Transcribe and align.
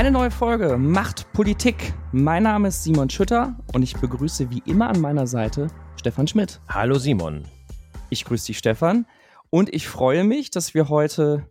Eine 0.00 0.12
neue 0.12 0.30
Folge 0.30 0.78
Macht 0.78 1.30
Politik. 1.34 1.92
Mein 2.10 2.44
Name 2.44 2.68
ist 2.68 2.84
Simon 2.84 3.10
Schütter 3.10 3.54
und 3.74 3.82
ich 3.82 3.94
begrüße 3.94 4.48
wie 4.48 4.62
immer 4.64 4.88
an 4.88 4.98
meiner 4.98 5.26
Seite 5.26 5.66
Stefan 5.96 6.26
Schmidt. 6.26 6.58
Hallo 6.70 6.96
Simon. 6.96 7.44
Ich 8.08 8.24
grüße 8.24 8.46
dich, 8.46 8.56
Stefan. 8.56 9.04
Und 9.50 9.68
ich 9.74 9.86
freue 9.88 10.24
mich, 10.24 10.50
dass 10.50 10.72
wir 10.72 10.88
heute 10.88 11.50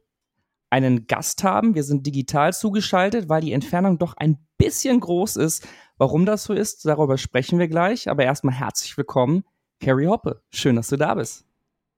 einen 0.72 1.06
Gast 1.06 1.44
haben. 1.44 1.76
Wir 1.76 1.84
sind 1.84 2.08
digital 2.08 2.52
zugeschaltet, 2.52 3.30
weil 3.30 3.42
die 3.42 3.54
Entfernung 3.54 4.00
doch 4.00 4.18
ein 4.18 4.40
bisschen 4.58 5.00
groß 5.00 5.36
ist. 5.36 5.68
Warum 6.00 6.26
das 6.26 6.46
so 6.46 6.54
ist, 6.54 6.88
darüber 6.88 7.20
sprechen 7.20 7.60
wir 7.60 7.68
gleich. 7.68 8.10
Aber 8.10 8.24
erstmal 8.24 8.56
herzlich 8.56 8.98
willkommen, 8.98 9.44
Carrie 9.80 10.08
Hoppe. 10.08 10.42
Schön, 10.50 10.76
dass 10.76 10.88
du 10.88 10.98
da 10.98 11.14
bist. 11.14 11.46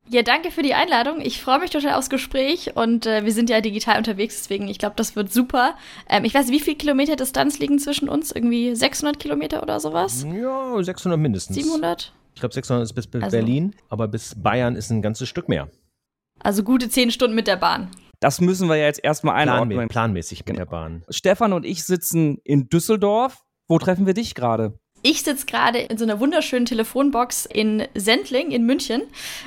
Ja, 0.10 0.24
danke 0.24 0.52
für 0.52 0.62
die 0.62 0.74
Einladung. 0.74 1.22
Ich 1.22 1.42
freue 1.42 1.60
mich 1.60 1.70
total 1.70 1.94
aufs 1.94 2.10
Gespräch 2.10 2.76
und 2.76 3.06
äh, 3.06 3.24
wir 3.24 3.32
sind 3.32 3.50
ja 3.50 3.62
digital 3.62 3.98
unterwegs, 3.98 4.42
deswegen 4.42 4.68
ich 4.68 4.78
glaube, 4.78 4.96
das 4.98 5.16
wird 5.16 5.32
super. 5.32 5.76
Ähm, 6.10 6.26
ich 6.26 6.34
weiß 6.34 6.50
wie 6.50 6.60
viele 6.60 6.76
Kilometer 6.76 7.16
Distanz 7.16 7.60
liegen 7.60 7.80
zwischen 7.80 8.10
uns? 8.10 8.32
Irgendwie 8.32 8.76
600 8.76 9.20
Kilometer 9.20 9.64
oder 9.64 9.80
sowas? 9.80 10.26
Ja, 10.34 10.84
600 10.84 11.20
mindestens. 11.20 11.56
700? 11.56 12.14
Ich 12.34 12.42
glaube, 12.42 12.54
600 12.54 12.84
ist 12.84 12.94
bis, 12.94 13.08
bis 13.08 13.24
also. 13.24 13.38
Berlin, 13.38 13.76
aber 13.90 14.08
bis 14.08 14.36
Bayern 14.36 14.76
ist 14.76 14.90
ein 14.90 15.02
ganzes 15.02 15.30
Stück 15.30 15.48
mehr. 15.48 15.70
Also 16.40 16.64
gute 16.64 16.90
10 16.90 17.12
Stunden 17.12 17.36
mit 17.36 17.48
der 17.48 17.58
Bahn. 17.58 17.90
Das 18.20 18.42
müssen 18.42 18.70
wir 18.70 18.76
ja 18.76 18.86
jetzt 18.86 19.04
erstmal 19.04 19.36
einordnen. 19.36 19.70
Planmä 19.70 19.88
planmäßig 19.88 20.40
mit 20.40 20.46
genau. 20.48 20.60
der 20.60 20.66
Bahn. 20.66 21.04
Stefan 21.10 21.54
und 21.54 21.66
ich 21.66 21.84
sitzen 21.84 22.38
in 22.44 22.70
Düsseldorf. 22.70 23.44
Wo 23.68 23.80
treffen 23.80 24.06
wir 24.06 24.14
dich 24.14 24.36
gerade? 24.36 24.78
Ich 25.04 25.24
sitze 25.24 25.46
gerade 25.46 25.80
in 25.80 25.98
so 25.98 26.04
einer 26.04 26.20
wunderschönen 26.20 26.66
Telefonbox 26.66 27.48
in 27.48 27.88
Sendling 27.96 28.52
in 28.52 28.66
München. 28.66 29.02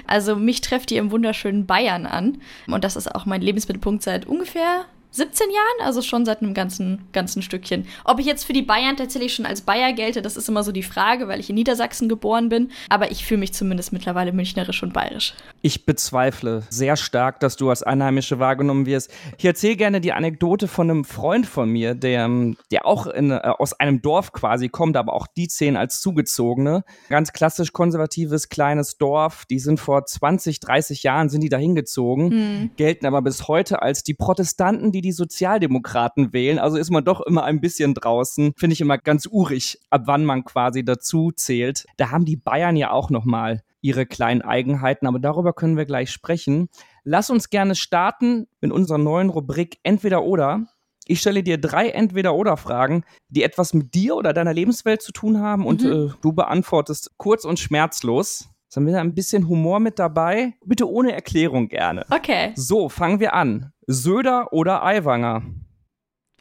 Also 0.06 0.34
mich 0.34 0.60
trefft 0.60 0.90
ihr 0.90 0.98
im 0.98 1.10
wunderschönen 1.10 1.66
Bayern 1.66 2.06
an. 2.06 2.40
Und 2.66 2.82
das 2.82 2.96
ist 2.96 3.14
auch 3.14 3.24
mein 3.24 3.40
Lebensmittelpunkt 3.40 4.02
seit 4.02 4.26
ungefähr 4.26 4.86
17 5.14 5.46
Jahren, 5.48 5.86
also 5.86 6.02
schon 6.02 6.24
seit 6.24 6.42
einem 6.42 6.54
ganzen, 6.54 7.06
ganzen 7.12 7.40
Stückchen. 7.40 7.86
Ob 8.04 8.18
ich 8.18 8.26
jetzt 8.26 8.44
für 8.44 8.52
die 8.52 8.62
Bayern 8.62 8.96
tatsächlich 8.96 9.32
schon 9.32 9.46
als 9.46 9.60
Bayer 9.60 9.92
gelte, 9.92 10.22
das 10.22 10.36
ist 10.36 10.48
immer 10.48 10.64
so 10.64 10.72
die 10.72 10.82
Frage, 10.82 11.28
weil 11.28 11.38
ich 11.38 11.48
in 11.48 11.54
Niedersachsen 11.54 12.08
geboren 12.08 12.48
bin. 12.48 12.72
Aber 12.88 13.12
ich 13.12 13.24
fühle 13.24 13.38
mich 13.38 13.54
zumindest 13.54 13.92
mittlerweile 13.92 14.32
münchnerisch 14.32 14.82
und 14.82 14.92
bayerisch. 14.92 15.34
Ich 15.62 15.86
bezweifle 15.86 16.64
sehr 16.68 16.96
stark, 16.96 17.38
dass 17.38 17.54
du 17.54 17.70
als 17.70 17.84
Einheimische 17.84 18.40
wahrgenommen 18.40 18.86
wirst. 18.86 19.12
Ich 19.38 19.44
erzähle 19.44 19.76
gerne 19.76 20.00
die 20.00 20.12
Anekdote 20.12 20.66
von 20.66 20.90
einem 20.90 21.04
Freund 21.04 21.46
von 21.46 21.70
mir, 21.70 21.94
der, 21.94 22.28
der 22.72 22.84
auch 22.84 23.06
in, 23.06 23.30
äh, 23.30 23.36
aus 23.58 23.72
einem 23.74 24.02
Dorf 24.02 24.32
quasi 24.32 24.68
kommt, 24.68 24.96
aber 24.96 25.12
auch 25.12 25.28
die 25.28 25.46
zehn 25.46 25.76
als 25.76 26.00
Zugezogene. 26.00 26.82
Ganz 27.08 27.32
klassisch 27.32 27.72
konservatives 27.72 28.48
kleines 28.48 28.98
Dorf. 28.98 29.44
Die 29.48 29.60
sind 29.60 29.78
vor 29.78 30.04
20, 30.04 30.58
30 30.58 31.04
Jahren 31.04 31.28
sind 31.28 31.42
die 31.42 31.48
da 31.48 31.56
hingezogen, 31.56 32.30
hm. 32.30 32.70
gelten 32.76 33.06
aber 33.06 33.22
bis 33.22 33.46
heute 33.46 33.80
als 33.80 34.02
die 34.02 34.14
Protestanten, 34.14 34.90
die 34.90 35.03
die 35.04 35.12
Sozialdemokraten 35.12 36.32
wählen. 36.32 36.58
Also 36.58 36.78
ist 36.78 36.90
man 36.90 37.04
doch 37.04 37.20
immer 37.20 37.44
ein 37.44 37.60
bisschen 37.60 37.94
draußen. 37.94 38.54
Finde 38.56 38.72
ich 38.72 38.80
immer 38.80 38.98
ganz 38.98 39.26
urig, 39.30 39.78
ab 39.90 40.02
wann 40.06 40.24
man 40.24 40.44
quasi 40.44 40.84
dazu 40.84 41.30
zählt. 41.30 41.86
Da 41.96 42.10
haben 42.10 42.24
die 42.24 42.36
Bayern 42.36 42.74
ja 42.74 42.90
auch 42.90 43.10
noch 43.10 43.24
mal 43.24 43.62
ihre 43.82 44.06
kleinen 44.06 44.40
Eigenheiten, 44.40 45.06
aber 45.06 45.18
darüber 45.18 45.52
können 45.52 45.76
wir 45.76 45.84
gleich 45.84 46.10
sprechen. 46.10 46.70
Lass 47.04 47.28
uns 47.28 47.50
gerne 47.50 47.74
starten 47.74 48.46
mit 48.62 48.72
unserer 48.72 48.98
neuen 48.98 49.28
Rubrik 49.28 49.78
Entweder 49.82 50.24
oder. 50.24 50.66
Ich 51.06 51.20
stelle 51.20 51.42
dir 51.42 51.58
drei 51.58 51.90
Entweder-Oder-Fragen, 51.90 53.04
die 53.28 53.42
etwas 53.42 53.74
mit 53.74 53.92
dir 53.92 54.16
oder 54.16 54.32
deiner 54.32 54.54
Lebenswelt 54.54 55.02
zu 55.02 55.12
tun 55.12 55.38
haben 55.38 55.66
und 55.66 55.82
mhm. 55.82 55.92
äh, 55.92 56.10
du 56.22 56.32
beantwortest 56.32 57.12
kurz 57.18 57.44
und 57.44 57.58
schmerzlos. 57.58 58.48
Da 58.74 58.80
ein 58.80 59.14
bisschen 59.14 59.48
Humor 59.48 59.78
mit 59.78 60.00
dabei. 60.00 60.54
Bitte 60.64 60.90
ohne 60.90 61.12
Erklärung 61.12 61.68
gerne. 61.68 62.04
Okay. 62.10 62.52
So, 62.56 62.88
fangen 62.88 63.20
wir 63.20 63.32
an. 63.32 63.72
Söder 63.86 64.52
oder 64.52 64.82
Aiwanger? 64.82 65.42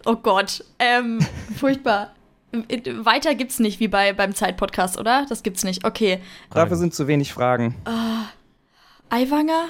Oh 0.06 0.16
Gott, 0.16 0.66
ähm, 0.80 1.20
furchtbar. 1.56 2.16
Weiter 2.52 3.36
gibt's 3.36 3.60
nicht 3.60 3.80
wie 3.80 3.88
bei 3.88 4.14
beim 4.14 4.34
Zeitpodcast, 4.34 5.00
oder? 5.00 5.28
Das 5.30 5.44
gibt's 5.44 5.64
nicht. 5.64 5.86
Okay. 5.86 6.20
Dafür 6.52 6.78
sind 6.78 6.96
zu 6.96 7.08
wenig 7.08 7.34
Fragen. 7.34 7.76
Uh, 7.88 8.26
Aiwanger? 9.10 9.66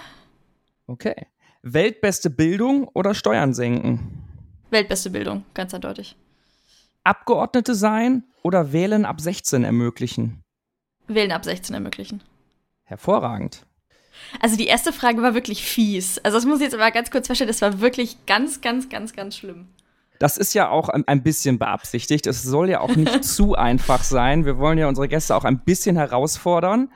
Okay. 0.88 1.28
Weltbeste 1.64 2.30
Bildung 2.30 2.88
oder 2.94 3.14
Steuern 3.14 3.54
senken? 3.54 4.24
Weltbeste 4.70 5.10
Bildung, 5.10 5.44
ganz 5.54 5.74
eindeutig. 5.74 6.16
Abgeordnete 7.04 7.76
sein 7.76 8.24
oder 8.42 8.72
Wählen 8.72 9.04
ab 9.04 9.20
16 9.20 9.64
ermöglichen? 9.66 10.42
Wählen 11.08 11.32
ab 11.32 11.44
16 11.44 11.74
ermöglichen. 11.74 12.22
Hervorragend. 12.84 13.66
Also 14.40 14.56
die 14.56 14.68
erste 14.68 14.94
Frage 14.94 15.22
war 15.22 15.34
wirklich 15.34 15.66
fies. 15.66 16.20
Also 16.20 16.38
das 16.38 16.46
muss 16.46 16.60
ich 16.60 16.66
jetzt 16.66 16.76
aber 16.76 16.92
ganz 16.92 17.12
kurz 17.12 17.28
feststellen, 17.28 17.52
das 17.52 17.62
war 17.62 17.80
wirklich 17.80 18.26
ganz, 18.26 18.62
ganz, 18.62 18.90
ganz, 18.90 19.14
ganz 19.14 19.36
schlimm. 19.38 19.68
Das 20.20 20.38
ist 20.38 20.54
ja 20.54 20.70
auch 20.70 20.90
ein, 20.90 21.24
bisschen 21.24 21.60
beabsichtigt. 21.60 22.28
Es 22.28 22.44
soll 22.44 22.70
ja 22.70 22.80
auch 22.80 22.96
nicht 22.96 23.24
zu 23.26 23.56
einfach 23.56 24.04
sein. 24.04 24.46
Wir 24.46 24.58
wollen 24.58 24.78
ja 24.78 24.88
unsere 24.88 25.08
Gäste 25.08 25.36
auch 25.36 25.44
ein 25.44 25.64
bisschen 25.64 25.98
herausfordern. 25.98 26.92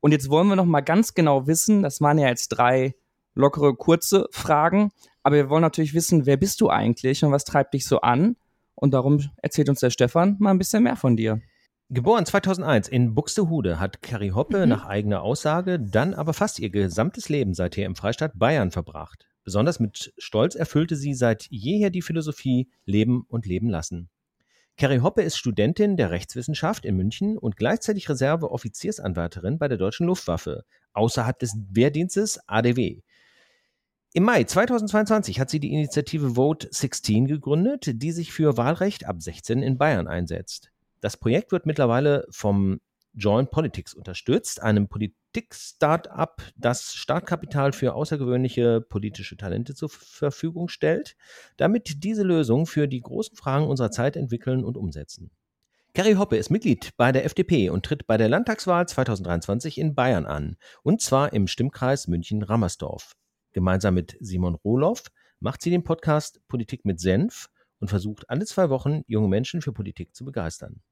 Und 0.00 0.12
jetzt 0.12 0.30
wollen 0.30 0.48
wir 0.48 0.56
noch 0.56 0.64
mal 0.64 0.82
ganz 0.82 1.14
genau 1.14 1.46
wissen, 1.46 1.82
das 1.82 2.00
waren 2.00 2.18
ja 2.18 2.28
jetzt 2.28 2.48
drei 2.48 2.94
lockere, 3.34 3.74
kurze 3.74 4.28
Fragen, 4.30 4.90
aber 5.22 5.36
wir 5.36 5.50
wollen 5.50 5.62
natürlich 5.62 5.94
wissen, 5.94 6.26
wer 6.26 6.36
bist 6.36 6.60
du 6.60 6.70
eigentlich 6.70 7.24
und 7.24 7.32
was 7.32 7.44
treibt 7.44 7.74
dich 7.74 7.86
so 7.86 8.00
an? 8.00 8.36
Und 8.74 8.94
darum 8.94 9.28
erzählt 9.42 9.68
uns 9.68 9.80
der 9.80 9.90
Stefan 9.90 10.36
mal 10.38 10.50
ein 10.50 10.58
bisschen 10.58 10.84
mehr 10.84 10.96
von 10.96 11.16
dir. 11.16 11.40
Geboren 11.90 12.26
2001 12.26 12.88
in 12.88 13.14
Buxtehude 13.14 13.80
hat 13.80 14.02
Carrie 14.02 14.32
Hoppe 14.32 14.60
mhm. 14.60 14.68
nach 14.68 14.84
eigener 14.84 15.22
Aussage 15.22 15.80
dann 15.80 16.12
aber 16.12 16.34
fast 16.34 16.58
ihr 16.58 16.68
gesamtes 16.68 17.30
Leben 17.30 17.54
seither 17.54 17.86
im 17.86 17.96
Freistaat 17.96 18.38
Bayern 18.38 18.70
verbracht. 18.70 19.26
Besonders 19.42 19.80
mit 19.80 20.12
Stolz 20.18 20.54
erfüllte 20.54 20.96
sie 20.96 21.14
seit 21.14 21.46
jeher 21.48 21.88
die 21.88 22.02
Philosophie 22.02 22.68
Leben 22.84 23.24
und 23.28 23.46
Leben 23.46 23.70
lassen. 23.70 24.10
Carrie 24.76 25.00
Hoppe 25.00 25.22
ist 25.22 25.38
Studentin 25.38 25.96
der 25.96 26.10
Rechtswissenschaft 26.10 26.84
in 26.84 26.94
München 26.94 27.38
und 27.38 27.56
gleichzeitig 27.56 28.10
Reserve-Offiziersanwärterin 28.10 29.58
bei 29.58 29.68
der 29.68 29.78
Deutschen 29.78 30.06
Luftwaffe, 30.06 30.64
außerhalb 30.92 31.38
des 31.38 31.56
Wehrdienstes 31.70 32.38
ADW. 32.46 33.00
Im 34.12 34.24
Mai 34.24 34.44
2022 34.44 35.40
hat 35.40 35.48
sie 35.48 35.58
die 35.58 35.72
Initiative 35.72 36.34
Vote 36.34 36.68
16 36.70 37.26
gegründet, 37.26 38.02
die 38.02 38.12
sich 38.12 38.30
für 38.30 38.58
Wahlrecht 38.58 39.06
ab 39.06 39.22
16 39.22 39.62
in 39.62 39.78
Bayern 39.78 40.06
einsetzt. 40.06 40.70
Das 41.00 41.16
Projekt 41.16 41.52
wird 41.52 41.66
mittlerweile 41.66 42.26
vom 42.30 42.80
Joint 43.14 43.50
Politics 43.50 43.94
unterstützt, 43.94 44.62
einem 44.62 44.88
Politik-Startup, 44.88 46.40
das 46.56 46.94
Startkapital 46.94 47.72
für 47.72 47.94
außergewöhnliche 47.94 48.80
politische 48.80 49.36
Talente 49.36 49.74
zur 49.74 49.88
Verfügung 49.88 50.68
stellt, 50.68 51.16
damit 51.56 52.04
diese 52.04 52.22
Lösungen 52.22 52.66
für 52.66 52.86
die 52.86 53.00
großen 53.00 53.36
Fragen 53.36 53.66
unserer 53.66 53.90
Zeit 53.90 54.16
entwickeln 54.16 54.64
und 54.64 54.76
umsetzen. 54.76 55.30
Kerry 55.94 56.14
Hoppe 56.14 56.36
ist 56.36 56.50
Mitglied 56.50 56.96
bei 56.96 57.10
der 57.10 57.24
FDP 57.24 57.70
und 57.70 57.84
tritt 57.84 58.06
bei 58.06 58.16
der 58.16 58.28
Landtagswahl 58.28 58.86
2023 58.86 59.78
in 59.78 59.94
Bayern 59.94 60.26
an, 60.26 60.56
und 60.82 61.00
zwar 61.00 61.32
im 61.32 61.48
Stimmkreis 61.48 62.06
München-Rammersdorf. 62.06 63.16
Gemeinsam 63.52 63.94
mit 63.94 64.16
Simon 64.20 64.54
Rohloff 64.54 65.04
macht 65.40 65.62
sie 65.62 65.70
den 65.70 65.82
Podcast 65.82 66.40
Politik 66.46 66.84
mit 66.84 67.00
Senf 67.00 67.48
und 67.80 67.88
versucht 67.88 68.28
alle 68.30 68.44
zwei 68.44 68.70
Wochen 68.70 69.02
junge 69.06 69.28
Menschen 69.28 69.62
für 69.62 69.72
Politik 69.72 70.14
zu 70.14 70.24
begeistern. 70.24 70.82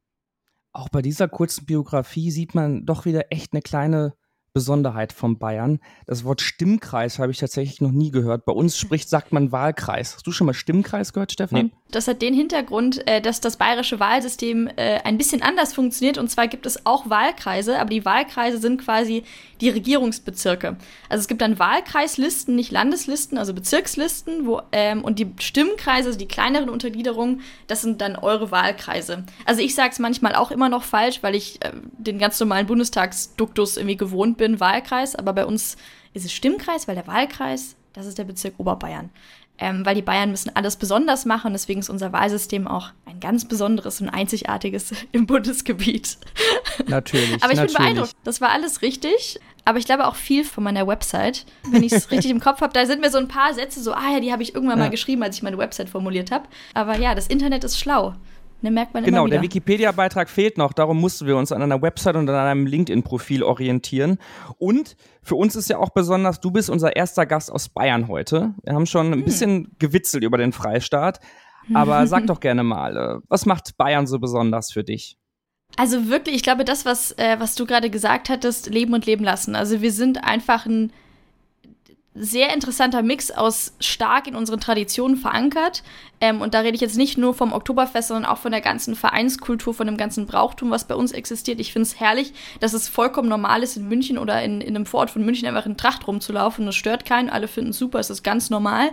Auch 0.77 0.91
bei 0.91 1.01
dieser 1.01 1.27
kurzen 1.27 1.65
Biografie 1.65 2.31
sieht 2.31 2.55
man 2.55 2.85
doch 2.85 3.07
wieder 3.07 3.33
echt 3.33 3.55
eine 3.55 3.63
kleine 3.63 4.13
Besonderheit 4.57 5.13
von 5.13 5.37
Bayern. 5.37 5.81
Das 6.07 6.25
Wort 6.25 6.41
Stimmkreis 6.41 7.19
habe 7.19 7.31
ich 7.31 7.37
tatsächlich 7.37 7.83
noch 7.83 7.91
nie 7.91 8.11
gehört. 8.11 8.47
Bei 8.47 8.55
uns 8.55 8.79
spricht, 8.79 9.11
sagt 9.11 9.31
man 9.31 9.53
Wahlkreis. 9.53 10.15
Hast 10.15 10.27
du 10.27 10.33
schon 10.33 10.47
mal 10.47 10.55
Stimmkreis 10.55 11.13
gehört, 11.13 11.33
Stefan? 11.33 11.67
Nee. 11.67 11.73
Das 11.91 12.09
hat 12.09 12.21
den 12.21 12.35
Hintergrund, 12.35 13.07
äh, 13.07 13.21
dass 13.21 13.41
das 13.41 13.59
bayerische 13.59 14.01
Wahlsystem 14.01 14.67
äh, 14.77 15.01
ein 15.05 15.19
bisschen 15.19 15.43
anders 15.43 15.75
funktioniert. 15.75 16.17
Und 16.17 16.31
zwar 16.31 16.49
gibt 16.49 16.65
es 16.65 16.85
auch 16.87 17.09
Wahlkreise, 17.11 17.79
aber 17.79 17.91
die 17.91 18.05
Wahlkreise 18.07 18.59
sind 18.59 18.81
quasi 18.81 19.25
die 19.61 19.69
Regierungsbezirke. 19.69 20.79
Also 21.11 21.21
es 21.21 21.29
gibt 21.29 21.43
dann 21.43 21.59
Wahlkreislisten, 21.59 22.57
nicht 22.57 22.73
Landeslisten, 22.73 23.39
also 23.39 23.53
Bezirkslisten. 23.53 24.47
Wo, 24.47 24.63
ähm, 24.73 25.05
und 25.05 25.19
die 25.19 25.31
Stimmkreise, 25.39 26.09
also 26.09 26.19
die 26.19 26.27
kleineren 26.27 26.71
Untergliederungen, 26.71 27.43
das 27.67 27.83
sind 27.83 28.01
dann 28.01 28.17
eure 28.17 28.51
Wahlkreise. 28.51 29.25
Also 29.45 29.61
ich 29.61 29.75
sage 29.75 29.91
es 29.91 29.99
manchmal 29.99 30.35
auch 30.35 30.51
immer 30.51 30.71
noch 30.71 30.83
falsch, 30.83 31.23
weil 31.23 31.35
ich 31.35 31.63
äh, 31.63 31.73
den 31.99 32.19
ganz 32.19 32.41
normalen 32.41 32.67
Bundestagsduktus 32.67 33.77
irgendwie 33.77 33.97
gewohnt 33.97 34.39
bin 34.39 34.46
bin 34.47 34.61
Wahlkreis, 34.61 35.17
aber 35.17 35.33
bei 35.33 35.45
uns 35.45 35.77
ist 36.15 36.25
es 36.25 36.33
Stimmkreis, 36.33 36.87
weil 36.87 36.95
der 36.95 37.07
Wahlkreis, 37.07 37.77
das 37.93 38.07
ist 38.07 38.19
der 38.19 38.25
Bezirk 38.25 38.55
Oberbayern. 38.59 39.11
Ähm, 39.59 39.87
weil 39.87 39.95
die 39.95 40.03
Bayern 40.03 40.31
müssen 40.31 40.55
alles 40.55 40.77
besonders 40.77 41.25
machen, 41.25 41.55
deswegen 41.55 41.81
ist 41.81 41.89
unser 41.89 42.13
Wahlsystem 42.13 42.69
auch 42.69 42.91
ein 43.07 43.21
ganz 43.21 43.47
besonderes 43.47 44.03
und 44.03 44.11
einzigartiges 44.11 44.93
im 45.13 45.27
Bundesgebiet. 45.27 46.19
Natürlich. 46.87 47.43
aber 47.43 47.53
ich 47.53 47.59
natürlich. 47.59 47.75
bin 47.75 47.83
beeindruckt. 47.83 48.13
Das 48.23 48.43
war 48.43 48.51
alles 48.51 48.83
richtig, 48.83 49.41
aber 49.65 49.79
ich 49.79 49.87
glaube 49.87 50.07
auch 50.07 50.15
viel 50.15 50.45
von 50.45 50.63
meiner 50.63 50.87
Website. 50.87 51.47
Wenn 51.71 51.83
ich 51.83 51.93
es 51.93 52.11
richtig 52.11 52.31
im 52.31 52.41
Kopf 52.41 52.61
habe, 52.61 52.75
da 52.75 52.85
sind 52.85 53.01
mir 53.01 53.11
so 53.11 53.17
ein 53.17 53.29
paar 53.29 53.55
Sätze 53.55 53.83
so, 53.83 53.95
ah 53.95 54.13
ja, 54.13 54.21
die 54.21 54.31
habe 54.31 54.43
ich 54.43 54.55
irgendwann 54.55 54.79
ja. 54.79 54.85
mal 54.85 54.91
geschrieben, 54.91 55.23
als 55.23 55.37
ich 55.37 55.43
meine 55.43 55.57
Website 55.57 55.89
formuliert 55.89 56.31
habe. 56.31 56.47
Aber 56.75 56.99
ja, 56.99 57.15
das 57.15 57.27
Internet 57.27 57.65
ist 57.65 57.79
schlau. 57.79 58.15
Ne, 58.63 58.71
merkt 58.71 58.95
man 58.95 59.05
genau, 59.05 59.27
der 59.27 59.43
Wikipedia-Beitrag 59.43 60.31
fehlt 60.31 60.57
noch. 60.57 60.73
Darum 60.73 60.99
mussten 60.99 61.27
wir 61.27 61.37
uns 61.37 61.53
an 61.53 61.63
einer 61.63 61.83
Website 61.83 62.17
und 62.17 62.29
an 62.29 62.35
einem 62.35 62.67
LinkedIn-Profil 62.67 63.43
orientieren. 63.43 64.19
Und 64.59 64.97
für 65.23 65.35
uns 65.35 65.57
ist 65.57 65.69
ja 65.69 65.79
auch 65.79 65.91
besonders, 65.91 66.41
du 66.41 66.51
bist 66.51 66.71
unser 66.71 66.97
erster 66.97 67.27
Gast 67.27 67.53
aus 67.53 67.69
Bayern 67.69 68.09
heute. 68.09 68.55
Wir 68.65 68.75
haben 68.75 68.87
schon 68.87 69.09
ein 69.09 69.19
hm. 69.19 69.25
bisschen 69.25 69.77
gewitzelt 69.79 70.25
über 70.25 70.39
den 70.39 70.53
Freistaat. 70.53 71.21
Aber 71.75 72.07
sag 72.07 72.27
doch 72.29 72.41
gerne 72.41 72.63
mal, 72.63 72.97
äh, 72.97 73.21
was 73.29 73.45
macht 73.45 73.77
Bayern 73.77 74.07
so 74.07 74.19
besonders 74.19 74.73
für 74.73 74.85
dich? 74.85 75.19
Also 75.77 76.09
wirklich, 76.09 76.37
ich 76.37 76.43
glaube, 76.43 76.65
das, 76.65 76.87
was, 76.87 77.13
äh, 77.13 77.37
was 77.39 77.55
du 77.57 77.67
gerade 77.67 77.91
gesagt 77.91 78.31
hattest, 78.31 78.71
leben 78.71 78.95
und 78.95 79.05
leben 79.05 79.25
lassen. 79.25 79.55
Also 79.55 79.83
wir 79.83 79.93
sind 79.93 80.25
einfach 80.25 80.65
ein 80.67 80.93
sehr 82.19 82.53
interessanter 82.53 83.03
Mix 83.03 83.31
aus 83.31 83.75
stark 83.81 84.27
in 84.27 84.35
unseren 84.35 84.61
Traditionen 84.61 85.17
verankert. 85.17 85.83
Ähm, 86.21 86.41
und 86.41 86.55
da 86.55 86.61
rede 86.61 86.75
ich 86.75 86.81
jetzt 86.81 86.97
nicht 86.97 87.19
nur 87.19 87.35
vom 87.35 87.53
Oktoberfest, 87.53 88.09
sondern 88.09 88.31
auch 88.31 88.39
von 88.39 88.53
der 88.53 88.63
ganzen 88.63 88.97
Vereinskultur, 88.97 89.75
von 89.75 89.87
dem 89.87 89.97
ganzen 89.97 90.27
Brauchtum, 90.27 90.71
was 90.71 90.87
bei 90.87 90.95
uns 90.95 91.13
existiert. 91.13 91.61
Ich 91.61 91.73
finde 91.73 91.87
es 91.87 92.01
herrlich, 92.01 92.33
dass 92.61 92.73
es 92.73 92.89
vollkommen 92.89 93.29
normal 93.29 93.63
ist, 93.63 93.77
in 93.77 93.89
München 93.89 94.17
oder 94.17 94.43
in, 94.43 94.61
in 94.61 94.75
einem 94.75 94.87
Vorort 94.87 95.11
von 95.11 95.25
München 95.25 95.47
einfach 95.47 95.67
in 95.67 95.77
Tracht 95.77 96.07
rumzulaufen. 96.07 96.65
Das 96.65 96.75
stört 96.75 97.05
keinen. 97.05 97.29
Alle 97.29 97.49
finden 97.49 97.71
es 97.71 97.79
super, 97.79 97.99
es 97.99 98.11
ist 98.11 98.23
ganz 98.23 98.49
normal. 98.51 98.91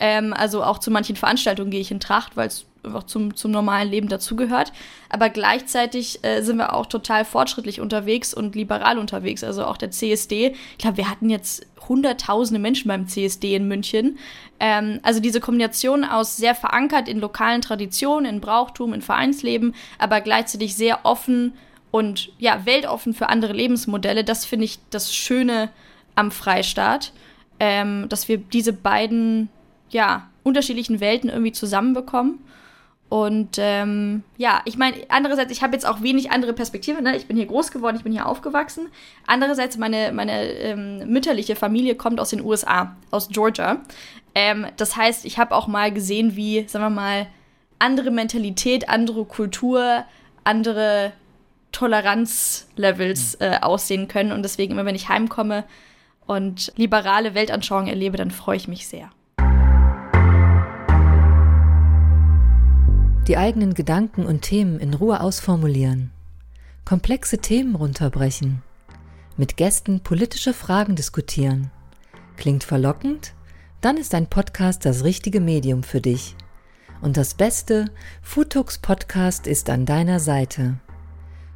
Ähm, 0.00 0.32
also 0.32 0.64
auch 0.64 0.78
zu 0.78 0.90
manchen 0.90 1.16
Veranstaltungen 1.16 1.70
gehe 1.70 1.80
ich 1.80 1.90
in 1.90 2.00
Tracht, 2.00 2.36
weil 2.36 2.48
es 2.48 2.66
einfach 2.84 3.04
zum, 3.04 3.36
zum 3.36 3.50
normalen 3.50 3.90
Leben 3.90 4.08
dazugehört. 4.08 4.72
Aber 5.08 5.28
gleichzeitig 5.28 6.24
äh, 6.24 6.42
sind 6.42 6.56
wir 6.56 6.74
auch 6.74 6.86
total 6.86 7.24
fortschrittlich 7.24 7.80
unterwegs 7.80 8.34
und 8.34 8.54
liberal 8.54 8.98
unterwegs. 8.98 9.44
Also 9.44 9.64
auch 9.64 9.76
der 9.76 9.90
CSD. 9.90 10.54
Ich 10.72 10.78
glaube, 10.78 10.96
wir 10.96 11.10
hatten 11.10 11.30
jetzt 11.30 11.66
hunderttausende 11.88 12.60
Menschen 12.60 12.88
beim 12.88 13.08
CSD 13.08 13.54
in 13.54 13.68
München. 13.68 14.18
Ähm, 14.60 15.00
also 15.02 15.20
diese 15.20 15.40
Kombination 15.40 16.04
aus 16.04 16.36
sehr 16.36 16.54
verankert 16.54 17.08
in 17.08 17.18
lokalen 17.20 17.62
Traditionen, 17.62 18.26
in 18.26 18.40
Brauchtum, 18.40 18.92
in 18.92 19.02
Vereinsleben, 19.02 19.74
aber 19.98 20.20
gleichzeitig 20.20 20.76
sehr 20.76 21.04
offen 21.04 21.54
und 21.90 22.32
ja, 22.38 22.64
weltoffen 22.64 23.14
für 23.14 23.28
andere 23.28 23.52
Lebensmodelle, 23.52 24.24
das 24.24 24.44
finde 24.44 24.64
ich 24.64 24.78
das 24.90 25.14
Schöne 25.14 25.70
am 26.14 26.30
Freistaat, 26.30 27.12
ähm, 27.60 28.08
dass 28.08 28.28
wir 28.28 28.38
diese 28.38 28.72
beiden 28.72 29.50
ja, 29.90 30.28
unterschiedlichen 30.42 31.00
Welten 31.00 31.28
irgendwie 31.30 31.52
zusammenbekommen. 31.52 32.38
Und 33.12 33.56
ähm, 33.58 34.22
ja, 34.38 34.62
ich 34.64 34.78
meine, 34.78 34.96
andererseits, 35.10 35.52
ich 35.52 35.62
habe 35.62 35.74
jetzt 35.74 35.86
auch 35.86 36.00
wenig 36.00 36.30
andere 36.30 36.54
Perspektive. 36.54 37.02
Ne? 37.02 37.14
Ich 37.14 37.26
bin 37.26 37.36
hier 37.36 37.44
groß 37.44 37.70
geworden, 37.70 37.96
ich 37.96 38.04
bin 38.04 38.12
hier 38.12 38.24
aufgewachsen. 38.24 38.88
Andererseits, 39.26 39.76
meine, 39.76 40.12
meine 40.12 40.44
ähm, 40.44 41.12
mütterliche 41.12 41.54
Familie 41.54 41.94
kommt 41.94 42.18
aus 42.20 42.30
den 42.30 42.40
USA, 42.40 42.96
aus 43.10 43.28
Georgia. 43.28 43.82
Ähm, 44.34 44.66
das 44.78 44.96
heißt, 44.96 45.26
ich 45.26 45.38
habe 45.38 45.54
auch 45.54 45.66
mal 45.66 45.92
gesehen, 45.92 46.36
wie, 46.36 46.66
sagen 46.66 46.86
wir 46.86 46.88
mal, 46.88 47.26
andere 47.78 48.10
Mentalität, 48.10 48.88
andere 48.88 49.26
Kultur, 49.26 50.06
andere 50.44 51.12
Toleranzlevels 51.72 53.34
äh, 53.40 53.58
aussehen 53.60 54.08
können. 54.08 54.32
Und 54.32 54.42
deswegen, 54.42 54.72
immer 54.72 54.86
wenn 54.86 54.94
ich 54.94 55.10
heimkomme 55.10 55.64
und 56.26 56.72
liberale 56.76 57.34
Weltanschauungen 57.34 57.90
erlebe, 57.90 58.16
dann 58.16 58.30
freue 58.30 58.56
ich 58.56 58.68
mich 58.68 58.88
sehr. 58.88 59.10
Die 63.28 63.36
eigenen 63.36 63.74
Gedanken 63.74 64.26
und 64.26 64.42
Themen 64.42 64.80
in 64.80 64.94
Ruhe 64.94 65.20
ausformulieren, 65.20 66.10
komplexe 66.84 67.38
Themen 67.38 67.76
runterbrechen, 67.76 68.62
mit 69.36 69.56
Gästen 69.56 70.00
politische 70.00 70.52
Fragen 70.52 70.96
diskutieren. 70.96 71.70
Klingt 72.36 72.64
verlockend? 72.64 73.34
Dann 73.80 73.96
ist 73.96 74.14
ein 74.14 74.26
Podcast 74.26 74.84
das 74.84 75.04
richtige 75.04 75.40
Medium 75.40 75.84
für 75.84 76.00
dich. 76.00 76.34
Und 77.00 77.16
das 77.16 77.34
Beste, 77.34 77.86
Futux 78.22 78.78
Podcast 78.78 79.46
ist 79.46 79.70
an 79.70 79.86
deiner 79.86 80.18
Seite. 80.18 80.78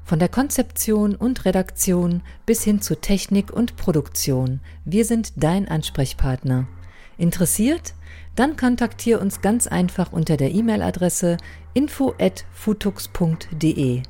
Von 0.04 0.20
der 0.20 0.28
Konzeption 0.28 1.16
und 1.16 1.44
Redaktion 1.44 2.22
bis 2.46 2.62
hin 2.62 2.80
zu 2.80 3.00
Technik 3.00 3.52
und 3.52 3.76
Produktion, 3.76 4.60
wir 4.84 5.04
sind 5.04 5.32
dein 5.36 5.66
Ansprechpartner. 5.66 6.68
Interessiert? 7.18 7.94
Dann 8.36 8.56
kontaktiere 8.56 9.18
uns 9.18 9.40
ganz 9.40 9.66
einfach 9.66 10.12
unter 10.12 10.36
der 10.36 10.54
E-Mail-Adresse 10.54 11.38
info@futux.de. 11.72 14.02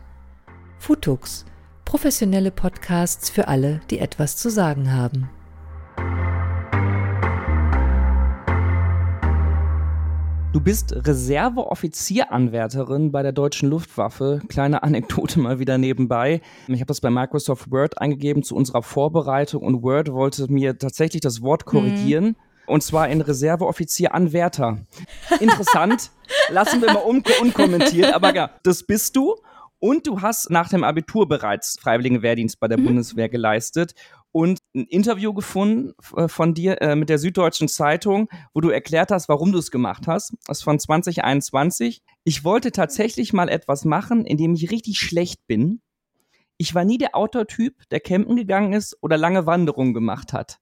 Futux, 0.79 1.47
professionelle 1.85 2.51
Podcasts 2.51 3.31
für 3.31 3.47
alle, 3.47 3.81
die 3.91 4.01
etwas 4.01 4.37
zu 4.37 4.51
sagen 4.51 4.93
haben. 4.93 5.31
Du 10.53 10.61
bist 10.61 11.07
Reserveoffizieranwärterin 11.07 13.13
bei 13.13 13.23
der 13.23 13.31
deutschen 13.31 13.69
Luftwaffe. 13.69 14.43
Kleine 14.49 14.83
Anekdote 14.83 15.39
mal 15.39 15.61
wieder 15.61 15.79
nebenbei. 15.79 16.41
Ich 16.67 16.81
habe 16.81 16.87
das 16.87 17.01
bei 17.01 17.11
Microsoft 17.11 17.71
Word 17.71 18.01
eingegeben 18.01 18.43
zu 18.43 18.57
unserer 18.57 18.83
Vorbereitung 18.83 19.63
und 19.63 19.85
Word 19.85 20.13
wollte 20.13 20.51
mir 20.51 20.77
tatsächlich 20.79 21.21
das 21.21 21.43
Wort 21.43 21.65
korrigieren. 21.65 22.25
Mhm 22.25 22.35
und 22.67 22.83
zwar 22.83 23.09
in 23.09 23.21
Reserveoffizier 23.21 24.15
Anwärter. 24.15 24.79
Interessant. 25.41 26.11
Lassen 26.51 26.81
wir 26.81 26.93
mal 26.93 27.05
un 27.05 27.23
unkommentiert. 27.41 28.15
Aber 28.15 28.35
ja, 28.35 28.51
das 28.63 28.85
bist 28.85 29.17
du. 29.17 29.37
Und 29.79 30.07
du 30.07 30.23
hast 30.23 30.51
nach 30.51 30.69
dem 30.69 30.85
Abitur 30.85 31.29
bereits 31.29 31.79
Freiwilligen 31.79 32.23
Wehrdienst 32.23 32.59
bei 32.61 32.69
der 32.69 32.79
mhm. 32.79 32.87
Bundeswehr 32.87 33.29
geleistet 33.29 33.95
und 34.33 34.59
ein 34.75 34.85
Interview 34.85 35.33
gefunden 35.33 35.95
äh, 36.15 36.29
von 36.29 36.55
dir 36.55 36.81
äh, 36.83 36.97
mit 36.97 37.09
der 37.09 37.19
Süddeutschen 37.19 37.69
Zeitung, 37.69 38.29
wo 38.53 38.61
du 38.61 38.71
erklärt 38.71 39.11
hast, 39.11 39.29
warum 39.29 39.53
du 39.53 39.59
es 39.59 39.71
gemacht 39.71 40.07
hast. 40.07 40.35
Das 40.47 40.59
ist 40.59 40.65
von 40.65 40.79
2021. 40.79 42.03
Ich 42.25 42.45
wollte 42.45 42.73
tatsächlich 42.73 43.33
mal 43.33 43.49
etwas 43.49 43.85
machen, 43.85 44.27
in 44.27 44.37
dem 44.37 44.55
ich 44.55 44.71
richtig 44.71 44.99
schlecht 44.99 45.47
bin. 45.47 45.81
Ich 46.59 46.75
war 46.75 46.85
nie 46.85 46.99
der 46.99 47.15
Autotyp, 47.15 47.89
der 47.91 48.01
campen 48.01 48.37
gegangen 48.37 48.73
ist 48.73 48.97
oder 49.03 49.17
lange 49.17 49.47
Wanderungen 49.47 49.95
gemacht 49.95 50.33
hat. 50.33 50.59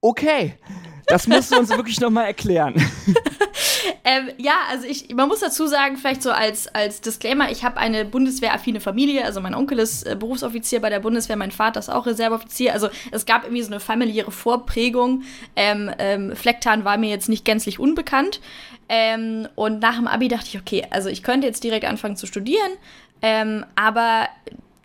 Okay, 0.00 0.58
das 1.06 1.26
musst 1.26 1.52
du 1.52 1.58
uns 1.58 1.70
wirklich 1.70 2.00
nochmal 2.00 2.26
erklären. 2.26 2.74
ähm, 4.04 4.30
ja, 4.38 4.54
also 4.70 4.86
ich, 4.86 5.14
man 5.14 5.28
muss 5.28 5.40
dazu 5.40 5.66
sagen, 5.66 5.96
vielleicht 5.96 6.22
so 6.22 6.30
als, 6.30 6.68
als 6.68 7.00
Disclaimer, 7.00 7.50
ich 7.50 7.64
habe 7.64 7.78
eine 7.78 8.04
bundeswehraffine 8.04 8.80
Familie, 8.80 9.24
also 9.24 9.40
mein 9.40 9.54
Onkel 9.54 9.78
ist 9.78 10.06
äh, 10.06 10.16
Berufsoffizier 10.18 10.80
bei 10.80 10.90
der 10.90 11.00
Bundeswehr, 11.00 11.36
mein 11.36 11.50
Vater 11.50 11.80
ist 11.80 11.90
auch 11.90 12.06
Reserveoffizier, 12.06 12.72
also 12.72 12.88
es 13.10 13.26
gab 13.26 13.44
irgendwie 13.44 13.62
so 13.62 13.70
eine 13.70 13.80
familiäre 13.80 14.30
Vorprägung. 14.30 15.22
Ähm, 15.56 15.90
ähm, 15.98 16.36
Flecktarn 16.36 16.84
war 16.84 16.96
mir 16.96 17.10
jetzt 17.10 17.28
nicht 17.28 17.44
gänzlich 17.44 17.78
unbekannt. 17.78 18.40
Ähm, 18.88 19.48
und 19.54 19.80
nach 19.80 19.96
dem 19.96 20.06
Abi 20.06 20.28
dachte 20.28 20.46
ich, 20.48 20.58
okay, 20.58 20.86
also 20.90 21.08
ich 21.08 21.22
könnte 21.22 21.46
jetzt 21.46 21.64
direkt 21.64 21.86
anfangen 21.86 22.16
zu 22.16 22.26
studieren, 22.26 22.70
ähm, 23.22 23.64
aber 23.76 24.28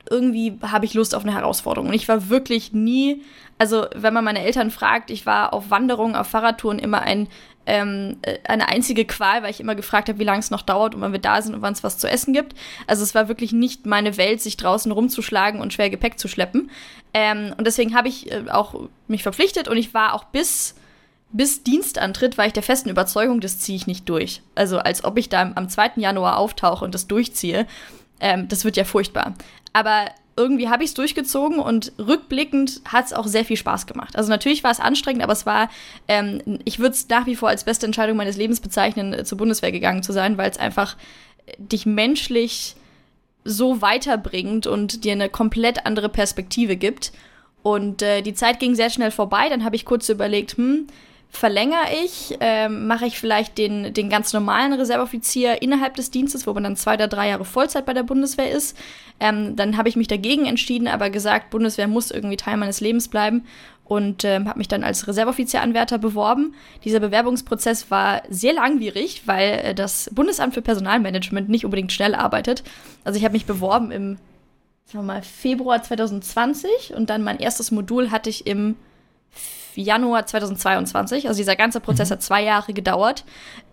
irgendwie 0.10 0.58
habe 0.62 0.86
ich 0.86 0.94
Lust 0.94 1.14
auf 1.14 1.24
eine 1.24 1.34
Herausforderung. 1.34 1.90
Und 1.90 1.96
ich 1.96 2.08
war 2.08 2.30
wirklich 2.30 2.74
nie, 2.74 3.24
also 3.60 3.88
wenn 3.94 4.14
man 4.14 4.24
meine 4.24 4.42
Eltern 4.42 4.72
fragt, 4.72 5.12
ich 5.12 5.26
war 5.26 5.54
auf 5.54 5.70
Wanderungen, 5.70 6.16
auf 6.16 6.28
Fahrradtouren 6.28 6.80
immer 6.80 7.02
ein, 7.02 7.28
ähm, 7.66 8.18
äh, 8.22 8.40
eine 8.46 8.70
einzige 8.70 9.06
Qual, 9.06 9.44
weil 9.44 9.52
ich 9.52 9.60
immer 9.60 9.76
gefragt 9.76 10.08
habe, 10.08 10.18
wie 10.18 10.24
lange 10.24 10.40
es 10.40 10.50
noch 10.50 10.62
dauert 10.62 10.96
und 10.96 11.02
wann 11.02 11.12
wir 11.12 11.20
da 11.20 11.42
sind 11.42 11.54
und 11.54 11.62
wann 11.62 11.74
es 11.74 11.84
was 11.84 11.98
zu 11.98 12.10
essen 12.10 12.34
gibt. 12.34 12.56
Also 12.88 13.04
es 13.04 13.14
war 13.14 13.28
wirklich 13.28 13.52
nicht 13.52 13.86
meine 13.86 14.16
Welt, 14.16 14.42
sich 14.42 14.56
draußen 14.56 14.92
rumzuschlagen 14.92 15.60
und 15.60 15.74
schwer 15.74 15.90
Gepäck 15.90 16.18
zu 16.18 16.30
schleppen. 16.30 16.72
Ähm, 17.14 17.54
und 17.58 17.68
deswegen 17.68 17.96
habe 17.96 18.08
ich 18.08 18.32
äh, 18.32 18.46
auch 18.50 18.76
mich 19.08 19.24
verpflichtet 19.24 19.68
und 19.68 19.78
ich 19.78 19.94
war 19.94 20.14
auch 20.14 20.24
bis 20.24 20.76
bis 21.32 21.62
Dienstantritt 21.62 22.40
war 22.40 22.48
ich 22.48 22.54
der 22.54 22.64
festen 22.64 22.90
Überzeugung, 22.90 23.40
das 23.40 23.60
ziehe 23.60 23.76
ich 23.76 23.86
nicht 23.86 24.10
durch. 24.10 24.42
Also 24.56 24.80
als 24.80 25.04
ob 25.04 25.16
ich 25.18 25.30
da 25.30 25.52
am 25.54 25.70
2. 25.70 25.92
Januar 25.98 26.38
auftauche 26.38 26.84
und 26.84 26.96
das 26.96 27.08
durchziehe. 27.08 27.68
Ähm, 28.20 28.48
das 28.48 28.66
wird 28.66 28.78
ja 28.78 28.84
furchtbar. 28.84 29.36
Aber 29.74 30.06
irgendwie 30.36 30.70
habe 30.70 30.84
ich 30.84 30.92
es 30.92 30.94
durchgezogen 30.94 31.60
und 31.60 31.92
rückblickend 32.00 32.82
hat 32.86 33.06
es 33.06 33.14
auch 33.14 33.28
sehr 33.28 33.44
viel 33.44 33.58
Spaß 33.58 33.88
gemacht. 33.88 34.16
Also 34.16 34.30
natürlich 34.30 34.64
war 34.64 34.72
es 34.72 34.80
anstrengend, 34.80 35.22
aber 35.22 35.34
es 35.34 35.46
war, 35.46 35.70
ähm, 36.08 36.60
ich 36.64 36.80
würde 36.80 36.96
es 36.96 37.10
nach 37.10 37.26
wie 37.26 37.36
vor 37.36 37.50
als 37.50 37.66
beste 37.66 37.86
Entscheidung 37.86 38.18
meines 38.18 38.38
Lebens 38.38 38.62
bezeichnen, 38.62 39.14
äh, 39.14 39.24
zur 39.26 39.38
Bundeswehr 39.38 39.72
gegangen 39.72 40.02
zu 40.04 40.14
sein, 40.14 40.38
weil 40.38 40.50
es 40.50 40.58
einfach 40.58 40.96
äh, 41.46 41.54
dich 41.58 41.86
menschlich 41.86 42.76
so 43.44 43.82
weiterbringt 43.82 44.68
und 44.68 45.04
dir 45.04 45.14
eine 45.14 45.30
komplett 45.30 45.86
andere 45.86 46.10
Perspektive 46.10 46.76
gibt. 46.78 47.12
Und 47.62 48.02
äh, 48.02 48.22
die 48.22 48.34
Zeit 48.34 48.60
ging 48.60 48.76
sehr 48.76 48.90
schnell 48.90 49.12
vorbei. 49.12 49.50
Dann 49.50 49.66
habe 49.66 49.76
ich 49.76 49.86
kurz 49.86 50.08
überlegt, 50.08 50.58
hm, 50.58 50.88
verlängere 51.30 51.94
ich, 52.04 52.38
ähm, 52.40 52.88
mache 52.88 53.06
ich 53.06 53.20
vielleicht 53.20 53.58
den, 53.58 53.94
den 53.94 54.10
ganz 54.10 54.34
normalen 54.34 54.74
Reserveoffizier 54.74 55.62
innerhalb 55.62 55.96
des 55.96 56.12
Dienstes, 56.12 56.48
wo 56.48 56.54
man 56.54 56.64
dann 56.64 56.76
zwei 56.76 56.96
oder 56.96 57.08
drei 57.08 57.30
Jahre 57.30 57.46
Vollzeit 57.46 57.86
bei 57.86 57.94
der 57.94 58.04
Bundeswehr 58.04 58.52
ist. 58.52 58.76
Ähm, 59.20 59.56
dann 59.56 59.78
habe 59.78 59.90
ich 59.90 59.96
mich 59.96 60.08
dagegen 60.08 60.46
entschieden, 60.46 60.88
aber 60.88 61.10
gesagt, 61.10 61.52
Bundeswehr 61.52 61.88
muss 61.88 62.12
irgendwie 62.12 62.38
Teil 62.38 62.58
meines 62.58 62.82
Lebens 62.82 63.08
bleiben 63.08 63.46
und 63.86 64.24
ähm, 64.24 64.48
habe 64.48 64.60
mich 64.60 64.68
dann 64.68 64.84
als 64.84 65.08
Reserveoffizieranwärter 65.08 65.98
beworben. 65.98 66.56
Dieser 66.84 67.00
Bewerbungsprozess 67.00 67.92
war 67.92 68.24
sehr 68.30 68.54
langwierig, 68.54 69.24
weil 69.26 69.60
äh, 69.64 69.76
das 69.76 70.10
Bundesamt 70.14 70.54
für 70.54 70.62
Personalmanagement 70.62 71.50
nicht 71.50 71.66
unbedingt 71.66 71.92
schnell 71.92 72.16
arbeitet. 72.16 72.64
Also 73.04 73.18
ich 73.18 73.24
habe 73.24 73.34
mich 73.34 73.46
beworben 73.46 73.92
im 73.92 74.18
sagen 74.86 75.06
wir 75.06 75.14
mal, 75.14 75.22
Februar 75.22 75.84
2020 75.84 76.96
und 76.96 77.12
dann 77.12 77.22
mein 77.22 77.38
erstes 77.38 77.70
Modul 77.70 78.10
hatte 78.10 78.32
ich 78.32 78.48
im 78.48 78.76
Januar 79.82 80.26
2022. 80.26 81.28
Also 81.28 81.38
dieser 81.38 81.56
ganze 81.56 81.80
Prozess 81.80 82.10
mhm. 82.10 82.14
hat 82.14 82.24
zwei 82.24 82.44
Jahre 82.44 82.74
gedauert. 82.74 83.24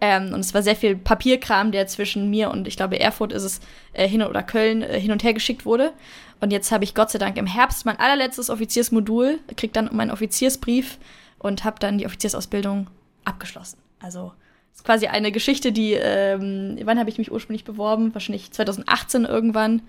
Ähm, 0.01 0.33
und 0.33 0.41
es 0.41 0.55
war 0.55 0.63
sehr 0.63 0.77
viel 0.77 0.97
Papierkram, 0.97 1.73
der 1.73 1.87
zwischen 1.87 2.31
mir 2.31 2.51
und 2.51 2.69
ich 2.69 2.77
glaube 2.77 3.01
Erfurt 3.01 3.33
ist 3.33 3.43
es 3.43 3.61
äh, 3.93 4.09
hin 4.09 4.23
oder 4.23 4.43
Köln 4.43 4.83
äh, 4.83 5.01
hin 5.01 5.13
und 5.13 5.23
her 5.25 5.35
geschickt 5.35 5.65
wurde. 5.65 5.93
Und 6.41 6.53
jetzt 6.53 6.71
habe 6.71 6.85
ich 6.85 6.95
Gott 6.95 7.11
sei 7.11 7.19
Dank 7.19 7.37
im 7.39 7.47
Herbst 7.47 7.87
mein 7.87 7.99
allerletztes 7.99 8.51
Offiziersmodul, 8.51 9.39
krieg 9.57 9.73
dann 9.73 9.89
meinen 9.93 10.11
Offiziersbrief 10.11 10.99
und 11.39 11.65
habe 11.65 11.79
dann 11.79 11.99
die 11.99 12.07
Offiziersausbildung 12.07 12.89
abgeschlossen. 13.25 13.79
Also 14.01 14.33
ist 14.75 14.85
quasi 14.85 15.07
eine 15.07 15.33
Geschichte, 15.33 15.73
die, 15.73 15.95
ähm, 15.95 16.79
wann 16.85 16.99
habe 16.99 17.09
ich 17.09 17.17
mich 17.17 17.33
ursprünglich 17.33 17.65
beworben? 17.65 18.13
Wahrscheinlich 18.13 18.53
2018 18.53 19.25
irgendwann. 19.25 19.83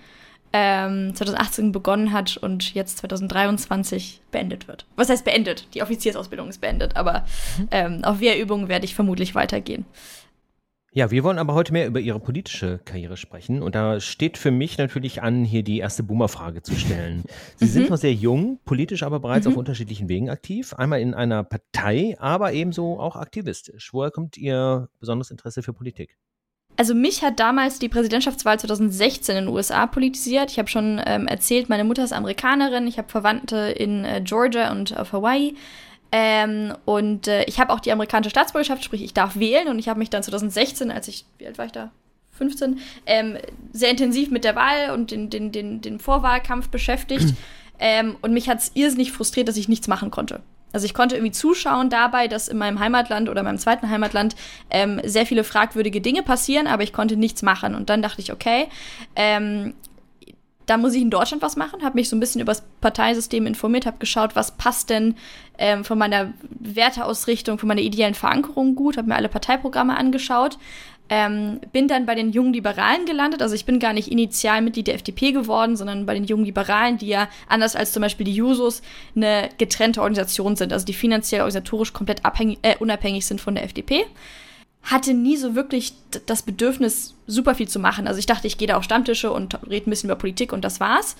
Ähm, 0.53 1.13
2018 1.13 1.71
begonnen 1.71 2.13
hat 2.13 2.37
und 2.37 2.73
jetzt 2.73 2.99
2023 2.99 4.21
beendet 4.31 4.67
wird. 4.67 4.85
Was 4.95 5.09
heißt 5.09 5.25
beendet? 5.25 5.67
Die 5.73 5.81
Offiziersausbildung 5.81 6.47
ist 6.47 6.61
beendet, 6.61 6.95
aber 6.95 7.25
mhm. 7.57 7.67
ähm, 7.71 8.03
auf 8.03 8.19
Wehrübungen 8.19 8.69
werde 8.69 8.85
ich 8.85 8.95
vermutlich 8.95 9.35
weitergehen. 9.35 9.85
Ja, 10.97 11.11
wir 11.11 11.23
wollen 11.23 11.37
aber 11.37 11.53
heute 11.53 11.73
mehr 11.73 11.85
über 11.85 11.99
Ihre 11.99 12.19
politische 12.19 12.79
Karriere 12.83 13.17
sprechen. 13.17 13.61
Und 13.61 13.75
da 13.75 13.99
steht 13.99 14.35
für 14.37 14.49
mich 14.49 14.79
natürlich 14.79 15.21
an, 15.21 15.43
hier 15.43 15.61
die 15.61 15.77
erste 15.77 16.01
Boomer-Frage 16.01 16.63
zu 16.63 16.75
stellen. 16.75 17.23
Sie 17.57 17.65
mhm. 17.65 17.69
sind 17.69 17.89
noch 17.91 17.97
sehr 17.97 18.15
jung, 18.15 18.59
politisch 18.65 19.03
aber 19.03 19.19
bereits 19.19 19.45
mhm. 19.45 19.51
auf 19.51 19.57
unterschiedlichen 19.59 20.09
Wegen 20.09 20.31
aktiv. 20.31 20.73
Einmal 20.73 21.01
in 21.01 21.13
einer 21.13 21.43
Partei, 21.43 22.15
aber 22.19 22.53
ebenso 22.53 22.99
auch 22.99 23.15
aktivistisch. 23.15 23.93
Woher 23.93 24.09
kommt 24.09 24.37
Ihr 24.37 24.89
besonderes 24.99 25.29
Interesse 25.29 25.61
für 25.61 25.73
Politik? 25.73 26.17
Also 26.77 26.93
mich 26.93 27.23
hat 27.23 27.39
damals 27.39 27.79
die 27.79 27.89
Präsidentschaftswahl 27.89 28.59
2016 28.59 29.35
in 29.35 29.45
den 29.45 29.53
USA 29.53 29.87
politisiert. 29.87 30.51
Ich 30.51 30.59
habe 30.59 30.69
schon 30.69 31.01
ähm, 31.05 31.27
erzählt, 31.27 31.69
meine 31.69 31.83
Mutter 31.83 32.03
ist 32.03 32.13
Amerikanerin, 32.13 32.85
ich 32.85 32.99
habe 32.99 33.09
Verwandte 33.09 33.57
in 33.57 34.05
äh, 34.05 34.21
Georgia 34.23 34.71
und 34.71 34.95
auf 34.95 35.11
Hawaii. 35.11 35.55
Ähm, 36.11 36.73
und 36.85 37.27
äh, 37.27 37.43
ich 37.45 37.59
habe 37.59 37.73
auch 37.73 37.79
die 37.79 37.91
amerikanische 37.91 38.29
Staatsbürgerschaft, 38.29 38.83
sprich, 38.83 39.03
ich 39.03 39.15
darf 39.15 39.37
wählen. 39.37 39.67
Und 39.69 39.79
ich 39.79 39.89
habe 39.89 39.97
mich 39.97 40.11
dann 40.11 40.21
2016, 40.21 40.91
als 40.91 41.07
ich, 41.07 41.25
wie 41.39 41.47
alt 41.47 41.57
war 41.57 41.65
ich 41.65 41.71
da? 41.71 41.91
15, 42.33 42.79
ähm, 43.07 43.37
sehr 43.73 43.89
intensiv 43.89 44.29
mit 44.29 44.43
der 44.43 44.55
Wahl 44.55 44.91
und 44.93 45.09
den, 45.09 45.31
den, 45.31 45.51
den, 45.51 45.81
den 45.81 45.99
Vorwahlkampf 45.99 46.69
beschäftigt. 46.69 47.33
ähm, 47.79 48.15
und 48.21 48.33
mich 48.33 48.47
hat 48.47 48.59
es 48.59 48.71
irrsinnig 48.75 49.11
frustriert, 49.11 49.47
dass 49.47 49.57
ich 49.57 49.67
nichts 49.67 49.87
machen 49.87 50.11
konnte. 50.11 50.41
Also 50.73 50.85
ich 50.85 50.93
konnte 50.93 51.15
irgendwie 51.15 51.31
zuschauen 51.31 51.89
dabei, 51.89 52.27
dass 52.27 52.47
in 52.47 52.57
meinem 52.57 52.79
Heimatland 52.79 53.29
oder 53.29 53.43
meinem 53.43 53.57
zweiten 53.57 53.89
Heimatland 53.89 54.35
ähm, 54.69 55.01
sehr 55.03 55.25
viele 55.25 55.43
fragwürdige 55.43 56.01
Dinge 56.01 56.23
passieren, 56.23 56.67
aber 56.67 56.83
ich 56.83 56.93
konnte 56.93 57.15
nichts 57.15 57.41
machen. 57.41 57.73
Und 57.73 57.89
dann 57.89 58.01
dachte 58.01 58.21
ich, 58.21 58.33
okay, 58.33 58.67
ähm, 59.15 59.73
da 60.67 60.75
muss 60.75 60.93
ich 60.93 61.01
in 61.01 61.09
Deutschland 61.09 61.41
was 61.41 61.55
machen, 61.55 61.83
habe 61.83 61.95
mich 61.95 62.09
so 62.09 62.15
ein 62.15 62.19
bisschen 62.19 62.41
über 62.41 62.51
das 62.51 62.63
Parteisystem 62.81 63.47
informiert, 63.47 63.85
habe 63.85 63.99
geschaut, 63.99 64.35
was 64.35 64.57
passt 64.57 64.89
denn 64.89 65.15
ähm, 65.57 65.85
von 65.85 65.97
meiner 65.97 66.33
Werteausrichtung, 66.59 67.57
von 67.57 67.67
meiner 67.67 67.81
ideellen 67.81 68.13
Verankerung 68.13 68.75
gut, 68.75 68.97
habe 68.97 69.07
mir 69.07 69.15
alle 69.15 69.29
Parteiprogramme 69.29 69.95
angeschaut, 69.95 70.59
ähm, 71.09 71.59
bin 71.71 71.87
dann 71.87 72.05
bei 72.05 72.15
den 72.15 72.31
jungen 72.31 72.53
Liberalen 72.53 73.05
gelandet. 73.05 73.41
Also 73.41 73.55
ich 73.55 73.65
bin 73.65 73.79
gar 73.79 73.93
nicht 73.93 74.11
initial 74.11 74.61
Mitglied 74.61 74.87
der 74.87 74.95
FDP 74.95 75.31
geworden, 75.31 75.75
sondern 75.77 76.05
bei 76.05 76.13
den 76.13 76.25
jungen 76.25 76.45
Liberalen, 76.45 76.97
die 76.97 77.07
ja 77.07 77.29
anders 77.47 77.75
als 77.75 77.93
zum 77.93 78.01
Beispiel 78.01 78.25
die 78.25 78.35
Jusos 78.35 78.81
eine 79.15 79.49
getrennte 79.57 80.01
Organisation 80.01 80.55
sind, 80.55 80.73
also 80.73 80.85
die 80.85 80.93
finanziell 80.93 81.41
organisatorisch 81.41 81.93
komplett 81.93 82.25
abhängig, 82.25 82.59
äh, 82.61 82.75
unabhängig 82.79 83.25
sind 83.25 83.41
von 83.41 83.55
der 83.55 83.63
FDP 83.63 84.05
hatte 84.87 85.13
nie 85.13 85.35
so 85.35 85.53
wirklich 85.53 85.93
das 86.25 86.43
Bedürfnis, 86.43 87.13
super 87.27 87.55
viel 87.55 87.67
zu 87.67 87.77
machen. 87.77 88.07
Also 88.07 88.19
ich 88.19 88.25
dachte, 88.25 88.47
ich 88.47 88.57
gehe 88.57 88.69
da 88.69 88.77
auf 88.77 88.83
Stammtische 88.83 89.31
und 89.31 89.59
rede 89.69 89.87
ein 89.87 89.89
bisschen 89.89 90.09
über 90.09 90.15
Politik 90.15 90.53
und 90.53 90.63
das 90.63 90.79
war's. 90.79 91.17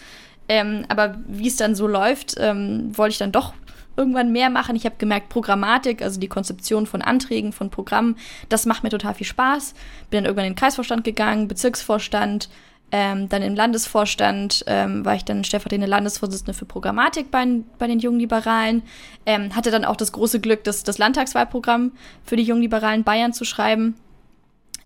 Ähm, 0.48 0.86
aber 0.88 1.18
wie 1.28 1.48
es 1.48 1.58
dann 1.58 1.76
so 1.76 1.86
läuft, 1.86 2.36
ähm, 2.38 2.98
wollte 2.98 3.12
ich 3.12 3.18
dann 3.18 3.34
doch 3.34 3.54
irgendwann 3.98 4.32
mehr 4.32 4.50
machen. 4.50 4.76
Ich 4.76 4.86
habe 4.86 4.96
gemerkt, 4.98 5.30
Programmatik, 5.30 6.02
also 6.02 6.20
die 6.20 6.28
Konzeption 6.28 6.86
von 6.86 7.02
Anträgen, 7.02 7.52
von 7.52 7.70
Programmen, 7.70 8.16
das 8.50 8.66
macht 8.66 8.84
mir 8.84 8.90
total 8.90 9.16
viel 9.16 9.28
Spaß. 9.28 9.74
Bin 10.10 10.20
dann 10.20 10.26
irgendwann 10.26 10.46
in 10.46 10.54
den 10.54 10.60
Kreisvorstand 10.60 11.04
gegangen, 11.04 11.48
Bezirksvorstand, 11.48 12.50
ähm, 12.90 13.28
dann 13.28 13.42
im 13.42 13.54
Landesvorstand 13.54 14.64
ähm, 14.68 15.04
war 15.04 15.16
ich 15.16 15.26
dann 15.26 15.44
stellvertretende 15.44 15.90
Landesvorsitzende 15.90 16.54
für 16.54 16.66
Programmatik 16.66 17.32
bei, 17.32 17.46
bei 17.78 17.88
den 17.88 18.00
Jungen 18.00 18.20
Liberalen. 18.20 18.84
Ähm, 19.26 19.54
hatte 19.56 19.72
dann 19.72 19.84
auch 19.84 19.98
das 19.98 20.14
große 20.14 20.40
Glück, 20.40 20.64
das, 20.64 20.84
das 20.84 20.98
Landtagswahlprogramm 20.98 21.92
für 22.24 22.38
die 22.38 22.44
Jungen 22.44 22.62
Liberalen 22.62 23.04
Bayern 23.04 23.34
zu 23.34 23.44
schreiben. 23.44 23.96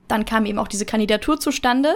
Dann 0.07 0.25
kam 0.25 0.45
eben 0.45 0.57
auch 0.57 0.67
diese 0.67 0.85
Kandidatur 0.85 1.39
zustande. 1.39 1.93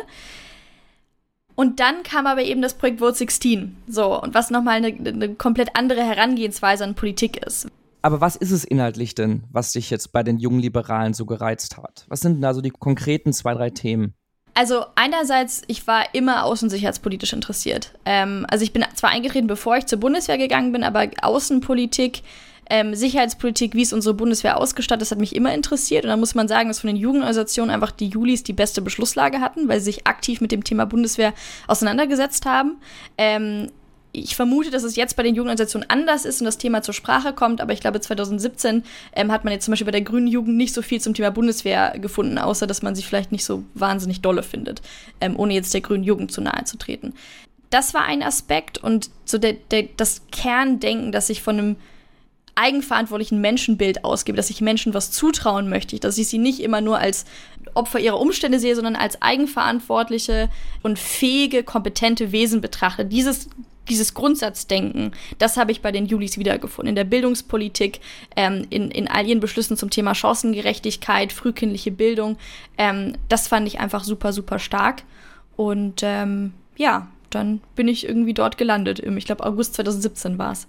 Und 1.56 1.80
dann 1.80 2.04
kam 2.04 2.28
aber 2.28 2.44
eben 2.44 2.62
das 2.62 2.74
Projekt 2.74 3.00
Vote 3.00 3.16
16. 3.16 3.78
So, 3.88 4.22
und 4.22 4.34
was 4.34 4.52
nochmal 4.52 4.76
eine, 4.76 4.88
eine 4.88 5.36
komplett 5.36 5.70
andere 5.74 6.02
Herangehensweise 6.04 6.84
an 6.84 6.96
Politik 6.96 7.46
ist. 7.46 7.68
Aber 8.02 8.22
was 8.22 8.36
ist 8.36 8.52
es 8.52 8.64
inhaltlich 8.64 9.16
denn, 9.16 9.46
was 9.52 9.72
dich 9.72 9.90
jetzt 9.90 10.12
bei 10.12 10.22
den 10.22 10.38
jungen 10.38 10.60
Liberalen 10.60 11.14
so 11.14 11.26
gereizt 11.26 11.78
hat? 11.78 12.06
Was 12.08 12.20
sind 12.20 12.36
denn 12.36 12.42
da 12.42 12.54
so 12.54 12.62
die 12.62 12.70
konkreten 12.70 13.34
zwei, 13.34 13.56
drei 13.56 13.72
Themen? 13.72 14.14
Also 14.54 14.86
einerseits, 14.96 15.64
ich 15.68 15.86
war 15.88 16.14
immer 16.14 16.46
außensicherheitspolitisch 16.46 17.34
interessiert. 17.34 17.94
Ähm, 18.06 18.46
also 18.50 18.64
ich 18.64 18.72
bin 18.72 18.86
zwar 18.94 19.10
eingetreten, 19.10 19.48
bevor 19.48 19.78
ich 19.78 19.86
zur 19.86 20.00
Bundeswehr 20.00 20.38
gegangen 20.38 20.72
bin, 20.72 20.84
aber 20.84 21.08
Außenpolitik, 21.22 22.22
ähm, 22.70 22.96
Sicherheitspolitik, 22.96 23.76
wie 23.76 23.82
ist 23.82 23.94
unsere 23.94 24.16
Bundeswehr 24.16 24.58
ausgestattet, 24.58 25.04
das 25.04 25.12
hat 25.12 25.20
mich 25.20 25.36
immer 25.36 25.54
interessiert. 25.54 26.04
Und 26.04 26.10
da 26.10 26.18
muss 26.18 26.36
man 26.36 26.48
sagen, 26.48 26.68
dass 26.68 26.80
von 26.80 26.88
den 26.88 26.98
Jugendorganisationen 26.98 27.74
einfach 27.74 27.92
die 27.92 28.08
Julis 28.08 28.44
die 28.44 28.54
beste 28.54 28.82
Beschlusslage 28.82 29.40
hatten, 29.40 29.68
weil 29.68 29.80
sie 29.80 29.86
sich 29.86 30.08
aktiv 30.08 30.42
mit 30.42 30.52
dem 30.52 30.64
Thema 30.64 30.86
Bundeswehr 30.86 31.34
auseinandergesetzt 31.68 32.46
haben. 32.46 32.78
Ähm, 33.18 33.70
ich 34.16 34.36
vermute, 34.36 34.72
dass 34.72 34.84
es 34.84 34.96
jetzt 34.96 35.16
bei 35.16 35.24
den 35.24 35.36
Jugendorganisationen 35.36 35.90
anders 35.90 36.26
ist 36.26 36.40
und 36.42 36.46
das 36.46 36.58
Thema 36.58 36.82
zur 36.82 36.94
Sprache 36.94 37.34
kommt, 37.34 37.62
aber 37.62 37.74
ich 37.74 37.82
glaube, 37.82 38.00
2017 38.00 38.84
ähm, 39.14 39.32
hat 39.32 39.44
man 39.44 39.54
jetzt 39.54 39.66
zum 39.66 39.74
Beispiel 39.74 39.86
bei 39.86 39.92
der 39.92 40.02
Grünen 40.02 40.28
Jugend 40.28 40.56
nicht 40.56 40.74
so 40.74 40.82
viel 40.82 41.02
zum 41.02 41.14
Thema 41.14 41.32
Bundeswehr 41.32 41.96
gefunden, 42.00 42.38
außer 42.38 42.66
dass 42.66 42.82
man 42.82 42.96
sie 42.96 43.04
vielleicht 43.04 43.32
nicht 43.32 43.46
so 43.46 43.64
wahnsinnig 43.74 44.22
dolle 44.22 44.44
findet, 44.44 44.82
ähm, 45.22 45.38
ohne 45.38 45.54
jetzt 45.54 45.74
der 45.74 45.82
Grünen 45.82 46.04
Jugend 46.04 46.32
zu 46.32 46.42
nahe 46.42 46.64
zu 46.64 46.78
treten. 46.78 47.14
Das 47.70 47.94
war 47.94 48.04
ein 48.04 48.24
Aspekt 48.24 48.78
und 48.78 49.10
so 49.26 49.38
der, 49.38 49.54
der, 49.54 49.90
das 49.98 50.22
Kerndenken, 50.32 51.12
dass 51.12 51.30
ich 51.30 51.42
von 51.42 51.58
einem 51.58 51.76
eigenverantwortlichen 52.56 53.42
Menschenbild 53.42 54.04
ausgebe, 54.04 54.38
dass 54.38 54.50
ich 54.50 54.62
Menschen 54.62 54.94
was 54.94 55.12
zutrauen 55.12 55.70
möchte, 55.70 56.00
dass 56.00 56.18
ich 56.18 56.28
sie 56.28 56.38
nicht 56.38 56.62
immer 56.62 56.82
nur 56.82 57.00
als 57.00 57.26
Opfer 57.74 58.00
ihrer 58.00 58.20
Umstände 58.20 58.60
sehe, 58.60 58.76
sondern 58.76 58.96
als 58.96 59.22
eigenverantwortliche 59.22 60.50
und 60.82 60.98
fähige, 60.98 61.64
kompetente 61.64 62.32
Wesen 62.32 62.62
betrachte. 62.62 63.06
Dieses 63.06 63.50
dieses 63.90 64.14
Grundsatzdenken, 64.14 65.12
das 65.38 65.58
habe 65.58 65.72
ich 65.72 65.82
bei 65.82 65.92
den 65.92 66.08
Julis 66.08 66.38
wiedergefunden. 66.38 66.90
In 66.90 66.96
der 66.96 67.04
Bildungspolitik, 67.04 68.00
ähm, 68.36 68.66
in, 68.70 68.90
in 68.90 69.08
all 69.08 69.28
ihren 69.28 69.40
Beschlüssen 69.40 69.78
zum 69.78 69.90
Thema 69.90 70.16
Chancengerechtigkeit, 70.16 71.32
frühkindliche 71.32 71.92
Bildung. 71.92 72.38
Ähm, 72.78 73.14
das 73.30 73.48
fand 73.48 73.68
ich 73.68 73.80
einfach 73.80 74.04
super, 74.04 74.34
super 74.34 74.60
stark. 74.60 75.04
Und 75.56 76.02
ähm, 76.04 76.54
ja, 76.76 77.08
dann 77.30 77.62
bin 77.76 77.88
ich 77.88 78.08
irgendwie 78.08 78.34
dort 78.34 78.58
gelandet. 78.58 79.00
Ich 79.00 79.26
glaube, 79.26 79.46
August 79.46 79.76
2017 79.76 80.38
war 80.38 80.54
es. 80.54 80.68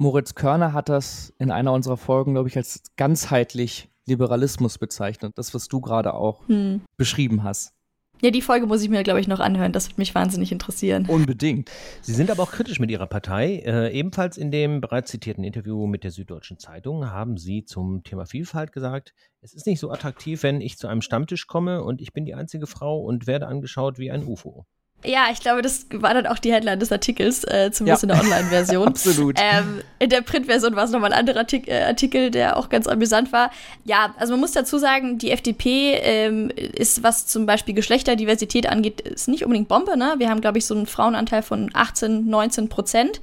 Moritz 0.00 0.34
Körner 0.34 0.72
hat 0.72 0.88
das 0.88 1.34
in 1.38 1.50
einer 1.50 1.74
unserer 1.74 1.98
Folgen, 1.98 2.32
glaube 2.32 2.48
ich, 2.48 2.56
als 2.56 2.82
ganzheitlich 2.96 3.90
Liberalismus 4.06 4.78
bezeichnet. 4.78 5.34
Das, 5.36 5.52
was 5.52 5.68
du 5.68 5.82
gerade 5.82 6.14
auch 6.14 6.48
hm. 6.48 6.80
beschrieben 6.96 7.44
hast. 7.44 7.74
Ja, 8.22 8.30
die 8.30 8.40
Folge 8.40 8.64
muss 8.64 8.82
ich 8.82 8.88
mir, 8.88 9.02
glaube 9.02 9.20
ich, 9.20 9.28
noch 9.28 9.40
anhören. 9.40 9.72
Das 9.72 9.88
würde 9.88 10.00
mich 10.00 10.14
wahnsinnig 10.14 10.52
interessieren. 10.52 11.04
Unbedingt. 11.06 11.70
Sie 12.00 12.14
sind 12.14 12.30
aber 12.30 12.44
auch 12.44 12.50
kritisch 12.50 12.80
mit 12.80 12.90
Ihrer 12.90 13.06
Partei. 13.06 13.58
Äh, 13.58 13.92
ebenfalls 13.92 14.38
in 14.38 14.50
dem 14.50 14.80
bereits 14.80 15.10
zitierten 15.10 15.44
Interview 15.44 15.86
mit 15.86 16.02
der 16.02 16.12
Süddeutschen 16.12 16.58
Zeitung 16.58 17.10
haben 17.10 17.36
Sie 17.36 17.66
zum 17.66 18.02
Thema 18.02 18.24
Vielfalt 18.24 18.72
gesagt, 18.72 19.12
es 19.42 19.52
ist 19.52 19.66
nicht 19.66 19.80
so 19.80 19.90
attraktiv, 19.90 20.42
wenn 20.42 20.62
ich 20.62 20.78
zu 20.78 20.88
einem 20.88 21.02
Stammtisch 21.02 21.46
komme 21.46 21.84
und 21.84 22.00
ich 22.00 22.14
bin 22.14 22.24
die 22.24 22.34
einzige 22.34 22.66
Frau 22.66 23.00
und 23.00 23.26
werde 23.26 23.48
angeschaut 23.48 23.98
wie 23.98 24.10
ein 24.10 24.24
UFO. 24.24 24.64
Ja, 25.04 25.28
ich 25.32 25.40
glaube, 25.40 25.62
das 25.62 25.86
war 25.92 26.12
dann 26.12 26.26
auch 26.26 26.38
die 26.38 26.52
Headline 26.52 26.78
des 26.78 26.92
Artikels, 26.92 27.44
äh, 27.44 27.70
zumindest 27.72 28.02
ja. 28.02 28.08
in 28.08 28.14
der 28.14 28.22
Online-Version. 28.22 28.86
Absolut. 28.88 29.38
Ähm, 29.40 29.80
in 29.98 30.10
der 30.10 30.20
Print-Version 30.20 30.76
war 30.76 30.84
es 30.84 30.90
nochmal 30.90 31.12
ein 31.12 31.18
anderer 31.18 31.40
Artik 31.40 31.68
äh, 31.68 31.84
Artikel, 31.84 32.30
der 32.30 32.58
auch 32.58 32.68
ganz 32.68 32.86
amüsant 32.86 33.32
war. 33.32 33.50
Ja, 33.84 34.14
also 34.18 34.34
man 34.34 34.40
muss 34.40 34.52
dazu 34.52 34.76
sagen, 34.78 35.16
die 35.16 35.30
FDP 35.30 35.94
ähm, 35.94 36.50
ist, 36.50 37.02
was 37.02 37.26
zum 37.26 37.46
Beispiel 37.46 37.74
Geschlechterdiversität 37.74 38.68
angeht, 38.68 39.00
ist 39.00 39.28
nicht 39.28 39.44
unbedingt 39.44 39.68
Bombe. 39.68 39.96
Ne? 39.96 40.14
Wir 40.18 40.28
haben, 40.28 40.42
glaube 40.42 40.58
ich, 40.58 40.66
so 40.66 40.74
einen 40.74 40.86
Frauenanteil 40.86 41.42
von 41.42 41.70
18, 41.72 42.28
19 42.28 42.68
Prozent. 42.68 43.20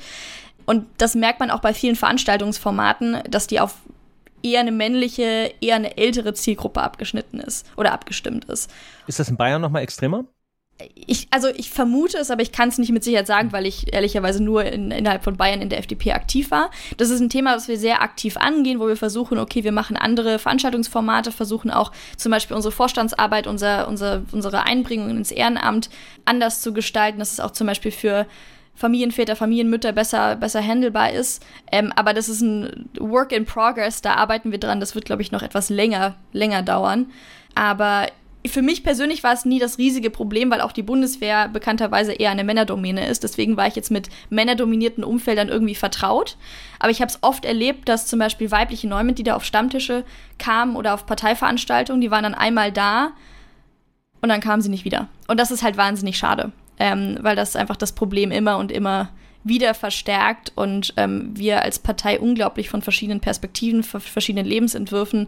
Und 0.65 0.85
das 0.97 1.13
merkt 1.13 1.39
man 1.39 1.51
auch 1.51 1.59
bei 1.59 1.73
vielen 1.73 1.95
Veranstaltungsformaten, 1.95 3.19
dass 3.29 3.47
die 3.47 3.59
auf 3.59 3.75
eher 4.43 4.61
eine 4.61 4.71
männliche, 4.71 5.53
eher 5.61 5.75
eine 5.75 5.97
ältere 5.97 6.33
Zielgruppe 6.33 6.81
abgeschnitten 6.81 7.39
ist 7.39 7.65
oder 7.77 7.91
abgestimmt 7.91 8.45
ist. 8.45 8.71
Ist 9.07 9.19
das 9.19 9.29
in 9.29 9.37
Bayern 9.37 9.61
nochmal 9.61 9.83
extremer? 9.83 10.25
Ich, 10.93 11.27
also 11.31 11.47
ich 11.47 11.71
vermute 11.71 12.17
es, 12.17 12.29
aber 12.29 12.41
ich 12.41 12.51
kann 12.51 12.69
es 12.69 12.77
nicht 12.77 12.91
mit 12.91 13.03
Sicherheit 13.03 13.25
sagen, 13.25 13.51
weil 13.51 13.65
ich 13.65 13.93
ehrlicherweise 13.93 14.43
nur 14.43 14.63
in, 14.65 14.91
innerhalb 14.91 15.23
von 15.23 15.35
Bayern 15.35 15.61
in 15.61 15.69
der 15.69 15.79
FDP 15.79 16.11
aktiv 16.13 16.51
war. 16.51 16.69
Das 16.97 17.09
ist 17.09 17.19
ein 17.19 17.29
Thema, 17.29 17.55
was 17.55 17.67
wir 17.67 17.77
sehr 17.77 18.01
aktiv 18.01 18.37
angehen, 18.37 18.79
wo 18.79 18.87
wir 18.87 18.97
versuchen, 18.97 19.39
okay, 19.39 19.63
wir 19.63 19.71
machen 19.71 19.97
andere 19.97 20.37
Veranstaltungsformate, 20.37 21.31
versuchen 21.31 21.71
auch 21.71 21.91
zum 22.15 22.31
Beispiel 22.31 22.55
unsere 22.55 22.71
Vorstandsarbeit, 22.71 23.47
unser, 23.47 23.87
unser, 23.87 24.21
unsere 24.31 24.63
Einbringung 24.63 25.09
ins 25.09 25.31
Ehrenamt 25.31 25.89
anders 26.25 26.61
zu 26.61 26.73
gestalten, 26.73 27.19
dass 27.19 27.31
es 27.31 27.39
auch 27.39 27.51
zum 27.51 27.65
Beispiel 27.65 27.91
für 27.91 28.27
Familienväter, 28.75 29.35
Familienmütter 29.35 29.91
besser, 29.91 30.35
besser 30.35 30.61
handelbar 30.61 31.11
ist. 31.11 31.43
Ähm, 31.71 31.91
aber 31.95 32.13
das 32.13 32.29
ist 32.29 32.41
ein 32.41 32.87
Work 32.99 33.31
in 33.31 33.45
Progress, 33.45 34.03
da 34.03 34.13
arbeiten 34.13 34.51
wir 34.51 34.59
dran. 34.59 34.79
Das 34.79 34.93
wird, 34.93 35.05
glaube 35.05 35.23
ich, 35.23 35.31
noch 35.31 35.41
etwas 35.41 35.69
länger, 35.69 36.15
länger 36.31 36.61
dauern. 36.61 37.07
Aber 37.55 38.05
für 38.45 38.61
mich 38.61 38.83
persönlich 38.83 39.23
war 39.23 39.33
es 39.33 39.45
nie 39.45 39.59
das 39.59 39.77
riesige 39.77 40.09
Problem, 40.09 40.51
weil 40.51 40.61
auch 40.61 40.71
die 40.71 40.83
Bundeswehr 40.83 41.49
bekannterweise 41.49 42.13
eher 42.13 42.31
eine 42.31 42.43
Männerdomäne 42.43 43.07
ist. 43.07 43.23
Deswegen 43.23 43.57
war 43.57 43.67
ich 43.67 43.75
jetzt 43.75 43.91
mit 43.91 44.09
männerdominierten 44.29 45.03
Umfeldern 45.03 45.49
irgendwie 45.49 45.75
vertraut. 45.75 46.37
Aber 46.79 46.91
ich 46.91 47.01
habe 47.01 47.09
es 47.09 47.19
oft 47.21 47.45
erlebt, 47.45 47.89
dass 47.89 48.07
zum 48.07 48.19
Beispiel 48.19 48.51
weibliche 48.51 48.87
Neumitglieder 48.87 49.35
auf 49.35 49.43
Stammtische 49.43 50.05
kamen 50.37 50.75
oder 50.75 50.93
auf 50.93 51.05
Parteiveranstaltungen. 51.05 52.01
Die 52.01 52.11
waren 52.11 52.23
dann 52.23 52.35
einmal 52.35 52.71
da 52.71 53.11
und 54.21 54.29
dann 54.29 54.41
kamen 54.41 54.61
sie 54.61 54.69
nicht 54.69 54.85
wieder. 54.85 55.07
Und 55.27 55.39
das 55.39 55.51
ist 55.51 55.63
halt 55.63 55.77
wahnsinnig 55.77 56.17
schade, 56.17 56.51
ähm, 56.79 57.17
weil 57.21 57.35
das 57.35 57.55
einfach 57.55 57.75
das 57.75 57.91
Problem 57.91 58.31
immer 58.31 58.57
und 58.57 58.71
immer 58.71 59.09
wieder 59.43 59.73
verstärkt 59.73 60.51
und 60.55 60.93
ähm, 60.97 61.31
wir 61.33 61.61
als 61.61 61.79
Partei 61.79 62.19
unglaublich 62.19 62.69
von 62.69 62.81
verschiedenen 62.81 63.21
Perspektiven, 63.21 63.83
von 63.83 64.01
verschiedenen 64.01 64.45
Lebensentwürfen 64.45 65.27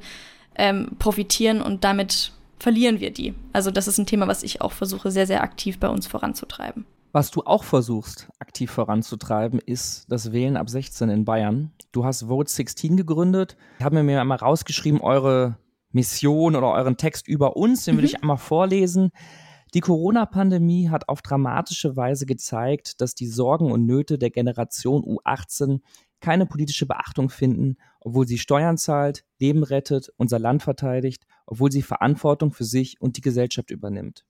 ähm, 0.55 0.89
profitieren 0.99 1.61
und 1.61 1.83
damit 1.83 2.33
verlieren 2.59 2.99
wir 2.99 3.11
die. 3.11 3.33
Also 3.53 3.71
das 3.71 3.87
ist 3.87 3.97
ein 3.97 4.05
Thema, 4.05 4.27
was 4.27 4.43
ich 4.43 4.61
auch 4.61 4.71
versuche, 4.71 5.11
sehr, 5.11 5.27
sehr 5.27 5.43
aktiv 5.43 5.79
bei 5.79 5.89
uns 5.89 6.07
voranzutreiben. 6.07 6.85
Was 7.11 7.31
du 7.31 7.41
auch 7.41 7.63
versuchst, 7.63 8.29
aktiv 8.37 8.69
voranzutreiben, 8.69 9.59
ist 9.59 10.05
das 10.09 10.31
Wählen 10.31 10.57
ab 10.57 10.69
16 10.69 11.09
in 11.09 11.25
Bayern. 11.25 11.71
Du 11.91 12.05
hast 12.05 12.27
Vote 12.27 12.51
16 12.51 12.97
gegründet. 12.97 13.57
Ich 13.79 13.85
habe 13.85 14.03
mir 14.03 14.21
einmal 14.21 14.37
rausgeschrieben, 14.37 15.01
eure 15.01 15.57
Mission 15.91 16.55
oder 16.55 16.71
euren 16.71 16.97
Text 16.97 17.27
über 17.27 17.57
uns, 17.57 17.85
den 17.85 17.95
mhm. 17.95 18.03
ich 18.03 18.21
einmal 18.21 18.37
vorlesen. 18.37 19.09
Die 19.73 19.81
Corona-Pandemie 19.81 20.89
hat 20.89 21.09
auf 21.09 21.21
dramatische 21.21 21.95
Weise 21.95 22.25
gezeigt, 22.25 23.01
dass 23.01 23.15
die 23.15 23.27
Sorgen 23.27 23.71
und 23.71 23.85
Nöte 23.85 24.17
der 24.17 24.29
Generation 24.29 25.03
U18 25.03 25.81
keine 26.21 26.45
politische 26.45 26.85
Beachtung 26.85 27.29
finden, 27.29 27.77
obwohl 28.01 28.27
sie 28.27 28.37
Steuern 28.37 28.77
zahlt, 28.77 29.25
Leben 29.39 29.63
rettet, 29.63 30.11
unser 30.17 30.39
Land 30.39 30.63
verteidigt, 30.63 31.25
obwohl 31.45 31.71
sie 31.71 31.81
Verantwortung 31.81 32.51
für 32.51 32.65
sich 32.65 33.01
und 33.01 33.17
die 33.17 33.21
Gesellschaft 33.21 33.71
übernimmt. 33.71 34.25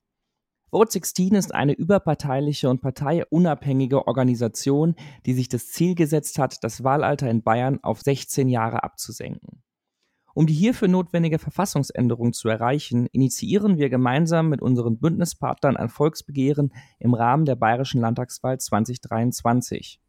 Vote 0.72 0.91
16 0.91 1.34
ist 1.34 1.53
eine 1.53 1.74
überparteiliche 1.74 2.69
und 2.69 2.81
parteiunabhängige 2.81 4.08
Organisation, 4.08 4.96
die 5.25 5.34
sich 5.34 5.50
das 5.50 5.72
Ziel 5.72 5.96
gesetzt 5.96 6.38
hat, 6.38 6.63
das 6.63 6.84
Wahlalter 6.84 7.29
in 7.29 7.41
Bayern 7.41 7.79
auf 7.81 8.01
16 8.01 8.48
Jahre 8.48 8.84
abzusenken. 8.84 9.63
Um 10.36 10.46
die 10.46 10.53
hierfür 10.53 10.88
notwendige 10.88 11.39
Verfassungsänderung 11.39 12.34
zu 12.34 12.50
erreichen, 12.50 13.08
initiieren 13.08 13.77
wir 13.77 13.89
gemeinsam 13.89 14.50
mit 14.50 14.62
unseren 14.62 15.00
Bündnispartnern 15.00 15.75
ein 15.75 15.89
Volksbegehren 15.89 16.72
im 17.00 17.15
Rahmen 17.15 17.46
der 17.46 17.55
Bayerischen 17.55 18.01
Landtagswahl 18.01 18.60
2023. 18.60 20.00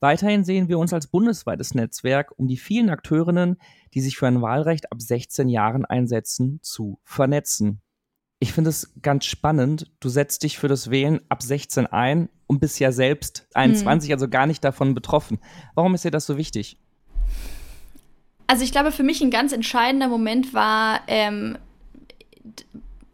Weiterhin 0.00 0.44
sehen 0.44 0.68
wir 0.68 0.78
uns 0.78 0.92
als 0.92 1.06
bundesweites 1.06 1.74
Netzwerk, 1.74 2.32
um 2.36 2.48
die 2.48 2.56
vielen 2.56 2.90
Akteurinnen, 2.90 3.56
die 3.94 4.00
sich 4.00 4.16
für 4.16 4.26
ein 4.26 4.42
Wahlrecht 4.42 4.92
ab 4.92 5.00
16 5.00 5.48
Jahren 5.48 5.84
einsetzen, 5.84 6.60
zu 6.62 6.98
vernetzen. 7.02 7.80
Ich 8.38 8.52
finde 8.52 8.70
es 8.70 8.92
ganz 9.00 9.24
spannend. 9.24 9.90
Du 10.00 10.08
setzt 10.08 10.42
dich 10.42 10.58
für 10.58 10.68
das 10.68 10.90
Wählen 10.90 11.20
ab 11.28 11.42
16 11.42 11.86
ein 11.86 12.28
und 12.46 12.60
bist 12.60 12.78
ja 12.78 12.92
selbst 12.92 13.48
21, 13.54 14.08
mhm. 14.08 14.14
also 14.14 14.28
gar 14.28 14.46
nicht 14.46 14.62
davon 14.62 14.94
betroffen. 14.94 15.38
Warum 15.74 15.94
ist 15.94 16.04
dir 16.04 16.10
das 16.10 16.26
so 16.26 16.36
wichtig? 16.36 16.78
Also 18.46 18.62
ich 18.62 18.72
glaube, 18.72 18.92
für 18.92 19.02
mich 19.02 19.22
ein 19.22 19.30
ganz 19.30 19.52
entscheidender 19.52 20.08
Moment 20.08 20.54
war, 20.54 21.00
ähm, 21.08 21.58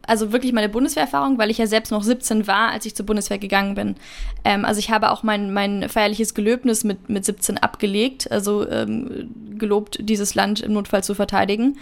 also 0.07 0.31
wirklich 0.31 0.53
meine 0.53 0.69
Bundeswehrerfahrung, 0.69 1.37
weil 1.37 1.49
ich 1.49 1.57
ja 1.57 1.67
selbst 1.67 1.91
noch 1.91 2.03
17 2.03 2.47
war, 2.47 2.71
als 2.71 2.85
ich 2.85 2.95
zur 2.95 3.05
Bundeswehr 3.05 3.37
gegangen 3.37 3.75
bin. 3.75 3.95
Ähm, 4.43 4.65
also 4.65 4.79
ich 4.79 4.91
habe 4.91 5.11
auch 5.11 5.23
mein, 5.23 5.53
mein 5.53 5.89
feierliches 5.89 6.33
Gelöbnis 6.33 6.83
mit, 6.83 7.09
mit 7.09 7.25
17 7.25 7.57
abgelegt, 7.57 8.31
also 8.31 8.67
ähm, 8.69 9.31
gelobt, 9.57 9.97
dieses 10.01 10.35
Land 10.35 10.61
im 10.61 10.73
Notfall 10.73 11.03
zu 11.03 11.15
verteidigen. 11.15 11.77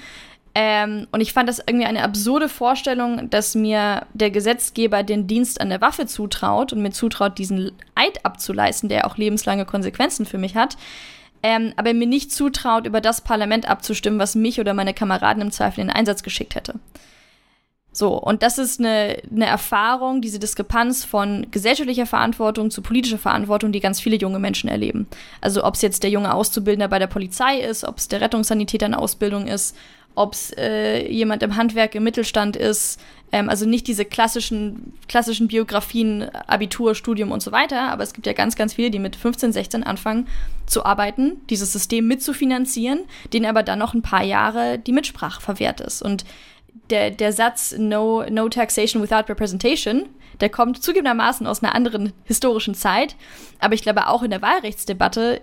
Ähm, 0.54 1.08
und 1.12 1.22
ich 1.22 1.32
fand 1.32 1.48
das 1.48 1.60
irgendwie 1.60 1.86
eine 1.86 2.04
absurde 2.04 2.50
Vorstellung, 2.50 3.30
dass 3.30 3.56
mir 3.56 4.06
der 4.14 4.32
Gesetzgeber 4.32 5.02
den 5.02 5.26
Dienst 5.26 5.62
an 5.62 5.70
der 5.70 5.80
Waffe 5.80 6.08
zutraut 6.08 6.74
und 6.74 6.82
mir 6.82 6.92
zutraut, 6.92 7.38
diesen 7.38 7.72
Eid 7.96 8.26
abzuleisten, 8.26 8.90
der 8.90 9.08
auch 9.08 9.18
lebenslange 9.18 9.66
Konsequenzen 9.66 10.26
für 10.26 10.38
mich 10.38 10.56
hat 10.56 10.78
ähm, 11.44 11.74
aber 11.76 11.94
mir 11.94 12.08
nicht 12.08 12.32
zutraut, 12.32 12.86
über 12.86 13.02
das 13.02 13.22
Parlament 13.22 13.68
abzustimmen, 13.68 14.20
was 14.20 14.36
mich 14.36 14.60
oder 14.60 14.74
meine 14.74 14.94
Kameraden 14.94 15.42
im 15.42 15.52
Zweifel 15.52 15.82
in 15.82 15.88
den 15.88 15.96
Einsatz 15.96 16.24
geschickt 16.24 16.56
hätte. 16.56 16.76
So, 17.94 18.18
und 18.18 18.42
das 18.42 18.58
ist 18.58 18.80
eine, 18.80 19.18
eine 19.30 19.46
Erfahrung, 19.46 20.22
diese 20.22 20.40
Diskrepanz 20.40 21.04
von 21.04 21.48
gesellschaftlicher 21.52 22.06
Verantwortung 22.06 22.72
zu 22.72 22.82
politischer 22.82 23.18
Verantwortung, 23.18 23.74
die 23.74 23.82
ganz 23.82 24.00
viele 24.00 24.16
junge 24.16 24.40
Menschen 24.40 24.70
erleben. 24.70 25.08
Also 25.42 25.66
ob 25.66 25.76
es 25.76 25.82
jetzt 25.82 26.04
der 26.04 26.10
junge 26.10 26.34
Auszubildende 26.34 26.88
bei 26.88 27.00
der 27.00 27.08
Polizei 27.08 27.60
ist, 27.60 27.84
ob 27.84 27.98
es 27.98 28.08
der 28.08 28.22
Rettungssanitäter 28.22 28.86
in 28.86 28.94
Ausbildung 28.94 29.48
ist, 29.48 29.76
ob 30.16 30.34
es 30.34 30.52
äh, 30.58 31.10
jemand 31.10 31.44
im 31.44 31.56
Handwerk 31.56 31.96
im 31.96 32.04
Mittelstand 32.04 32.56
ist, 32.56 33.00
ähm, 33.32 33.50
also 33.50 33.66
nicht 33.66 33.88
diese 33.88 34.06
klassischen, 34.06 34.94
klassischen 35.08 35.48
Biografien, 35.48 36.30
Abitur, 36.48 36.96
Studium 36.96 37.32
und 37.32 37.42
so 37.42 37.52
weiter, 37.52 37.92
aber 37.92 38.04
es 38.04 38.14
gibt 38.14 38.28
ja 38.28 38.34
ganz, 38.34 38.56
ganz 38.56 38.74
viele, 38.74 38.92
die 38.92 39.00
mit 39.00 39.16
15, 39.16 39.54
16 39.54 39.84
anfangen 39.84 40.28
zu 40.66 40.86
arbeiten, 40.86 41.42
dieses 41.50 41.72
System 41.72 42.08
mitzufinanzieren, 42.08 43.02
denen 43.34 43.46
aber 43.46 43.64
dann 43.64 43.80
noch 43.80 43.94
ein 43.94 44.02
paar 44.02 44.24
Jahre 44.24 44.80
die 44.80 44.92
Mitsprache 44.92 45.42
verwehrt 45.42 45.80
ist. 45.82 46.02
Und 46.02 46.26
der, 46.92 47.12
der 47.12 47.34
Satz 47.34 47.76
no, 47.78 48.24
no 48.30 48.50
taxation 48.50 49.02
without 49.02 49.30
representation, 49.30 50.10
der 50.40 50.50
kommt 50.50 50.84
zugegebenermaßen 50.84 51.48
aus 51.48 51.64
einer 51.64 51.76
anderen 51.76 52.14
historischen 52.26 52.76
Zeit, 52.76 53.16
aber 53.60 53.74
ich 53.74 53.82
glaube 53.82 54.08
auch 54.08 54.24
in 54.24 54.32
der 54.32 54.42
Wahlrechtsdebatte 54.42 55.42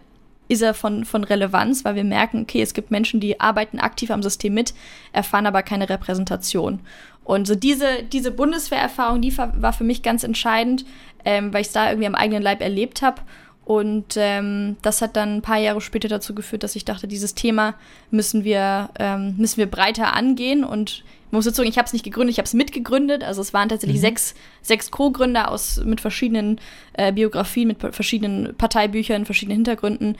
ist 0.48 0.62
er 0.62 0.74
von, 0.74 1.04
von 1.04 1.24
Relevanz, 1.24 1.84
weil 1.84 1.94
wir 1.94 2.04
merken, 2.04 2.42
okay, 2.42 2.62
es 2.62 2.72
gibt 2.72 2.90
Menschen, 2.90 3.20
die 3.20 3.38
arbeiten 3.38 3.78
aktiv 3.78 4.10
am 4.10 4.22
System 4.22 4.54
mit, 4.54 4.74
erfahren 5.12 5.46
aber 5.46 5.62
keine 5.62 5.88
Repräsentation. 5.88 6.80
Und 7.22 7.46
so 7.46 7.54
diese, 7.54 8.02
diese 8.04 8.30
Bundeswehrerfahrung, 8.30 9.20
die 9.20 9.36
war 9.36 9.74
für 9.74 9.84
mich 9.84 10.02
ganz 10.02 10.24
entscheidend, 10.24 10.86
ähm, 11.26 11.52
weil 11.52 11.60
ich 11.60 11.66
es 11.66 11.72
da 11.74 11.90
irgendwie 11.90 12.06
am 12.06 12.14
eigenen 12.14 12.42
Leib 12.42 12.62
erlebt 12.62 13.02
habe. 13.02 13.20
Und 13.68 14.16
ähm, 14.16 14.78
das 14.80 15.02
hat 15.02 15.14
dann 15.14 15.36
ein 15.36 15.42
paar 15.42 15.58
Jahre 15.58 15.82
später 15.82 16.08
dazu 16.08 16.34
geführt, 16.34 16.62
dass 16.62 16.74
ich 16.74 16.86
dachte, 16.86 17.06
dieses 17.06 17.34
Thema 17.34 17.74
müssen 18.10 18.42
wir, 18.42 18.88
ähm, 18.98 19.34
müssen 19.36 19.58
wir 19.58 19.66
breiter 19.66 20.14
angehen. 20.14 20.64
Und 20.64 21.04
ich 21.26 21.32
muss 21.32 21.44
dazu 21.44 21.56
sagen, 21.56 21.68
ich 21.68 21.76
habe 21.76 21.84
es 21.84 21.92
nicht 21.92 22.02
gegründet, 22.02 22.32
ich 22.32 22.38
habe 22.38 22.46
es 22.46 22.54
mitgegründet. 22.54 23.22
Also 23.22 23.42
es 23.42 23.52
waren 23.52 23.68
tatsächlich 23.68 23.98
mhm. 23.98 24.06
sechs, 24.06 24.34
sechs 24.62 24.90
Co-Gründer 24.90 25.50
aus 25.50 25.84
mit 25.84 26.00
verschiedenen 26.00 26.62
äh, 26.94 27.12
Biografien, 27.12 27.68
mit 27.68 27.82
verschiedenen 27.94 28.54
Parteibüchern, 28.56 29.26
verschiedenen 29.26 29.58
Hintergründen. 29.58 30.16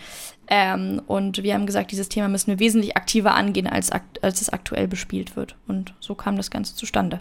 Ähm, 0.48 1.00
und 1.06 1.42
wir 1.42 1.54
haben 1.54 1.64
gesagt, 1.64 1.90
dieses 1.90 2.10
Thema 2.10 2.28
müssen 2.28 2.48
wir 2.48 2.58
wesentlich 2.58 2.98
aktiver 2.98 3.34
angehen, 3.34 3.66
als, 3.66 3.90
als 4.20 4.42
es 4.42 4.50
aktuell 4.50 4.88
bespielt 4.88 5.36
wird. 5.36 5.56
Und 5.66 5.94
so 6.00 6.14
kam 6.14 6.36
das 6.36 6.50
Ganze 6.50 6.74
zustande. 6.74 7.20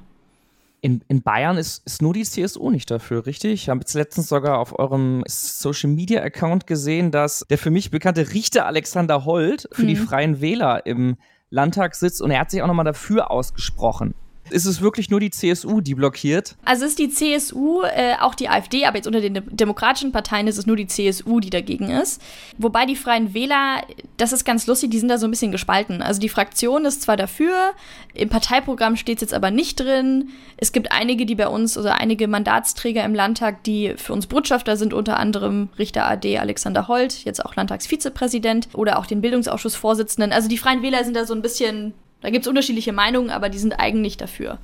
In, 0.82 1.04
in 1.08 1.24
Bayern 1.24 1.58
ist, 1.58 1.86
ist 1.86 2.02
nur 2.02 2.14
die 2.14 2.24
CSU 2.24 2.70
nicht 2.70 2.92
dafür, 2.92 3.26
richtig? 3.26 3.54
Ich 3.54 3.70
habe 3.70 3.80
jetzt 3.80 3.94
letztens 3.94 4.30
sogar 4.30 4.60
auf 4.60 4.78
eurem 4.78 5.24
Social 5.28 5.90
Media 5.90 6.22
Account 6.22 6.68
gesehen, 6.68 7.12
dass 7.12 7.46
der 7.50 7.58
für 7.58 7.72
mich 7.72 7.90
bekannte 7.90 8.34
Richter 8.34 8.68
Alexander 8.68 9.26
Holt 9.26 9.68
für 9.72 9.84
mhm. 9.84 9.88
die 9.88 9.96
Freien 9.96 10.40
Wähler 10.40 10.86
im 10.86 11.18
Landtag 11.50 11.96
sitzt 11.96 12.22
und 12.22 12.32
er 12.32 12.42
hat 12.42 12.52
sich 12.52 12.62
auch 12.62 12.68
nochmal 12.68 12.86
dafür 12.86 13.32
ausgesprochen. 13.32 14.14
Ist 14.50 14.66
es 14.66 14.82
wirklich 14.82 15.10
nur 15.10 15.20
die 15.20 15.32
CSU, 15.32 15.82
die 15.82 15.96
blockiert? 15.96 16.56
Also 16.66 16.86
ist 16.86 17.00
die 17.00 17.10
CSU, 17.10 17.84
äh, 17.84 18.16
auch 18.20 18.36
die 18.36 18.50
AfD, 18.50 18.86
aber 18.86 18.98
jetzt 18.98 19.08
unter 19.08 19.22
den 19.22 19.44
demokratischen 19.50 20.12
Parteien 20.12 20.48
ist 20.48 20.58
es 20.58 20.66
nur 20.66 20.76
die 20.76 20.88
CSU, 20.88 21.40
die 21.40 21.50
dagegen 21.50 21.90
ist. 21.90 22.22
Wobei 22.58 22.86
die 22.86 22.96
Freien 22.96 23.34
Wähler, 23.34 23.84
das 24.18 24.32
ist 24.32 24.46
ganz 24.46 24.68
lustig, 24.68 24.92
die 24.92 25.00
sind 25.00 25.10
da 25.10 25.18
so 25.18 25.28
ein 25.28 25.32
bisschen 25.32 25.52
gespalten. 25.52 26.02
Also 26.02 26.20
die 26.20 26.30
Fraktion 26.30 26.86
ist 26.86 27.02
zwar 27.02 27.18
dafür, 27.18 27.74
im 28.14 28.30
Parteiprogramm 28.30 28.96
steht 28.96 29.18
es 29.18 29.22
jetzt 29.22 29.34
aber 29.34 29.52
nicht 29.52 29.80
drin. 29.80 30.30
Es 30.58 30.72
gibt 30.72 30.92
einige, 30.92 31.26
die 31.26 31.36
bei 31.36 31.48
uns, 31.48 31.78
oder 31.78 31.96
einige 31.96 32.28
Mandatsträger 32.28 33.04
im 33.04 33.14
Landtag, 33.14 33.64
die 33.64 33.94
für 33.98 34.14
uns 34.14 34.28
Botschafter 34.28 34.78
sind, 34.78 34.94
unter 34.94 35.18
anderem 35.18 35.70
Richter 35.78 36.06
AD 36.08 36.38
Alexander 36.40 36.88
Holt, 36.88 37.24
jetzt 37.26 37.44
auch 37.46 37.56
Landtagsvizepräsident 37.56 38.70
oder 38.74 39.00
auch 39.00 39.06
den 39.06 39.22
Bildungsausschussvorsitzenden. 39.22 40.32
Also 40.32 40.48
die 40.48 40.58
Freien 40.58 40.82
Wähler 40.82 41.04
sind 41.04 41.16
da 41.16 41.26
so 41.26 41.34
ein 41.34 41.42
bisschen 41.42 41.94
da 42.22 42.30
gibt 42.30 42.46
es 42.46 42.50
unterschiedliche 42.50 42.94
Meinungen, 42.94 43.30
aber 43.30 43.50
die 43.50 43.60
sind 43.60 43.74
eigentlich 43.74 44.18
dafür. 44.18 44.58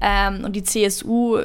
Ähm, 0.00 0.44
und 0.44 0.54
die 0.54 0.62
CSU, 0.62 1.38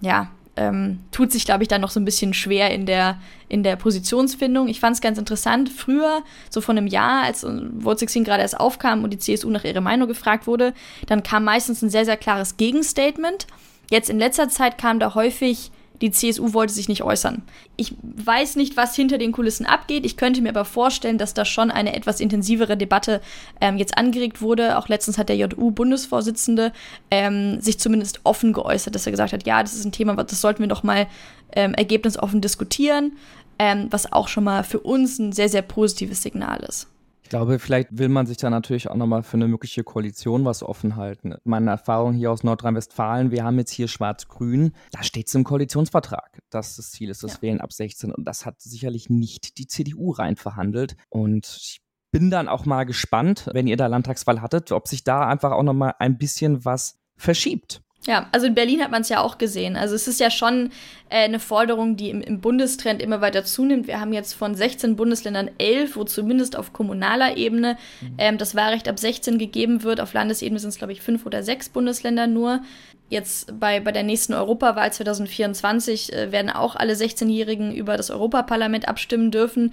ja, 0.00 0.30
ähm, 0.56 1.00
tut 1.12 1.32
sich, 1.32 1.44
glaube 1.44 1.62
ich, 1.62 1.68
dann 1.68 1.82
noch 1.82 1.90
so 1.90 2.00
ein 2.00 2.04
bisschen 2.04 2.32
schwer 2.32 2.70
in 2.70 2.86
der, 2.86 3.20
in 3.48 3.62
der 3.62 3.76
Positionsfindung. 3.76 4.68
Ich 4.68 4.80
fand 4.80 4.94
es 4.94 5.02
ganz 5.02 5.18
interessant. 5.18 5.68
Früher, 5.68 6.22
so 6.48 6.60
vor 6.60 6.74
einem 6.74 6.86
Jahr, 6.86 7.24
als 7.24 7.42
Vote 7.42 7.98
16 8.00 8.24
gerade 8.24 8.42
erst 8.42 8.58
aufkam 8.58 9.04
und 9.04 9.10
die 9.10 9.18
CSU 9.18 9.50
nach 9.50 9.64
ihrer 9.64 9.82
Meinung 9.82 10.08
gefragt 10.08 10.46
wurde, 10.46 10.72
dann 11.06 11.22
kam 11.22 11.44
meistens 11.44 11.82
ein 11.82 11.90
sehr, 11.90 12.06
sehr 12.06 12.16
klares 12.16 12.56
Gegenstatement. 12.56 13.46
Jetzt 13.90 14.08
in 14.08 14.18
letzter 14.18 14.48
Zeit 14.48 14.78
kam 14.78 14.98
da 14.98 15.14
häufig 15.14 15.70
die 16.00 16.10
CSU 16.10 16.52
wollte 16.52 16.72
sich 16.72 16.88
nicht 16.88 17.02
äußern. 17.02 17.42
Ich 17.76 17.94
weiß 18.02 18.56
nicht, 18.56 18.76
was 18.76 18.94
hinter 18.94 19.18
den 19.18 19.32
Kulissen 19.32 19.66
abgeht. 19.66 20.04
Ich 20.04 20.16
könnte 20.16 20.42
mir 20.42 20.50
aber 20.50 20.64
vorstellen, 20.64 21.18
dass 21.18 21.34
da 21.34 21.44
schon 21.44 21.70
eine 21.70 21.94
etwas 21.94 22.20
intensivere 22.20 22.76
Debatte 22.76 23.20
ähm, 23.60 23.76
jetzt 23.78 23.96
angeregt 23.96 24.40
wurde. 24.40 24.78
Auch 24.78 24.88
letztens 24.88 25.18
hat 25.18 25.28
der 25.28 25.36
JU-Bundesvorsitzende 25.36 26.72
ähm, 27.10 27.60
sich 27.60 27.78
zumindest 27.78 28.20
offen 28.24 28.52
geäußert, 28.52 28.94
dass 28.94 29.06
er 29.06 29.12
gesagt 29.12 29.32
hat, 29.32 29.46
ja, 29.46 29.62
das 29.62 29.74
ist 29.74 29.84
ein 29.84 29.92
Thema, 29.92 30.14
das 30.14 30.40
sollten 30.40 30.60
wir 30.60 30.68
doch 30.68 30.82
mal 30.82 31.06
ähm, 31.52 31.74
ergebnisoffen 31.74 32.40
diskutieren, 32.40 33.16
ähm, 33.58 33.86
was 33.90 34.12
auch 34.12 34.28
schon 34.28 34.44
mal 34.44 34.64
für 34.64 34.80
uns 34.80 35.18
ein 35.18 35.32
sehr, 35.32 35.48
sehr 35.48 35.62
positives 35.62 36.22
Signal 36.22 36.60
ist. 36.68 36.88
Ich 37.26 37.30
glaube, 37.30 37.58
vielleicht 37.58 37.88
will 37.90 38.08
man 38.08 38.24
sich 38.24 38.36
da 38.36 38.50
natürlich 38.50 38.88
auch 38.88 38.94
nochmal 38.94 39.24
für 39.24 39.36
eine 39.36 39.48
mögliche 39.48 39.82
Koalition 39.82 40.44
was 40.44 40.62
offen 40.62 40.94
halten. 40.94 41.34
Meine 41.42 41.72
Erfahrung 41.72 42.14
hier 42.14 42.30
aus 42.30 42.44
Nordrhein-Westfalen, 42.44 43.32
wir 43.32 43.42
haben 43.42 43.58
jetzt 43.58 43.72
hier 43.72 43.88
Schwarz-Grün, 43.88 44.70
da 44.92 45.02
steht 45.02 45.26
es 45.26 45.34
im 45.34 45.42
Koalitionsvertrag, 45.42 46.38
dass 46.50 46.76
das 46.76 46.92
Ziel 46.92 47.10
ist, 47.10 47.24
das 47.24 47.34
ja. 47.34 47.42
Wählen 47.42 47.60
ab 47.60 47.72
16. 47.72 48.12
Und 48.12 48.28
das 48.28 48.46
hat 48.46 48.60
sicherlich 48.60 49.10
nicht 49.10 49.58
die 49.58 49.66
CDU 49.66 50.12
rein 50.12 50.36
verhandelt. 50.36 50.94
Und 51.08 51.58
ich 51.60 51.80
bin 52.12 52.30
dann 52.30 52.46
auch 52.46 52.64
mal 52.64 52.84
gespannt, 52.84 53.50
wenn 53.52 53.66
ihr 53.66 53.76
da 53.76 53.88
Landtagswahl 53.88 54.40
hattet, 54.40 54.70
ob 54.70 54.86
sich 54.86 55.02
da 55.02 55.26
einfach 55.26 55.50
auch 55.50 55.64
nochmal 55.64 55.94
ein 55.98 56.18
bisschen 56.18 56.64
was 56.64 57.00
verschiebt. 57.16 57.82
Ja, 58.04 58.28
also 58.30 58.46
in 58.46 58.54
Berlin 58.54 58.82
hat 58.82 58.92
man 58.92 59.02
es 59.02 59.08
ja 59.08 59.20
auch 59.20 59.36
gesehen. 59.36 59.76
Also 59.76 59.94
es 59.96 60.06
ist 60.06 60.20
ja 60.20 60.30
schon 60.30 60.70
äh, 61.08 61.24
eine 61.24 61.40
Forderung, 61.40 61.96
die 61.96 62.10
im, 62.10 62.20
im, 62.20 62.40
Bundestrend 62.40 63.02
immer 63.02 63.20
weiter 63.20 63.44
zunimmt. 63.44 63.88
Wir 63.88 64.00
haben 64.00 64.12
jetzt 64.12 64.34
von 64.34 64.54
16 64.54 64.94
Bundesländern 64.94 65.50
11, 65.58 65.96
wo 65.96 66.04
zumindest 66.04 66.56
auf 66.56 66.72
kommunaler 66.72 67.36
Ebene 67.36 67.76
mhm. 68.00 68.14
ähm, 68.18 68.38
das 68.38 68.54
Wahlrecht 68.54 68.88
ab 68.88 68.98
16 68.98 69.38
gegeben 69.38 69.82
wird. 69.82 70.00
Auf 70.00 70.12
Landesebene 70.12 70.60
sind 70.60 70.70
es, 70.70 70.78
glaube 70.78 70.92
ich, 70.92 71.02
fünf 71.02 71.26
oder 71.26 71.42
sechs 71.42 71.68
Bundesländer 71.68 72.28
nur. 72.28 72.60
Jetzt 73.08 73.58
bei, 73.58 73.80
bei 73.80 73.92
der 73.92 74.02
nächsten 74.02 74.34
Europawahl 74.34 74.92
2024 74.92 76.12
äh, 76.12 76.32
werden 76.32 76.50
auch 76.50 76.76
alle 76.76 76.94
16-Jährigen 76.94 77.74
über 77.74 77.96
das 77.96 78.10
Europaparlament 78.10 78.88
abstimmen 78.88 79.30
dürfen 79.30 79.72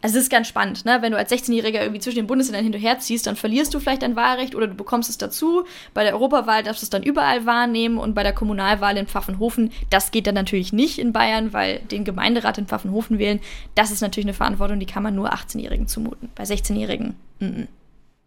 es 0.00 0.14
ist 0.14 0.30
ganz 0.30 0.46
spannend, 0.46 0.84
ne? 0.84 0.98
Wenn 1.02 1.10
du 1.10 1.18
als 1.18 1.32
16-Jähriger 1.32 1.80
irgendwie 1.80 2.00
zwischen 2.00 2.18
den 2.18 2.28
Bundesländern 2.28 2.64
hin 2.64 2.72
und 2.74 2.80
her 2.80 3.00
ziehst, 3.00 3.26
dann 3.26 3.34
verlierst 3.34 3.74
du 3.74 3.80
vielleicht 3.80 4.02
dein 4.02 4.14
Wahlrecht 4.14 4.54
oder 4.54 4.68
du 4.68 4.74
bekommst 4.74 5.10
es 5.10 5.18
dazu. 5.18 5.64
Bei 5.92 6.04
der 6.04 6.14
Europawahl 6.14 6.62
darfst 6.62 6.82
du 6.82 6.86
es 6.86 6.90
dann 6.90 7.02
überall 7.02 7.46
wahrnehmen 7.46 7.98
und 7.98 8.14
bei 8.14 8.22
der 8.22 8.32
Kommunalwahl 8.32 8.96
in 8.96 9.08
Pfaffenhofen, 9.08 9.72
das 9.90 10.12
geht 10.12 10.28
dann 10.28 10.36
natürlich 10.36 10.72
nicht 10.72 11.00
in 11.00 11.12
Bayern, 11.12 11.52
weil 11.52 11.80
den 11.80 12.04
Gemeinderat 12.04 12.58
in 12.58 12.66
Pfaffenhofen 12.66 13.18
wählen, 13.18 13.40
das 13.74 13.90
ist 13.90 14.00
natürlich 14.00 14.26
eine 14.26 14.34
Verantwortung, 14.34 14.78
die 14.78 14.86
kann 14.86 15.02
man 15.02 15.16
nur 15.16 15.32
18-Jährigen 15.32 15.88
zumuten. 15.88 16.30
Bei 16.36 16.44
16-Jährigen, 16.44 17.16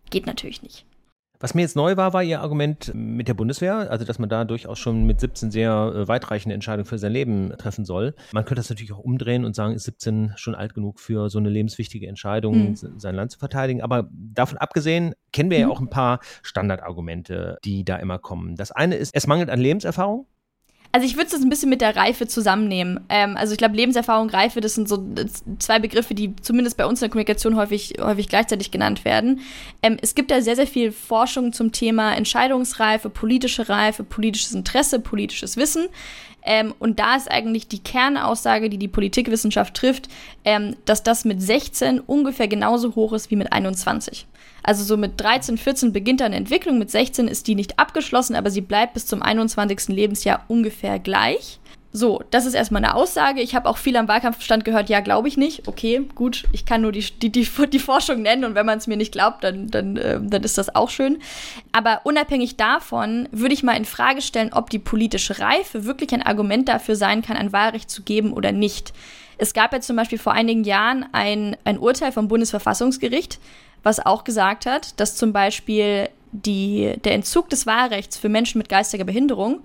geht 0.09 0.25
natürlich 0.25 0.61
nicht. 0.61 0.85
Was 1.41 1.55
mir 1.55 1.61
jetzt 1.63 1.75
neu 1.75 1.97
war, 1.97 2.13
war 2.13 2.21
Ihr 2.21 2.39
Argument 2.39 2.91
mit 2.93 3.27
der 3.27 3.33
Bundeswehr, 3.33 3.89
also 3.89 4.05
dass 4.05 4.19
man 4.19 4.29
da 4.29 4.45
durchaus 4.45 4.77
schon 4.77 5.05
mit 5.05 5.19
17 5.19 5.49
sehr 5.49 5.71
äh, 5.71 6.07
weitreichende 6.07 6.53
Entscheidungen 6.53 6.85
für 6.85 6.99
sein 6.99 7.11
Leben 7.11 7.51
treffen 7.57 7.83
soll. 7.83 8.13
Man 8.31 8.45
könnte 8.45 8.59
das 8.59 8.69
natürlich 8.69 8.93
auch 8.93 8.99
umdrehen 8.99 9.43
und 9.43 9.55
sagen, 9.55 9.73
ist 9.73 9.85
17 9.85 10.33
schon 10.35 10.53
alt 10.53 10.75
genug 10.75 10.99
für 10.99 11.31
so 11.31 11.39
eine 11.39 11.49
lebenswichtige 11.49 12.07
Entscheidung, 12.07 12.69
mhm. 12.69 12.75
sein 12.75 13.15
Land 13.15 13.31
zu 13.31 13.39
verteidigen. 13.39 13.81
Aber 13.81 14.07
davon 14.11 14.59
abgesehen 14.59 15.15
kennen 15.33 15.49
wir 15.49 15.57
mhm. 15.57 15.61
ja 15.63 15.69
auch 15.69 15.81
ein 15.81 15.89
paar 15.89 16.19
Standardargumente, 16.43 17.57
die 17.65 17.83
da 17.83 17.95
immer 17.95 18.19
kommen. 18.19 18.55
Das 18.55 18.71
eine 18.71 18.95
ist, 18.95 19.15
es 19.15 19.25
mangelt 19.25 19.49
an 19.49 19.59
Lebenserfahrung. 19.59 20.27
Also 20.93 21.07
ich 21.07 21.15
würde 21.15 21.27
es 21.27 21.41
ein 21.41 21.49
bisschen 21.49 21.69
mit 21.69 21.79
der 21.79 21.95
Reife 21.95 22.27
zusammennehmen. 22.27 22.99
Ähm, 23.07 23.37
also 23.37 23.53
ich 23.53 23.57
glaube, 23.57 23.75
Lebenserfahrung, 23.75 24.29
Reife, 24.29 24.59
das 24.59 24.75
sind 24.75 24.89
so 24.89 25.03
zwei 25.59 25.79
Begriffe, 25.79 26.13
die 26.13 26.35
zumindest 26.37 26.75
bei 26.75 26.85
uns 26.85 26.99
in 26.99 27.05
der 27.05 27.09
Kommunikation 27.09 27.55
häufig, 27.55 27.93
häufig 28.01 28.27
gleichzeitig 28.27 28.71
genannt 28.71 29.05
werden. 29.05 29.39
Ähm, 29.81 29.97
es 30.01 30.15
gibt 30.15 30.31
da 30.31 30.41
sehr, 30.41 30.57
sehr 30.57 30.67
viel 30.67 30.91
Forschung 30.91 31.53
zum 31.53 31.71
Thema 31.71 32.13
Entscheidungsreife, 32.13 33.09
politische 33.09 33.69
Reife, 33.69 34.03
politisches 34.03 34.51
Interesse, 34.51 34.99
politisches 34.99 35.55
Wissen. 35.55 35.87
Ähm, 36.43 36.73
und 36.79 36.99
da 36.99 37.15
ist 37.15 37.29
eigentlich 37.29 37.67
die 37.67 37.79
Kernaussage, 37.79 38.69
die 38.69 38.77
die 38.77 38.87
Politikwissenschaft 38.87 39.75
trifft, 39.75 40.09
ähm, 40.43 40.75
dass 40.85 41.03
das 41.03 41.23
mit 41.23 41.41
16 41.41 41.99
ungefähr 41.99 42.47
genauso 42.47 42.95
hoch 42.95 43.13
ist 43.13 43.31
wie 43.31 43.35
mit 43.35 43.53
21. 43.53 44.25
Also 44.63 44.83
so 44.83 44.97
mit 44.97 45.19
13, 45.19 45.57
14 45.57 45.91
beginnt 45.91 46.21
eine 46.21 46.35
Entwicklung, 46.35 46.77
mit 46.77 46.91
16 46.91 47.27
ist 47.27 47.47
die 47.47 47.55
nicht 47.55 47.79
abgeschlossen, 47.79 48.35
aber 48.35 48.51
sie 48.51 48.61
bleibt 48.61 48.93
bis 48.93 49.07
zum 49.07 49.21
21. 49.21 49.89
Lebensjahr 49.89 50.43
ungefähr 50.47 50.99
gleich. 50.99 51.59
So, 51.93 52.23
das 52.31 52.45
ist 52.45 52.53
erstmal 52.53 52.83
eine 52.83 52.95
Aussage. 52.95 53.41
Ich 53.41 53.53
habe 53.53 53.67
auch 53.67 53.77
viel 53.77 53.97
am 53.97 54.07
Wahlkampfstand 54.07 54.63
gehört, 54.63 54.89
ja, 54.89 55.01
glaube 55.01 55.27
ich 55.27 55.35
nicht. 55.35 55.67
Okay, 55.67 56.07
gut, 56.15 56.45
ich 56.53 56.65
kann 56.65 56.81
nur 56.81 56.93
die, 56.93 57.01
die, 57.01 57.29
die, 57.29 57.45
die 57.45 57.79
Forschung 57.79 58.21
nennen 58.21 58.45
und 58.45 58.55
wenn 58.55 58.65
man 58.65 58.77
es 58.77 58.87
mir 58.87 58.95
nicht 58.95 59.11
glaubt, 59.11 59.43
dann, 59.43 59.67
dann, 59.67 59.97
äh, 59.97 60.19
dann 60.21 60.43
ist 60.43 60.57
das 60.57 60.73
auch 60.73 60.89
schön. 60.89 61.19
Aber 61.73 62.01
unabhängig 62.05 62.55
davon 62.55 63.27
würde 63.31 63.53
ich 63.53 63.63
mal 63.63 63.75
in 63.75 63.83
Frage 63.83 64.21
stellen, 64.21 64.53
ob 64.53 64.69
die 64.69 64.79
politische 64.79 65.39
Reife 65.39 65.83
wirklich 65.83 66.13
ein 66.13 66.21
Argument 66.21 66.69
dafür 66.69 66.95
sein 66.95 67.23
kann, 67.23 67.35
ein 67.35 67.51
Wahlrecht 67.51 67.89
zu 67.89 68.03
geben 68.03 68.31
oder 68.31 68.53
nicht. 68.53 68.93
Es 69.37 69.53
gab 69.53 69.73
ja 69.73 69.81
zum 69.81 69.97
Beispiel 69.97 70.19
vor 70.19 70.33
einigen 70.33 70.63
Jahren 70.63 71.05
ein, 71.11 71.57
ein 71.65 71.77
Urteil 71.77 72.13
vom 72.13 72.29
Bundesverfassungsgericht, 72.29 73.39
was 73.83 73.99
auch 73.99 74.23
gesagt 74.23 74.65
hat, 74.65 74.99
dass 74.99 75.15
zum 75.15 75.33
Beispiel 75.33 76.09
die, 76.31 76.93
der 77.03 77.13
Entzug 77.13 77.49
des 77.49 77.65
Wahlrechts 77.65 78.17
für 78.17 78.29
Menschen 78.29 78.57
mit 78.57 78.69
geistiger 78.69 79.03
Behinderung 79.03 79.61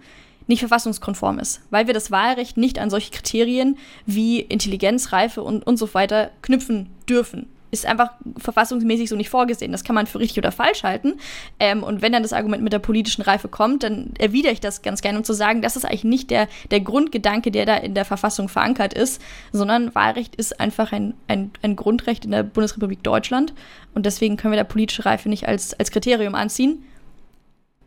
nicht 0.46 0.60
verfassungskonform 0.60 1.38
ist, 1.38 1.60
weil 1.70 1.86
wir 1.86 1.94
das 1.94 2.10
Wahlrecht 2.10 2.56
nicht 2.56 2.78
an 2.78 2.90
solche 2.90 3.10
Kriterien 3.10 3.78
wie 4.06 4.40
Intelligenz, 4.40 5.12
Reife 5.12 5.42
und, 5.42 5.66
und 5.66 5.76
so 5.76 5.92
weiter 5.92 6.30
knüpfen 6.42 6.90
dürfen. 7.08 7.48
Ist 7.80 7.86
einfach 7.86 8.12
verfassungsmäßig 8.38 9.08
so 9.08 9.16
nicht 9.16 9.30
vorgesehen. 9.30 9.72
Das 9.72 9.84
kann 9.84 9.94
man 9.94 10.06
für 10.06 10.18
richtig 10.18 10.38
oder 10.38 10.52
falsch 10.52 10.82
halten. 10.82 11.14
Ähm, 11.60 11.82
und 11.82 12.02
wenn 12.02 12.12
dann 12.12 12.22
das 12.22 12.32
Argument 12.32 12.62
mit 12.62 12.72
der 12.72 12.78
politischen 12.78 13.22
Reife 13.22 13.48
kommt, 13.48 13.82
dann 13.82 14.14
erwidere 14.18 14.52
ich 14.52 14.60
das 14.60 14.82
ganz 14.82 15.02
gerne, 15.02 15.18
um 15.18 15.24
zu 15.24 15.32
sagen, 15.32 15.62
das 15.62 15.76
ist 15.76 15.84
eigentlich 15.84 16.04
nicht 16.04 16.30
der, 16.30 16.48
der 16.70 16.80
Grundgedanke, 16.80 17.50
der 17.50 17.66
da 17.66 17.76
in 17.76 17.94
der 17.94 18.04
Verfassung 18.04 18.48
verankert 18.48 18.94
ist, 18.94 19.20
sondern 19.52 19.94
Wahlrecht 19.94 20.36
ist 20.36 20.58
einfach 20.60 20.92
ein, 20.92 21.14
ein, 21.28 21.50
ein 21.62 21.76
Grundrecht 21.76 22.24
in 22.24 22.30
der 22.30 22.42
Bundesrepublik 22.42 23.02
Deutschland. 23.02 23.52
Und 23.94 24.06
deswegen 24.06 24.36
können 24.36 24.52
wir 24.52 24.58
da 24.58 24.64
politische 24.64 25.04
Reife 25.04 25.28
nicht 25.28 25.48
als, 25.48 25.74
als 25.74 25.90
Kriterium 25.90 26.34
anziehen. 26.34 26.84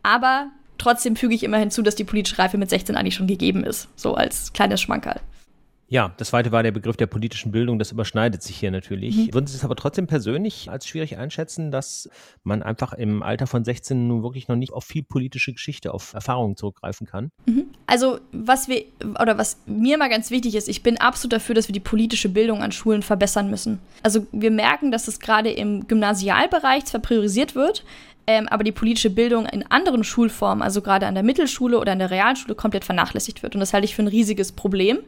Aber 0.02 0.50
Trotzdem 0.80 1.14
füge 1.14 1.34
ich 1.34 1.42
immer 1.42 1.58
hinzu, 1.58 1.82
dass 1.82 1.94
die 1.94 2.04
politische 2.04 2.38
Reife 2.38 2.56
mit 2.56 2.70
16 2.70 2.96
eigentlich 2.96 3.14
schon 3.14 3.26
gegeben 3.26 3.64
ist. 3.64 3.88
So 3.96 4.14
als 4.14 4.54
kleines 4.54 4.80
Schmankerl. 4.80 5.20
Ja, 5.90 6.14
das 6.18 6.28
zweite 6.28 6.52
war 6.52 6.62
der 6.62 6.70
Begriff 6.70 6.96
der 6.96 7.08
politischen 7.08 7.50
Bildung. 7.50 7.80
Das 7.80 7.90
überschneidet 7.90 8.44
sich 8.44 8.56
hier 8.56 8.70
natürlich. 8.70 9.16
Mhm. 9.16 9.34
Würden 9.34 9.48
Sie 9.48 9.56
es 9.56 9.64
aber 9.64 9.74
trotzdem 9.74 10.06
persönlich 10.06 10.70
als 10.70 10.86
schwierig 10.86 11.18
einschätzen, 11.18 11.72
dass 11.72 12.08
man 12.44 12.62
einfach 12.62 12.92
im 12.92 13.24
Alter 13.24 13.48
von 13.48 13.64
16 13.64 14.06
nun 14.06 14.22
wirklich 14.22 14.46
noch 14.46 14.54
nicht 14.54 14.72
auf 14.72 14.84
viel 14.84 15.02
politische 15.02 15.52
Geschichte, 15.52 15.92
auf 15.92 16.14
Erfahrungen 16.14 16.56
zurückgreifen 16.56 17.08
kann? 17.08 17.32
Mhm. 17.46 17.66
Also, 17.88 18.20
was 18.30 18.68
wir, 18.68 18.84
oder 19.20 19.36
was 19.36 19.58
mir 19.66 19.98
mal 19.98 20.08
ganz 20.08 20.30
wichtig 20.30 20.54
ist, 20.54 20.68
ich 20.68 20.84
bin 20.84 20.96
absolut 20.96 21.32
dafür, 21.32 21.56
dass 21.56 21.66
wir 21.66 21.72
die 21.72 21.80
politische 21.80 22.28
Bildung 22.28 22.62
an 22.62 22.70
Schulen 22.70 23.02
verbessern 23.02 23.50
müssen. 23.50 23.80
Also, 24.04 24.28
wir 24.30 24.52
merken, 24.52 24.92
dass 24.92 25.08
es 25.08 25.18
gerade 25.18 25.50
im 25.50 25.88
Gymnasialbereich 25.88 26.84
zwar 26.84 27.00
priorisiert 27.00 27.56
wird, 27.56 27.84
ähm, 28.26 28.48
aber 28.48 28.64
die 28.64 28.72
politische 28.72 29.10
Bildung 29.10 29.46
in 29.46 29.64
anderen 29.70 30.04
Schulformen, 30.04 30.62
also 30.62 30.82
gerade 30.82 31.06
an 31.06 31.14
der 31.14 31.22
Mittelschule 31.22 31.78
oder 31.78 31.92
an 31.92 31.98
der 31.98 32.10
Realschule, 32.10 32.54
komplett 32.54 32.84
vernachlässigt 32.84 33.42
wird. 33.42 33.54
Und 33.54 33.60
das 33.60 33.72
halte 33.72 33.84
ich 33.84 33.94
für 33.94 34.02
ein 34.02 34.08
riesiges 34.08 34.52
Problem. 34.52 34.98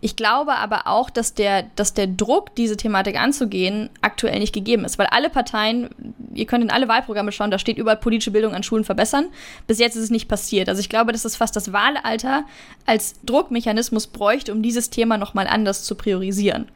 Ich 0.00 0.16
glaube 0.16 0.54
aber 0.54 0.86
auch, 0.86 1.10
dass 1.10 1.34
der, 1.34 1.64
dass 1.76 1.94
der 1.94 2.06
Druck, 2.06 2.54
diese 2.54 2.76
Thematik 2.76 3.20
anzugehen, 3.20 3.90
aktuell 4.00 4.38
nicht 4.38 4.54
gegeben 4.54 4.84
ist, 4.84 4.98
weil 4.98 5.06
alle 5.06 5.30
Parteien, 5.30 5.90
ihr 6.32 6.46
könnt 6.46 6.64
in 6.64 6.70
alle 6.70 6.88
Wahlprogramme 6.88 7.32
schauen, 7.32 7.50
da 7.50 7.58
steht 7.58 7.76
überall 7.76 7.96
politische 7.96 8.30
Bildung 8.30 8.54
an 8.54 8.62
Schulen 8.62 8.84
verbessern. 8.84 9.26
Bis 9.66 9.78
jetzt 9.78 9.96
ist 9.96 10.04
es 10.04 10.10
nicht 10.10 10.28
passiert. 10.28 10.68
Also 10.68 10.80
ich 10.80 10.88
glaube, 10.88 11.12
dass 11.12 11.24
es 11.24 11.36
fast 11.36 11.56
das 11.56 11.72
Wahlalter 11.72 12.44
als 12.86 13.20
Druckmechanismus 13.24 14.06
bräuchte, 14.06 14.52
um 14.52 14.62
dieses 14.62 14.90
Thema 14.90 15.18
nochmal 15.18 15.46
anders 15.46 15.84
zu 15.84 15.94
priorisieren. 15.94 16.66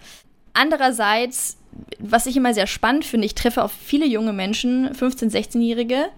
Andererseits 0.54 1.56
was 1.98 2.26
ich 2.26 2.36
immer 2.36 2.54
sehr 2.54 2.66
spannend 2.66 3.04
finde, 3.04 3.26
ich 3.26 3.34
treffe 3.34 3.62
auf 3.62 3.72
viele 3.72 4.06
junge 4.06 4.32
Menschen, 4.32 4.90
15-, 4.90 5.30
16-Jährige, 5.30 6.08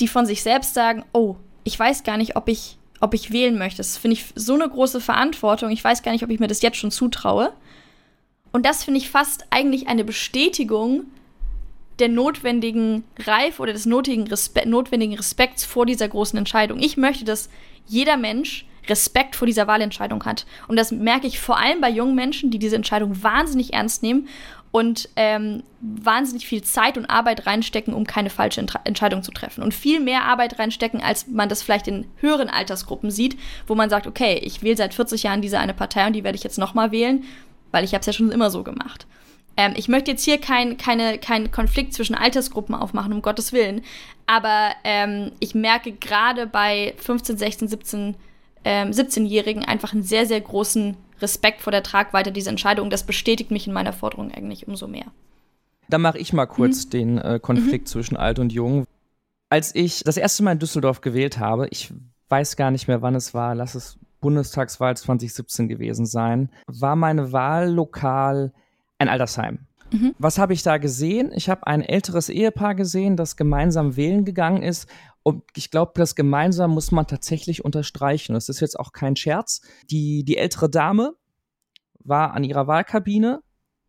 die 0.00 0.08
von 0.08 0.26
sich 0.26 0.42
selbst 0.42 0.74
sagen, 0.74 1.04
oh, 1.12 1.36
ich 1.64 1.78
weiß 1.78 2.04
gar 2.04 2.16
nicht, 2.16 2.36
ob 2.36 2.48
ich, 2.48 2.78
ob 3.00 3.14
ich 3.14 3.32
wählen 3.32 3.58
möchte. 3.58 3.78
Das 3.78 3.96
finde 3.96 4.14
ich 4.14 4.26
so 4.34 4.54
eine 4.54 4.68
große 4.68 5.00
Verantwortung. 5.00 5.70
Ich 5.70 5.82
weiß 5.82 6.02
gar 6.02 6.12
nicht, 6.12 6.22
ob 6.22 6.30
ich 6.30 6.40
mir 6.40 6.46
das 6.46 6.62
jetzt 6.62 6.76
schon 6.76 6.90
zutraue. 6.90 7.52
Und 8.52 8.64
das 8.64 8.84
finde 8.84 8.98
ich 8.98 9.10
fast 9.10 9.46
eigentlich 9.50 9.88
eine 9.88 10.04
Bestätigung 10.04 11.04
der 11.98 12.08
notwendigen 12.08 13.04
Reife 13.18 13.62
oder 13.62 13.72
des 13.72 13.86
notwendigen, 13.86 14.28
Respe 14.28 14.68
notwendigen 14.68 15.14
Respekts 15.14 15.64
vor 15.64 15.86
dieser 15.86 16.08
großen 16.08 16.38
Entscheidung. 16.38 16.78
Ich 16.78 16.96
möchte, 16.96 17.24
dass 17.24 17.48
jeder 17.86 18.16
Mensch 18.16 18.66
Respekt 18.88 19.34
vor 19.34 19.46
dieser 19.46 19.66
Wahlentscheidung 19.66 20.24
hat. 20.24 20.46
Und 20.68 20.76
das 20.76 20.92
merke 20.92 21.26
ich 21.26 21.40
vor 21.40 21.58
allem 21.58 21.80
bei 21.80 21.90
jungen 21.90 22.14
Menschen, 22.14 22.50
die 22.50 22.58
diese 22.58 22.76
Entscheidung 22.76 23.22
wahnsinnig 23.22 23.72
ernst 23.72 24.02
nehmen 24.02 24.28
und 24.70 25.08
ähm, 25.16 25.62
wahnsinnig 25.80 26.46
viel 26.46 26.62
Zeit 26.62 26.98
und 26.98 27.06
Arbeit 27.06 27.46
reinstecken, 27.46 27.94
um 27.94 28.04
keine 28.04 28.30
falsche 28.30 28.60
Ent 28.60 28.74
Entscheidung 28.84 29.22
zu 29.22 29.32
treffen. 29.32 29.62
Und 29.62 29.72
viel 29.72 30.00
mehr 30.00 30.24
Arbeit 30.24 30.58
reinstecken, 30.58 31.00
als 31.00 31.26
man 31.28 31.48
das 31.48 31.62
vielleicht 31.62 31.88
in 31.88 32.06
höheren 32.16 32.50
Altersgruppen 32.50 33.10
sieht, 33.10 33.38
wo 33.66 33.74
man 33.74 33.90
sagt, 33.90 34.06
okay, 34.06 34.40
ich 34.42 34.62
wähle 34.62 34.76
seit 34.76 34.94
40 34.94 35.22
Jahren 35.22 35.42
diese 35.42 35.58
eine 35.58 35.74
Partei 35.74 36.06
und 36.06 36.12
die 36.12 36.24
werde 36.24 36.36
ich 36.36 36.44
jetzt 36.44 36.58
nochmal 36.58 36.92
wählen, 36.92 37.24
weil 37.70 37.84
ich 37.84 37.92
habe 37.92 38.00
es 38.00 38.06
ja 38.06 38.12
schon 38.12 38.30
immer 38.30 38.50
so 38.50 38.62
gemacht. 38.62 39.06
Ähm, 39.56 39.72
ich 39.76 39.88
möchte 39.88 40.10
jetzt 40.10 40.24
hier 40.24 40.38
keinen 40.38 40.76
keine, 40.76 41.18
kein 41.18 41.50
Konflikt 41.50 41.94
zwischen 41.94 42.14
Altersgruppen 42.14 42.74
aufmachen, 42.74 43.12
um 43.12 43.22
Gottes 43.22 43.52
Willen. 43.52 43.82
Aber 44.26 44.70
ähm, 44.84 45.32
ich 45.40 45.54
merke 45.54 45.92
gerade 45.92 46.46
bei 46.46 46.94
15, 46.98 47.38
16, 47.38 47.68
17, 47.68 48.16
ähm, 48.64 48.90
17-Jährigen 48.90 49.64
einfach 49.64 49.92
einen 49.92 50.02
sehr, 50.02 50.26
sehr 50.26 50.40
großen 50.40 50.96
Respekt 51.20 51.62
vor 51.62 51.70
der 51.70 51.82
Tragweite 51.82 52.32
dieser 52.32 52.50
Entscheidung. 52.50 52.90
Das 52.90 53.04
bestätigt 53.04 53.50
mich 53.50 53.66
in 53.66 53.72
meiner 53.72 53.92
Forderung 53.92 54.30
eigentlich 54.32 54.68
umso 54.68 54.86
mehr. 54.86 55.06
Dann 55.88 56.02
mache 56.02 56.18
ich 56.18 56.32
mal 56.32 56.46
kurz 56.46 56.86
mhm. 56.86 56.90
den 56.90 57.18
äh, 57.18 57.40
Konflikt 57.40 57.84
mhm. 57.84 57.90
zwischen 57.90 58.16
alt 58.16 58.38
und 58.38 58.52
jung. 58.52 58.84
Als 59.48 59.74
ich 59.74 60.02
das 60.02 60.16
erste 60.16 60.42
Mal 60.42 60.52
in 60.52 60.58
Düsseldorf 60.58 61.00
gewählt 61.00 61.38
habe, 61.38 61.68
ich 61.68 61.92
weiß 62.28 62.56
gar 62.56 62.70
nicht 62.70 62.88
mehr, 62.88 63.02
wann 63.02 63.14
es 63.14 63.34
war, 63.34 63.54
lass 63.54 63.74
es 63.74 63.98
Bundestagswahl 64.20 64.96
2017 64.96 65.68
gewesen 65.68 66.06
sein, 66.06 66.50
war 66.66 66.96
meine 66.96 67.32
Wahl 67.32 67.70
lokal 67.70 68.52
ein 68.98 69.08
Altersheim. 69.08 69.60
Mhm. 69.92 70.14
Was 70.18 70.38
habe 70.38 70.52
ich 70.52 70.62
da 70.62 70.78
gesehen? 70.78 71.30
Ich 71.32 71.48
habe 71.48 71.66
ein 71.66 71.82
älteres 71.82 72.28
Ehepaar 72.28 72.74
gesehen, 72.74 73.16
das 73.16 73.36
gemeinsam 73.36 73.96
wählen 73.96 74.24
gegangen 74.24 74.62
ist. 74.62 74.88
Und 75.26 75.42
ich 75.56 75.72
glaube, 75.72 75.90
das 75.96 76.14
gemeinsam 76.14 76.70
muss 76.70 76.92
man 76.92 77.08
tatsächlich 77.08 77.64
unterstreichen. 77.64 78.34
Das 78.34 78.48
ist 78.48 78.60
jetzt 78.60 78.78
auch 78.78 78.92
kein 78.92 79.16
Scherz. 79.16 79.60
Die, 79.90 80.22
die 80.22 80.36
ältere 80.36 80.70
Dame 80.70 81.16
war 81.98 82.34
an 82.34 82.44
ihrer 82.44 82.68
Wahlkabine 82.68 83.40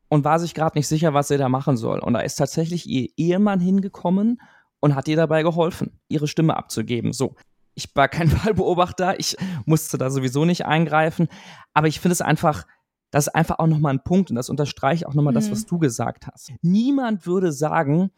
und 0.10 0.24
war 0.24 0.40
sich 0.40 0.56
gerade 0.56 0.76
nicht 0.76 0.88
sicher, 0.88 1.14
was 1.14 1.28
sie 1.28 1.38
da 1.38 1.48
machen 1.48 1.78
soll. 1.78 2.00
Und 2.00 2.14
da 2.14 2.22
ist 2.22 2.38
tatsächlich 2.38 2.88
ihr 2.88 3.10
Ehemann 3.18 3.60
hingekommen 3.60 4.42
und 4.80 4.96
hat 4.96 5.08
ihr 5.08 5.16
dabei 5.16 5.44
geholfen, 5.44 6.00
ihre 6.08 6.28
Stimme 6.28 6.58
abzugeben. 6.58 7.14
So. 7.14 7.36
Ich 7.76 7.96
war 7.96 8.08
kein 8.08 8.32
Wahlbeobachter, 8.44 9.20
ich 9.20 9.38
musste 9.66 10.00
da 10.00 10.10
sowieso 10.10 10.44
nicht 10.44 10.66
eingreifen, 10.66 11.28
aber 11.76 11.88
ich 11.88 12.00
finde 12.00 12.14
es 12.14 12.22
einfach, 12.22 12.66
das 13.12 13.28
ist 13.28 13.36
einfach 13.36 13.60
auch 13.60 13.68
nochmal 13.68 13.94
ein 13.94 14.04
Punkt 14.04 14.32
und 14.32 14.38
das 14.38 14.50
unterstreicht 14.50 15.06
auch 15.06 15.14
nochmal 15.14 15.34
mhm. 15.34 15.36
das, 15.36 15.52
was 15.52 15.68
du 15.68 15.78
gesagt 15.78 16.26
hast. 16.26 16.52
Niemand 16.64 17.28
würde 17.28 17.52
sagen, 17.52 18.10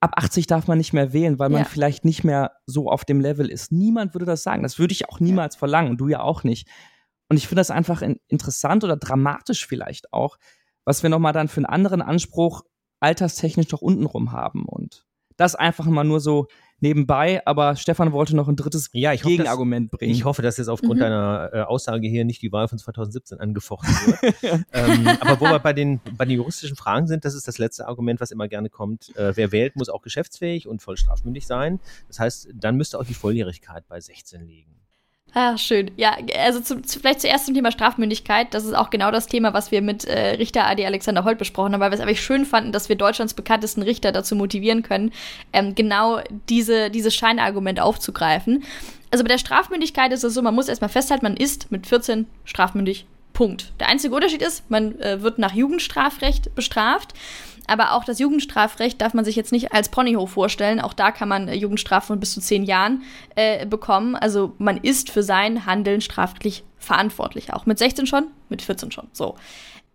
ab 0.00 0.12
80 0.16 0.46
darf 0.46 0.66
man 0.66 0.78
nicht 0.78 0.92
mehr 0.92 1.12
wählen, 1.12 1.38
weil 1.38 1.48
man 1.48 1.62
ja. 1.62 1.68
vielleicht 1.68 2.04
nicht 2.04 2.24
mehr 2.24 2.52
so 2.66 2.90
auf 2.90 3.04
dem 3.04 3.20
Level 3.20 3.50
ist. 3.50 3.72
Niemand 3.72 4.14
würde 4.14 4.26
das 4.26 4.42
sagen. 4.42 4.62
Das 4.62 4.78
würde 4.78 4.92
ich 4.92 5.08
auch 5.08 5.20
niemals 5.20 5.54
ja. 5.54 5.58
verlangen 5.60 5.90
und 5.90 5.98
du 5.98 6.08
ja 6.08 6.20
auch 6.20 6.44
nicht. 6.44 6.68
Und 7.28 7.36
ich 7.36 7.48
finde 7.48 7.60
das 7.60 7.70
einfach 7.70 8.02
interessant 8.28 8.84
oder 8.84 8.96
dramatisch 8.96 9.66
vielleicht 9.66 10.12
auch, 10.12 10.38
was 10.84 11.02
wir 11.02 11.10
nochmal 11.10 11.32
dann 11.32 11.48
für 11.48 11.58
einen 11.58 11.66
anderen 11.66 12.02
Anspruch 12.02 12.62
alterstechnisch 13.00 13.68
doch 13.68 13.82
untenrum 13.82 14.32
haben. 14.32 14.64
Und 14.64 15.06
das 15.36 15.54
einfach 15.54 15.86
mal 15.86 16.04
nur 16.04 16.20
so 16.20 16.46
nebenbei, 16.80 17.44
aber 17.46 17.76
Stefan 17.76 18.12
wollte 18.12 18.36
noch 18.36 18.48
ein 18.48 18.56
drittes 18.56 18.90
ja, 18.92 19.12
ich 19.12 19.22
Gegenargument 19.22 19.92
dass, 19.92 19.98
bringen. 19.98 20.12
Ich 20.12 20.24
hoffe, 20.24 20.42
dass 20.42 20.56
jetzt 20.56 20.68
aufgrund 20.68 20.96
mhm. 20.96 21.00
deiner 21.00 21.50
äh, 21.52 21.60
Aussage 21.62 22.06
hier 22.08 22.24
nicht 22.24 22.42
die 22.42 22.52
Wahl 22.52 22.68
von 22.68 22.78
2017 22.78 23.40
angefochten 23.40 23.88
wird. 23.88 24.34
ähm, 24.72 25.08
aber 25.20 25.40
wo 25.40 25.44
wir 25.46 25.58
bei 25.58 25.72
den, 25.72 26.00
bei 26.16 26.24
den 26.24 26.36
juristischen 26.36 26.76
Fragen 26.76 27.06
sind, 27.06 27.24
das 27.24 27.34
ist 27.34 27.48
das 27.48 27.58
letzte 27.58 27.88
Argument, 27.88 28.20
was 28.20 28.30
immer 28.30 28.48
gerne 28.48 28.70
kommt. 28.70 29.14
Äh, 29.16 29.36
wer 29.36 29.52
wählt, 29.52 29.76
muss 29.76 29.88
auch 29.88 30.02
geschäftsfähig 30.02 30.68
und 30.68 30.82
voll 30.82 30.96
strafmündig 30.96 31.46
sein. 31.46 31.80
Das 32.08 32.18
heißt, 32.20 32.48
dann 32.54 32.76
müsste 32.76 32.98
auch 32.98 33.04
die 33.04 33.14
Volljährigkeit 33.14 33.86
bei 33.88 34.00
16 34.00 34.46
liegen. 34.46 34.75
Ah, 35.38 35.58
schön. 35.58 35.90
Ja, 35.98 36.16
also 36.38 36.60
zu, 36.60 36.80
zu, 36.80 36.98
vielleicht 36.98 37.20
zuerst 37.20 37.44
zum 37.44 37.54
Thema 37.54 37.70
Strafmündigkeit. 37.70 38.54
Das 38.54 38.64
ist 38.64 38.72
auch 38.72 38.88
genau 38.88 39.10
das 39.10 39.26
Thema, 39.26 39.52
was 39.52 39.70
wir 39.70 39.82
mit 39.82 40.06
äh, 40.06 40.30
Richter 40.36 40.66
AD 40.66 40.86
Alexander 40.86 41.24
Holt 41.24 41.36
besprochen 41.36 41.74
haben, 41.74 41.80
weil 41.82 41.90
wir 41.90 41.94
es 41.96 42.00
aber 42.00 42.14
schön 42.14 42.46
fanden, 42.46 42.72
dass 42.72 42.88
wir 42.88 42.96
Deutschlands 42.96 43.34
bekanntesten 43.34 43.82
Richter 43.82 44.12
dazu 44.12 44.34
motivieren 44.34 44.82
können, 44.82 45.12
ähm, 45.52 45.74
genau 45.74 46.20
diese, 46.48 46.88
dieses 46.88 47.14
Scheinargument 47.14 47.80
aufzugreifen. 47.80 48.64
Also 49.10 49.24
bei 49.24 49.28
der 49.28 49.36
Strafmündigkeit 49.36 50.10
ist 50.10 50.24
es 50.24 50.32
so, 50.32 50.40
man 50.40 50.54
muss 50.54 50.68
erstmal 50.68 50.88
festhalten, 50.88 51.26
man 51.26 51.36
ist 51.36 51.70
mit 51.70 51.86
14 51.86 52.26
strafmündig. 52.46 53.04
Punkt. 53.34 53.74
Der 53.78 53.90
einzige 53.90 54.14
Unterschied 54.14 54.40
ist, 54.40 54.70
man 54.70 54.98
äh, 55.00 55.20
wird 55.20 55.38
nach 55.38 55.52
Jugendstrafrecht 55.52 56.54
bestraft. 56.54 57.12
Aber 57.66 57.92
auch 57.92 58.04
das 58.04 58.18
Jugendstrafrecht 58.18 59.00
darf 59.00 59.14
man 59.14 59.24
sich 59.24 59.36
jetzt 59.36 59.52
nicht 59.52 59.72
als 59.72 59.88
Ponyhof 59.88 60.30
vorstellen. 60.30 60.80
Auch 60.80 60.92
da 60.92 61.10
kann 61.10 61.28
man 61.28 61.48
äh, 61.48 61.54
Jugendstrafen 61.54 62.06
von 62.08 62.20
bis 62.20 62.34
zu 62.34 62.40
zehn 62.40 62.64
Jahren 62.64 63.02
äh, 63.34 63.66
bekommen. 63.66 64.16
Also 64.16 64.54
man 64.58 64.76
ist 64.76 65.10
für 65.10 65.22
sein 65.22 65.66
Handeln 65.66 66.00
strafrechtlich 66.00 66.64
verantwortlich. 66.78 67.52
Auch 67.52 67.66
mit 67.66 67.78
16 67.78 68.06
schon, 68.06 68.26
mit 68.48 68.62
14 68.62 68.92
schon. 68.92 69.08
So. 69.12 69.36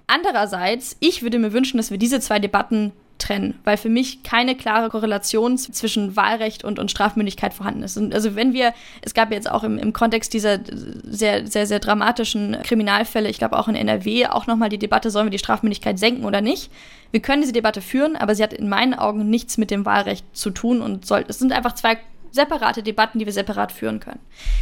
Andererseits, 0.07 0.97
ich 0.99 1.21
würde 1.21 1.39
mir 1.39 1.53
wünschen, 1.53 1.77
dass 1.77 1.91
wir 1.91 1.97
diese 1.97 2.19
zwei 2.19 2.39
Debatten 2.39 2.91
trennen, 3.21 3.59
weil 3.63 3.77
für 3.77 3.89
mich 3.89 4.23
keine 4.23 4.55
klare 4.55 4.89
Korrelation 4.89 5.57
zwischen 5.57 6.15
Wahlrecht 6.15 6.63
und, 6.63 6.79
und 6.79 6.91
Strafmündigkeit 6.91 7.53
vorhanden 7.53 7.83
ist. 7.83 7.97
Und 7.97 8.13
also 8.13 8.35
wenn 8.35 8.53
wir, 8.53 8.73
es 9.01 9.13
gab 9.13 9.31
jetzt 9.31 9.49
auch 9.49 9.63
im, 9.63 9.77
im 9.77 9.93
Kontext 9.93 10.33
dieser 10.33 10.59
sehr, 11.03 11.47
sehr, 11.47 11.67
sehr 11.67 11.79
dramatischen 11.79 12.57
Kriminalfälle, 12.63 13.29
ich 13.29 13.37
glaube 13.37 13.57
auch 13.57 13.67
in 13.67 13.75
NRW, 13.75 14.27
auch 14.27 14.47
nochmal 14.47 14.69
die 14.69 14.79
Debatte, 14.79 15.11
sollen 15.11 15.27
wir 15.27 15.31
die 15.31 15.39
Strafmündigkeit 15.39 15.99
senken 15.99 16.25
oder 16.25 16.41
nicht? 16.41 16.71
Wir 17.11 17.21
können 17.21 17.41
diese 17.41 17.53
Debatte 17.53 17.81
führen, 17.81 18.15
aber 18.15 18.35
sie 18.35 18.43
hat 18.43 18.53
in 18.53 18.69
meinen 18.69 18.93
Augen 18.93 19.29
nichts 19.29 19.57
mit 19.57 19.71
dem 19.71 19.85
Wahlrecht 19.85 20.25
zu 20.33 20.49
tun 20.49 20.81
und 20.81 21.05
soll, 21.05 21.23
es 21.27 21.39
sind 21.39 21.51
einfach 21.51 21.75
zwei 21.75 21.97
separate 22.31 22.81
Debatten, 22.81 23.19
die 23.19 23.25
wir 23.25 23.33
separat 23.33 23.71
führen 23.71 23.99
können. 23.99 24.19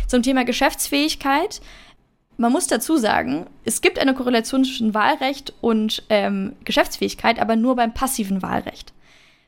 Zum 0.07 0.23
Thema 0.23 0.43
Geschäftsfähigkeit 0.43 1.61
man 2.39 2.53
muss 2.53 2.67
dazu 2.67 2.95
sagen, 2.95 3.47
es 3.65 3.81
gibt 3.81 3.99
eine 3.99 4.13
Korrelation 4.13 4.63
zwischen 4.63 4.93
Wahlrecht 4.93 5.53
und 5.59 6.03
ähm, 6.09 6.53
Geschäftsfähigkeit, 6.63 7.37
aber 7.37 7.57
nur 7.57 7.75
beim 7.75 7.93
passiven 7.93 8.41
Wahlrecht. 8.41 8.93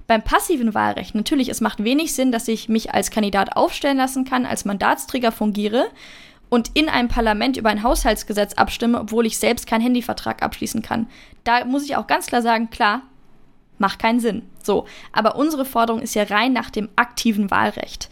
Beim 0.08 0.22
passiven 0.22 0.74
Wahlrecht, 0.74 1.16
natürlich, 1.16 1.48
es 1.48 1.62
macht 1.62 1.86
wenig 1.86 2.14
Sinn, 2.14 2.34
dass 2.34 2.50
ich 2.50 2.68
mich 2.68 2.94
als 2.94 3.10
Kandidat 3.10 3.56
aufstellen 3.56 3.96
lassen 3.96 4.26
kann, 4.26 4.46
als 4.46 4.66
Mandatsträger 4.66 5.32
fungiere 5.32 5.86
und 6.50 6.72
in 6.74 6.90
einem 6.90 7.08
Parlament 7.08 7.56
über 7.56 7.70
ein 7.70 7.82
Haushaltsgesetz 7.82 8.56
abstimme, 8.56 9.00
obwohl 9.00 9.26
ich 9.26 9.38
selbst 9.38 9.68
keinen 9.68 9.82
Handyvertrag 9.82 10.44
abschließen 10.44 10.82
kann. 10.82 11.08
Da 11.46 11.64
muss 11.64 11.86
ich 11.86 11.96
auch 11.96 12.08
ganz 12.08 12.26
klar 12.26 12.42
sagen, 12.42 12.72
klar, 12.72 13.04
macht 13.78 14.00
keinen 14.00 14.20
Sinn. 14.20 14.42
So, 14.62 14.86
aber 15.14 15.38
unsere 15.38 15.64
Forderung 15.64 16.02
ist 16.02 16.14
ja 16.14 16.24
rein 16.24 16.52
nach 16.52 16.70
dem 16.70 16.90
aktiven 16.98 17.52
Wahlrecht. 17.52 18.10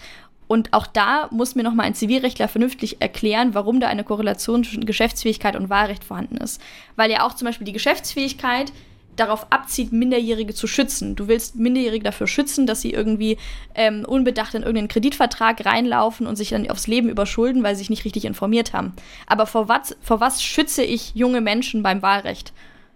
Und 0.49 0.73
auch 0.73 0.87
da 0.87 1.27
muss 1.29 1.53
mir 1.53 1.61
nochmal 1.61 1.85
ein 1.85 1.93
Zivilrechtler 1.93 2.47
vernünftig 2.47 2.99
erklären, 3.03 3.53
warum 3.53 3.79
da 3.79 3.87
eine 3.87 4.03
Korrelation 4.03 4.63
zwischen 4.63 4.87
Geschäftsfähigkeit 4.87 5.55
und 5.55 5.69
Wahlrecht 5.69 6.03
vorhanden 6.03 6.37
ist. 6.37 6.59
Weil 6.95 7.11
ja 7.11 7.23
auch 7.23 7.35
zum 7.35 7.45
Beispiel 7.45 7.65
die 7.65 7.71
Geschäftsfähigkeit 7.71 8.73
darauf 9.15 9.51
abzieht, 9.51 9.91
Minderjährige 9.91 10.55
zu 10.55 10.65
schützen. 10.65 11.15
Du 11.15 11.27
willst 11.27 11.55
Minderjährige 11.55 12.03
dafür 12.03 12.25
schützen, 12.25 12.65
dass 12.65 12.81
sie 12.81 12.89
irgendwie 12.89 13.37
ähm, 13.75 14.03
unbedacht 14.07 14.55
in 14.55 14.63
irgendeinen 14.63 14.87
Kreditvertrag 14.87 15.63
reinlaufen 15.63 16.25
und 16.25 16.35
sich 16.35 16.49
dann 16.49 16.67
aufs 16.71 16.87
Leben 16.87 17.09
überschulden, 17.09 17.61
weil 17.61 17.75
sie 17.75 17.81
sich 17.81 17.91
nicht 17.91 18.05
richtig 18.05 18.25
informiert 18.25 18.73
haben. 18.73 18.93
Aber 19.27 19.45
vor 19.45 19.67
was, 19.67 19.95
vor 20.01 20.19
was 20.19 20.41
schütze 20.41 20.81
ich 20.81 21.13
junge 21.13 21.41
Menschen 21.41 21.83
beim 21.83 22.01
Wahlrecht? 22.01 22.53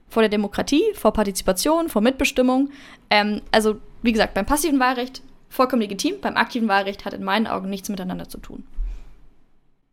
Vor 0.10 0.24
der 0.24 0.30
Demokratie, 0.30 0.84
vor 0.96 1.14
Partizipation, 1.14 1.88
vor 1.88 2.02
Mitbestimmung. 2.02 2.72
Ähm, 3.12 3.42
also, 3.52 3.76
wie 4.02 4.12
gesagt, 4.12 4.34
beim 4.34 4.48
passiven 4.48 4.80
Wahlrecht 4.80 5.22
vollkommen 5.54 5.82
legitim. 5.82 6.20
Beim 6.22 6.36
aktiven 6.36 6.68
Wahlrecht 6.68 7.06
hat 7.06 7.14
in 7.14 7.24
meinen 7.24 7.48
Augen 7.48 7.70
nichts 7.70 7.90
miteinander 7.90 8.28
zu 8.28 8.40
tun. 8.40 8.66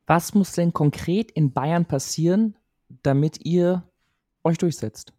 Was 0.07 0.35
muss 0.35 0.53
denn 0.53 0.73
konkret 0.73 1.31
in 1.31 1.53
Bayern 1.53 1.87
passieren, 1.87 2.57
damit 3.03 3.45
ihr 3.45 3.85
euch 4.43 4.59
durchsetzt? 4.59 5.13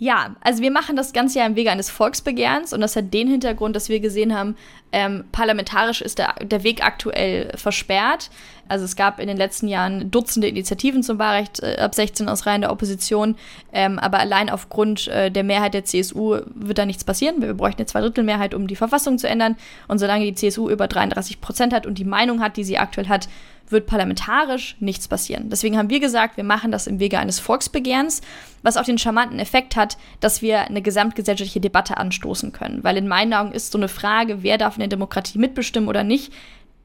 Ja, 0.00 0.36
also 0.42 0.62
wir 0.62 0.70
machen 0.70 0.94
das 0.94 1.12
Ganze 1.12 1.40
ja 1.40 1.46
im 1.46 1.56
Wege 1.56 1.72
eines 1.72 1.90
Volksbegehrens 1.90 2.72
und 2.72 2.80
das 2.80 2.94
hat 2.94 3.12
den 3.12 3.26
Hintergrund, 3.26 3.74
dass 3.74 3.88
wir 3.88 3.98
gesehen 3.98 4.32
haben, 4.32 4.54
ähm, 4.92 5.24
parlamentarisch 5.32 6.02
ist 6.02 6.20
der, 6.20 6.36
der 6.40 6.62
Weg 6.62 6.84
aktuell 6.84 7.50
versperrt. 7.56 8.30
Also 8.68 8.84
es 8.84 8.94
gab 8.94 9.18
in 9.18 9.26
den 9.26 9.36
letzten 9.36 9.66
Jahren 9.66 10.08
Dutzende 10.12 10.46
Initiativen 10.46 11.02
zum 11.02 11.18
Wahlrecht 11.18 11.60
äh, 11.64 11.78
ab 11.80 11.96
16 11.96 12.28
aus 12.28 12.46
Reihen 12.46 12.60
der 12.60 12.70
Opposition, 12.70 13.34
ähm, 13.72 13.98
aber 13.98 14.20
allein 14.20 14.50
aufgrund 14.50 15.08
äh, 15.08 15.32
der 15.32 15.42
Mehrheit 15.42 15.74
der 15.74 15.84
CSU 15.84 16.38
wird 16.54 16.78
da 16.78 16.86
nichts 16.86 17.02
passieren. 17.02 17.42
Wir 17.42 17.54
bräuchten 17.54 17.80
eine 17.80 17.86
Zweidrittelmehrheit, 17.86 18.54
um 18.54 18.68
die 18.68 18.76
Verfassung 18.76 19.18
zu 19.18 19.28
ändern. 19.28 19.56
Und 19.88 19.98
solange 19.98 20.26
die 20.26 20.34
CSU 20.34 20.70
über 20.70 20.86
33 20.86 21.40
Prozent 21.40 21.72
hat 21.72 21.86
und 21.86 21.98
die 21.98 22.04
Meinung 22.04 22.40
hat, 22.40 22.56
die 22.56 22.64
sie 22.64 22.78
aktuell 22.78 23.08
hat, 23.08 23.28
wird 23.72 23.86
parlamentarisch 23.86 24.76
nichts 24.80 25.08
passieren. 25.08 25.50
Deswegen 25.50 25.76
haben 25.76 25.90
wir 25.90 26.00
gesagt, 26.00 26.36
wir 26.36 26.44
machen 26.44 26.70
das 26.72 26.86
im 26.86 27.00
Wege 27.00 27.18
eines 27.18 27.40
Volksbegehrens, 27.40 28.20
was 28.62 28.76
auch 28.76 28.84
den 28.84 28.98
charmanten 28.98 29.38
Effekt 29.38 29.76
hat, 29.76 29.98
dass 30.20 30.42
wir 30.42 30.62
eine 30.62 30.82
gesamtgesellschaftliche 30.82 31.60
Debatte 31.60 31.96
anstoßen 31.96 32.52
können. 32.52 32.82
Weil 32.84 32.96
in 32.96 33.08
meinen 33.08 33.34
Augen 33.34 33.52
ist 33.52 33.72
so 33.72 33.78
eine 33.78 33.88
Frage, 33.88 34.42
wer 34.42 34.58
darf 34.58 34.76
in 34.76 34.80
der 34.80 34.88
Demokratie 34.88 35.38
mitbestimmen 35.38 35.88
oder 35.88 36.04
nicht, 36.04 36.32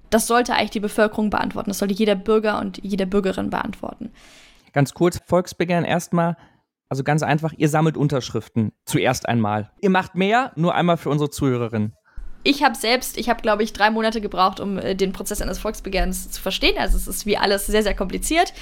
das 0.10 0.28
sollte 0.28 0.54
eigentlich 0.54 0.72
die 0.72 0.80
Bevölkerung 0.80 1.30
beantworten. 1.30 1.70
Das 1.70 1.80
sollte 1.80 1.94
jeder 1.94 2.16
Bürger 2.16 2.60
und 2.60 2.80
jede 2.84 3.08
Bürgerin 3.08 3.50
beantworten. 3.50 4.12
Ganz 4.72 4.94
kurz, 4.94 5.20
Volksbegehren 5.26 5.86
erstmal. 5.86 6.38
Also 6.90 7.04
ganz 7.04 7.24
einfach, 7.24 7.54
ihr 7.58 7.70
sammelt 7.70 7.98
Unterschriften 7.98 8.72
zuerst 8.86 9.28
einmal. 9.28 9.72
Ihr 9.82 9.90
macht 9.90 10.14
mehr, 10.16 10.52
nur 10.56 10.76
einmal 10.76 10.98
für 10.98 11.10
unsere 11.10 11.32
Zuhörerinnen 11.32 11.96
ich 12.44 12.64
habe 12.64 12.76
selbst, 12.76 13.18
ich 13.18 13.30
habe, 13.30 13.42
glaube 13.42 13.64
ich, 13.64 13.74
drei 13.74 13.90
Monate 13.90 14.20
gebraucht, 14.20 14.60
um 14.60 14.78
äh, 14.78 14.96
den 14.96 15.14
Prozess 15.14 15.42
eines 15.42 15.60
Volksbegehrens 15.60 16.30
zu 16.30 16.42
verstehen. 16.42 16.76
Also 16.78 16.98
es 16.98 17.08
ist 17.08 17.26
wie 17.26 17.38
alles 17.38 17.68
sehr, 17.68 17.84
sehr 17.84 17.96
kompliziert. 17.96 18.54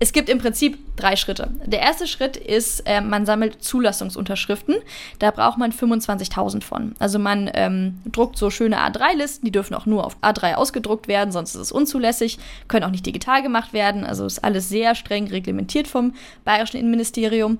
Es 0.00 0.12
gibt 0.12 0.28
im 0.28 0.38
Prinzip 0.38 0.78
drei 0.96 1.14
Schritte. 1.16 1.48
Der 1.64 1.80
erste 1.80 2.06
Schritt 2.06 2.36
ist, 2.36 2.80
äh, 2.80 3.00
man 3.00 3.26
sammelt 3.26 3.62
Zulassungsunterschriften. 3.62 4.76
Da 5.20 5.30
braucht 5.30 5.58
man 5.58 5.72
25.000 5.72 6.62
von. 6.62 6.94
Also 6.98 7.18
man 7.18 7.50
ähm, 7.54 8.00
druckt 8.10 8.36
so 8.36 8.50
schöne 8.50 8.78
A3-Listen, 8.78 9.44
die 9.44 9.52
dürfen 9.52 9.74
auch 9.74 9.86
nur 9.86 10.04
auf 10.04 10.16
A3 10.20 10.54
ausgedruckt 10.54 11.06
werden, 11.06 11.30
sonst 11.30 11.54
ist 11.54 11.60
es 11.60 11.72
unzulässig, 11.72 12.38
können 12.66 12.84
auch 12.84 12.90
nicht 12.90 13.06
digital 13.06 13.42
gemacht 13.42 13.72
werden. 13.72 14.04
Also 14.04 14.26
ist 14.26 14.42
alles 14.44 14.68
sehr 14.68 14.94
streng 14.94 15.28
reglementiert 15.28 15.86
vom 15.86 16.14
Bayerischen 16.44 16.78
Innenministerium. 16.78 17.58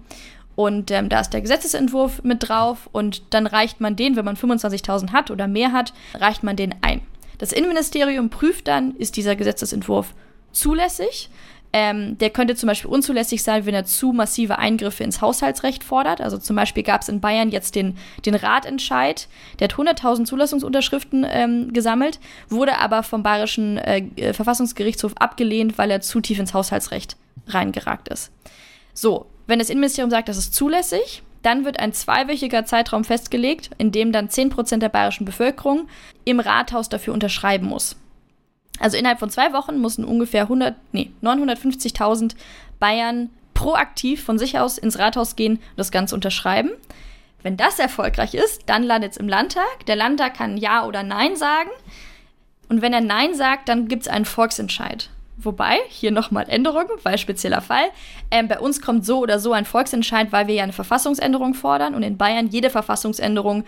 Und 0.58 0.90
ähm, 0.90 1.08
da 1.08 1.20
ist 1.20 1.30
der 1.30 1.40
Gesetzesentwurf 1.40 2.24
mit 2.24 2.48
drauf 2.48 2.88
und 2.90 3.32
dann 3.32 3.46
reicht 3.46 3.80
man 3.80 3.94
den, 3.94 4.16
wenn 4.16 4.24
man 4.24 4.34
25.000 4.34 5.12
hat 5.12 5.30
oder 5.30 5.46
mehr 5.46 5.70
hat, 5.70 5.92
reicht 6.14 6.42
man 6.42 6.56
den 6.56 6.74
ein. 6.80 7.00
Das 7.38 7.52
Innenministerium 7.52 8.28
prüft 8.28 8.66
dann, 8.66 8.96
ist 8.96 9.16
dieser 9.16 9.36
Gesetzesentwurf 9.36 10.14
zulässig. 10.50 11.30
Ähm, 11.72 12.18
der 12.18 12.30
könnte 12.30 12.56
zum 12.56 12.66
Beispiel 12.66 12.90
unzulässig 12.90 13.44
sein, 13.44 13.66
wenn 13.66 13.74
er 13.74 13.84
zu 13.84 14.12
massive 14.12 14.58
Eingriffe 14.58 15.04
ins 15.04 15.20
Haushaltsrecht 15.20 15.84
fordert. 15.84 16.20
Also 16.20 16.38
zum 16.38 16.56
Beispiel 16.56 16.82
gab 16.82 17.02
es 17.02 17.08
in 17.08 17.20
Bayern 17.20 17.50
jetzt 17.50 17.76
den, 17.76 17.96
den 18.26 18.34
Ratentscheid, 18.34 19.28
der 19.60 19.68
hat 19.68 19.76
100.000 19.76 20.24
Zulassungsunterschriften 20.24 21.24
ähm, 21.30 21.72
gesammelt, 21.72 22.18
wurde 22.48 22.78
aber 22.78 23.04
vom 23.04 23.22
Bayerischen 23.22 23.78
äh, 23.78 24.32
Verfassungsgerichtshof 24.32 25.12
abgelehnt, 25.18 25.78
weil 25.78 25.92
er 25.92 26.00
zu 26.00 26.20
tief 26.20 26.40
ins 26.40 26.52
Haushaltsrecht 26.52 27.16
reingeragt 27.46 28.08
ist. 28.08 28.32
So, 28.92 29.26
wenn 29.48 29.58
das 29.58 29.70
Innenministerium 29.70 30.10
sagt, 30.10 30.28
das 30.28 30.38
ist 30.38 30.54
zulässig, 30.54 31.22
Dann 31.42 31.64
wird 31.64 31.78
ein 31.78 31.92
zweiwöchiger 31.92 32.64
Zeitraum 32.64 33.04
festgelegt, 33.04 33.70
in 33.78 33.92
dem 33.92 34.12
dann 34.12 34.28
10% 34.28 34.78
der 34.78 34.88
bayerischen 34.88 35.24
Bevölkerung 35.24 35.88
im 36.24 36.40
Rathaus 36.40 36.88
dafür 36.88 37.14
unterschreiben 37.14 37.66
muss. 37.66 37.96
Also 38.80 38.96
innerhalb 38.96 39.18
von 39.18 39.30
zwei 39.30 39.52
Wochen 39.52 39.78
mussten 39.78 40.04
ungefähr 40.04 40.42
100, 40.42 40.74
nee, 40.92 41.10
950.000 41.22 42.34
Bayern 42.78 43.30
proaktiv 43.54 44.22
von 44.22 44.38
sich 44.38 44.58
aus 44.58 44.78
ins 44.78 44.98
Rathaus 44.98 45.36
gehen 45.36 45.54
und 45.54 45.78
das 45.78 45.90
Ganze 45.90 46.14
unterschreiben. 46.14 46.70
Wenn 47.42 47.56
das 47.56 47.78
erfolgreich 47.78 48.34
ist, 48.34 48.62
dann 48.66 48.82
landet 48.82 49.12
es 49.12 49.16
im 49.16 49.28
Landtag. 49.28 49.86
Der 49.86 49.96
Landtag 49.96 50.34
kann 50.34 50.56
Ja 50.56 50.84
oder 50.84 51.02
Nein 51.02 51.36
sagen. 51.36 51.70
Und 52.68 52.82
wenn 52.82 52.92
er 52.92 53.00
Nein 53.00 53.34
sagt, 53.34 53.68
dann 53.68 53.88
gibt 53.88 54.02
es 54.02 54.08
einen 54.08 54.24
Volksentscheid. 54.24 55.10
Wobei, 55.40 55.76
hier 55.88 56.10
nochmal 56.10 56.46
Änderungen, 56.48 56.90
weil 57.04 57.16
spezieller 57.16 57.60
Fall. 57.60 57.84
Ähm, 58.30 58.48
bei 58.48 58.58
uns 58.58 58.80
kommt 58.80 59.06
so 59.06 59.20
oder 59.20 59.38
so 59.38 59.52
ein 59.52 59.64
Volksentscheid, 59.64 60.32
weil 60.32 60.48
wir 60.48 60.54
ja 60.56 60.64
eine 60.64 60.72
Verfassungsänderung 60.72 61.54
fordern 61.54 61.94
und 61.94 62.02
in 62.02 62.16
Bayern 62.16 62.48
jede 62.48 62.70
Verfassungsänderung 62.70 63.64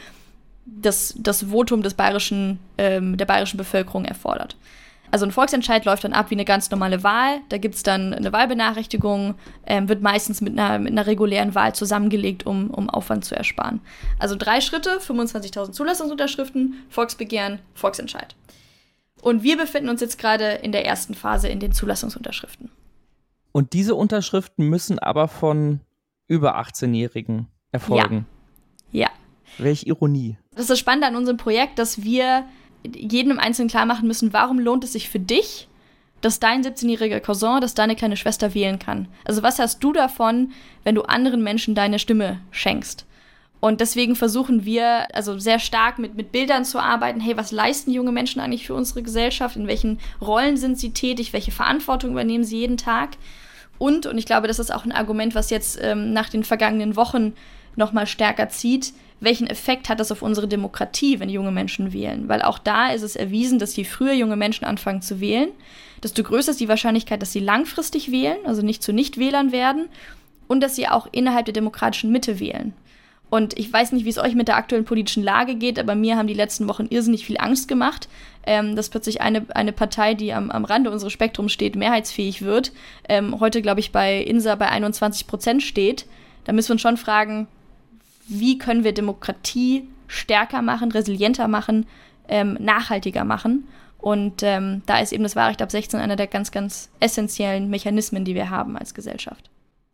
das, 0.67 1.15
das 1.17 1.45
Votum 1.45 1.83
des 1.83 1.95
bayerischen, 1.95 2.59
ähm, 2.77 3.17
der 3.17 3.25
bayerischen 3.25 3.57
Bevölkerung 3.57 4.05
erfordert. 4.05 4.57
Also 5.13 5.27
ein 5.27 5.33
Volksentscheid 5.33 5.85
läuft 5.85 6.05
dann 6.05 6.13
ab 6.13 6.31
wie 6.31 6.35
eine 6.35 6.45
ganz 6.45 6.71
normale 6.71 7.03
Wahl. 7.03 7.41
Da 7.49 7.59
gibt 7.59 7.75
es 7.77 7.83
dann 7.83 8.15
eine 8.15 8.33
Wahlbenachrichtigung, 8.33 9.35
ähm, 9.67 9.89
wird 9.89 10.03
meistens 10.03 10.41
mit 10.41 10.59
einer, 10.59 10.79
mit 10.79 10.93
einer 10.93 11.07
regulären 11.07 11.55
Wahl 11.55 11.75
zusammengelegt, 11.75 12.47
um, 12.47 12.71
um 12.71 12.89
Aufwand 12.91 13.25
zu 13.25 13.35
ersparen. 13.37 13.81
Also 14.19 14.37
drei 14.37 14.61
Schritte, 14.61 14.99
25.000 15.01 15.73
Zulassungsunterschriften, 15.73 16.85
Volksbegehren, 16.89 17.59
Volksentscheid. 17.75 18.35
Und 19.23 19.43
wir 19.43 19.57
befinden 19.57 19.89
uns 19.89 20.01
jetzt 20.01 20.19
gerade 20.19 20.45
in 20.45 20.73
der 20.73 20.87
ersten 20.87 21.15
Phase 21.15 21.49
in 21.49 21.61
den 21.61 21.73
Zulassungsunterschriften. 21.73 22.71
Und 23.53 23.73
diese 23.73 23.95
Unterschriften 23.95 24.69
müssen 24.69 24.99
aber 24.99 25.29
von 25.29 25.81
über 26.29 26.59
18-Jährigen 26.59 27.49
erfolgen. 27.73 28.27
Ja. 28.93 29.03
ja. 29.03 29.11
Welche 29.59 29.87
Ironie. 29.87 30.37
Das 30.53 30.63
ist 30.63 30.71
das 30.71 30.79
Spannende 30.79 31.09
an 31.09 31.17
unserem 31.17 31.37
Projekt, 31.37 31.79
dass 31.79 32.03
wir 32.03 32.45
jedem 32.87 33.39
Einzelnen 33.39 33.69
klar 33.69 33.85
machen 33.85 34.07
müssen, 34.07 34.33
warum 34.33 34.59
lohnt 34.59 34.85
es 34.85 34.93
sich 34.93 35.11
für 35.11 35.19
dich, 35.19 35.69
dass 36.21 36.39
dein 36.39 36.63
17-jähriger 36.63 37.21
Cousin, 37.21 37.61
dass 37.61 37.75
deine 37.75 37.97
kleine 37.97 38.17
Schwester 38.17 38.55
wählen 38.55 38.79
kann. 38.79 39.09
Also 39.25 39.43
was 39.43 39.59
hast 39.59 39.83
du 39.83 39.93
davon, 39.93 40.53
wenn 40.85 40.95
du 40.95 41.03
anderen 41.03 41.43
Menschen 41.43 41.75
deine 41.75 41.99
Stimme 41.99 42.41
schenkst? 42.51 43.07
Und 43.61 43.81
deswegen 43.81 44.17
versuchen 44.17 44.65
wir 44.65 45.15
also 45.15 45.39
sehr 45.39 45.59
stark 45.59 45.99
mit, 45.99 46.15
mit 46.15 46.33
Bildern 46.33 46.65
zu 46.65 46.79
arbeiten. 46.79 47.21
Hey, 47.21 47.37
was 47.37 47.53
leisten 47.53 47.91
junge 47.91 48.11
Menschen 48.11 48.41
eigentlich 48.41 48.67
für 48.67 48.75
unsere 48.75 49.03
Gesellschaft? 49.03 49.57
In 49.57 49.67
welchen 49.67 49.99
Rollen 50.21 50.57
sind 50.57 50.79
sie 50.79 50.93
tätig? 50.93 51.35
Welche 51.35 51.53
Verantwortung 51.53 52.13
übernehmen 52.13 52.45
sie 52.45 52.59
jeden 52.59 52.79
Tag? 52.79 53.11
Und, 53.79 54.07
und 54.07 54.17
ich 54.17 54.27
glaube, 54.27 54.49
das 54.49 54.59
ist 54.59 54.73
auch 54.73 54.85
ein 54.85 54.93
Argument, 54.93 55.35
was 55.35 55.51
jetzt 55.51 55.79
ähm, 55.81 56.13
nach 56.13 56.31
den 56.31 56.45
vergangenen 56.45 56.97
Wochen 56.97 57.35
nochmal 57.77 58.07
stärker 58.07 58.49
zieht, 58.49 58.93
welchen 59.21 59.47
Effekt 59.47 59.89
hat 59.91 60.01
das 60.01 60.11
auf 60.11 60.23
unsere 60.23 60.49
Demokratie, 60.49 61.21
wenn 61.21 61.29
junge 61.29 61.51
Menschen 61.51 61.93
wählen? 61.93 62.29
Weil 62.29 62.41
auch 62.43 62.59
da 62.59 62.91
ist 62.91 63.03
es 63.03 63.17
erwiesen, 63.17 63.59
dass 63.59 63.77
je 63.77 63.85
früher 63.85 64.15
junge 64.15 64.37
Menschen 64.37 64.65
anfangen 64.65 65.03
zu 65.03 65.21
wählen, 65.21 65.51
desto 66.03 66.23
größer 66.23 66.53
ist 66.53 66.61
die 66.61 66.69
Wahrscheinlichkeit, 66.69 67.21
dass 67.21 67.33
sie 67.33 67.41
langfristig 67.41 68.11
wählen, 68.11 68.39
also 68.45 68.63
nicht 68.63 68.83
zu 68.83 68.95
Nichtwählern 68.95 69.53
werden 69.53 69.89
und 70.49 70.63
dass 70.63 70.75
sie 70.75 70.89
auch 70.89 71.07
innerhalb 71.13 71.45
der 71.45 71.53
demokratischen 71.53 72.11
Mitte 72.11 72.41
wählen. 72.41 72.73
Und 73.31 73.57
ich 73.57 73.73
weiß 73.73 73.93
nicht, 73.93 74.05
wie 74.05 74.11
es 74.11 74.19
euch 74.19 74.35
mit 74.35 74.49
der 74.49 74.57
aktuellen 74.57 74.85
politischen 74.85 75.23
Lage 75.23 75.55
geht, 75.55 75.79
aber 75.79 75.95
mir 75.95 76.17
haben 76.17 76.27
die 76.27 76.35
letzten 76.35 76.69
Wochen 76.69 76.87
irrsinnig 76.91 77.25
viel 77.25 77.39
Angst 77.39 77.69
gemacht, 77.69 78.09
ähm, 78.45 78.75
dass 78.75 78.91
plötzlich 78.91 79.21
eine, 79.21 79.47
eine 79.55 79.73
Partei, 79.73 80.15
die 80.15 80.33
am, 80.33 80.51
am 80.51 80.65
Rande 80.65 80.91
unseres 80.91 81.13
Spektrums 81.13 81.53
steht, 81.53 81.77
mehrheitsfähig 81.77 82.43
wird. 82.43 82.73
Ähm, 83.09 83.39
heute, 83.39 83.63
glaube 83.63 83.79
ich, 83.79 83.93
bei 83.93 84.21
INSA 84.21 84.57
bei 84.57 84.69
21 84.69 85.29
Prozent 85.29 85.63
steht. 85.63 86.07
Da 86.45 86.53
müssen 86.53 86.71
wir 86.71 86.73
uns 86.73 86.83
schon 86.83 86.97
fragen, 86.97 87.47
wie 88.27 88.59
können 88.59 88.83
wir 88.83 88.93
Demokratie 88.93 89.85
stärker 90.09 90.61
machen, 90.61 90.91
resilienter 90.91 91.47
machen, 91.47 91.87
ähm, 92.29 92.57
nachhaltiger 92.59 93.25
machen. 93.25 93.69
Und 93.99 94.43
ähm, 94.43 94.83
da 94.87 94.99
ist 94.99 95.13
eben 95.13 95.23
das 95.23 95.37
Wahlrecht 95.37 95.63
ab 95.63 95.71
16 95.71 96.01
einer 96.01 96.17
der 96.17 96.27
ganz, 96.27 96.51
ganz 96.51 96.91
essentiellen 96.99 97.71
Mechanismen, 97.71 98.25
die 98.25 98.35
wir 98.35 98.51
haben 98.51 98.77
als 98.77 98.95
Gesellschaft. 98.95 99.51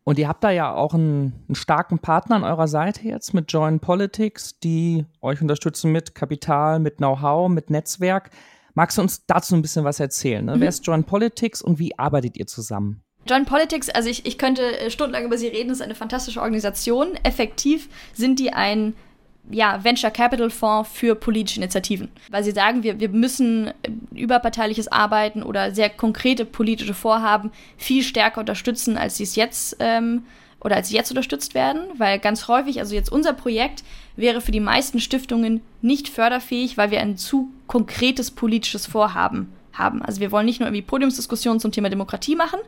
Und 0.09 0.21
ihr 0.21 0.29
habt 0.29 0.45
da 0.45 0.51
ja 0.51 0.73
auch 0.73 0.95
einen, 0.95 1.33
einen, 1.49 1.57
starken 1.57 1.99
Partner 1.99 2.37
an 2.37 2.45
eurer 2.45 2.69
Seite 2.69 3.09
jetzt 3.09 3.35
mit 3.35 3.53
Join 3.53 3.81
Politics, 3.81 4.57
die 4.61 5.05
euch 5.21 5.43
unterstützen 5.43 5.91
mit 5.91 6.15
Kapital, 6.15 6.79
mit 6.79 6.99
Know-how, 6.99 7.49
mit 7.49 7.71
Netzwerk. 7.71 8.31
Magst 8.75 8.99
du 8.99 9.03
uns 9.03 9.27
dazu 9.27 9.57
ein 9.57 9.63
bisschen 9.63 9.85
was 9.85 9.99
erzählen? 9.99 10.45
Ne? 10.45 10.55
Mhm. 10.55 10.61
Wer 10.61 10.69
ist 10.69 10.87
Join 10.87 11.03
Politics 11.03 11.61
und 11.61 11.81
wie 11.81 11.99
arbeitet 11.99 12.37
ihr 12.37 12.47
zusammen? 12.47 13.03
Join 13.27 13.47
Politics, 13.47 13.89
also 13.89 14.09
ich, 14.09 14.25
ich 14.27 14.39
könnte 14.39 14.79
äh, 14.79 14.91
stundenlang 14.93 15.25
über 15.25 15.39
sie 15.39 15.49
reden, 15.49 15.71
ist 15.71 15.83
eine 15.83 15.97
fantastische 15.97 16.41
Organisation. 16.41 17.17
Effektiv 17.25 17.89
sind 18.15 18.39
die 18.39 18.53
ein 18.53 18.95
ja, 19.51 19.83
Venture 19.83 20.11
Capital 20.11 20.51
Fonds 20.51 20.91
für 20.93 21.15
politische 21.15 21.61
Initiativen. 21.61 22.09
Weil 22.31 22.45
sie 22.45 22.51
sagen, 22.51 22.83
wir, 22.83 23.01
wir 23.01 23.09
müssen 23.09 23.69
äh, 23.69 23.73
überparteiliches 24.15 24.89
Arbeiten 24.89 25.43
oder 25.43 25.75
sehr 25.75 25.91
konkrete 25.91 26.45
politische 26.45 26.95
Vorhaben 26.95 27.51
viel 27.77 28.03
stärker 28.03 28.41
unterstützen, 28.41 28.97
als 28.97 29.17
sie 29.17 29.25
es 29.25 29.37
jetzt 29.37 29.77
ähm, 29.81 30.25
oder 30.61 30.77
als 30.77 30.89
sie 30.89 30.97
jetzt 30.97 31.11
unterstützt 31.11 31.55
werden. 31.55 31.81
Weil 31.97 32.19
ganz 32.19 32.49
häufig, 32.49 32.81
also 32.81 32.95
jetzt 32.95 33.13
unser 33.13 33.33
Projekt 33.33 33.85
wäre 34.17 34.41
für 34.41 34.53
die 34.53 34.61
meisten 34.61 35.01
Stiftungen 35.01 35.61
nicht 35.83 36.09
förderfähig, 36.09 36.77
weil 36.77 36.91
wir 36.91 37.01
ein 37.01 37.17
zu 37.17 37.51
konkretes 37.67 38.31
politisches 38.31 38.87
Vorhaben 38.87 39.53
haben. 39.73 40.03
Also 40.03 40.21
wir 40.21 40.33
wollen 40.33 40.47
nicht 40.47 40.61
nur 40.61 40.69
irgendwie 40.69 40.83
Podiumsdiskussionen 40.83 41.61
zum 41.61 41.73
Thema 41.73 41.91
Demokratie 41.91 42.35
machen, 42.35 42.61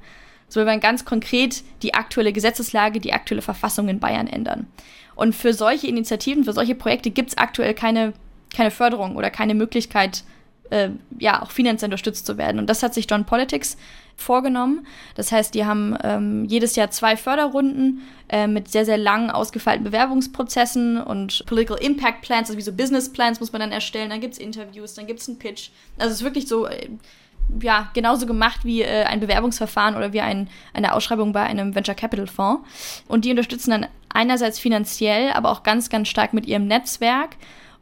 wir 0.54 0.66
wollen 0.66 0.80
ganz 0.80 1.04
konkret 1.04 1.62
die 1.82 1.94
aktuelle 1.94 2.32
Gesetzeslage, 2.32 3.00
die 3.00 3.12
aktuelle 3.12 3.42
Verfassung 3.42 3.88
in 3.88 4.00
Bayern 4.00 4.26
ändern. 4.26 4.66
Und 5.14 5.34
für 5.34 5.52
solche 5.52 5.88
Initiativen, 5.88 6.44
für 6.44 6.52
solche 6.52 6.74
Projekte 6.74 7.10
gibt 7.10 7.30
es 7.30 7.38
aktuell 7.38 7.74
keine, 7.74 8.12
keine 8.54 8.70
Förderung 8.70 9.16
oder 9.16 9.30
keine 9.30 9.54
Möglichkeit, 9.54 10.22
äh, 10.70 10.90
ja, 11.18 11.42
auch 11.42 11.50
finanziell 11.50 11.88
unterstützt 11.88 12.26
zu 12.26 12.38
werden. 12.38 12.58
Und 12.58 12.68
das 12.68 12.82
hat 12.82 12.94
sich 12.94 13.06
John 13.10 13.24
Politics 13.24 13.76
vorgenommen. 14.16 14.86
Das 15.14 15.32
heißt, 15.32 15.54
die 15.54 15.64
haben 15.64 15.96
ähm, 16.02 16.44
jedes 16.44 16.76
Jahr 16.76 16.90
zwei 16.90 17.16
Förderrunden 17.16 18.02
äh, 18.28 18.46
mit 18.46 18.68
sehr, 18.68 18.84
sehr 18.84 18.98
langen, 18.98 19.30
ausgefeilten 19.30 19.84
Bewerbungsprozessen 19.84 21.00
und 21.00 21.46
Political 21.46 21.78
Impact 21.78 22.22
Plans, 22.22 22.48
also 22.48 22.58
wie 22.58 22.62
so 22.62 22.72
Business 22.72 23.10
Plans 23.12 23.40
muss 23.40 23.52
man 23.52 23.60
dann 23.60 23.72
erstellen. 23.72 24.10
Dann 24.10 24.20
gibt 24.20 24.34
es 24.34 24.40
Interviews, 24.40 24.94
dann 24.94 25.06
gibt 25.06 25.20
es 25.20 25.28
einen 25.28 25.38
Pitch. 25.38 25.70
Also 25.98 26.10
es 26.10 26.18
ist 26.18 26.24
wirklich 26.24 26.48
so, 26.48 26.66
äh, 26.66 26.88
ja, 27.62 27.90
genauso 27.94 28.26
gemacht 28.26 28.60
wie 28.64 28.82
äh, 28.82 29.04
ein 29.04 29.20
Bewerbungsverfahren 29.20 29.96
oder 29.96 30.12
wie 30.12 30.20
ein, 30.20 30.48
eine 30.74 30.94
Ausschreibung 30.94 31.32
bei 31.32 31.42
einem 31.42 31.74
Venture 31.74 31.94
Capital 31.94 32.26
Fonds. 32.26 32.62
Und 33.08 33.24
die 33.24 33.30
unterstützen 33.30 33.70
dann 33.70 33.86
einerseits 34.08 34.58
finanziell, 34.58 35.32
aber 35.32 35.50
auch 35.50 35.62
ganz, 35.62 35.90
ganz 35.90 36.08
stark 36.08 36.32
mit 36.32 36.46
ihrem 36.46 36.66
Netzwerk 36.66 37.36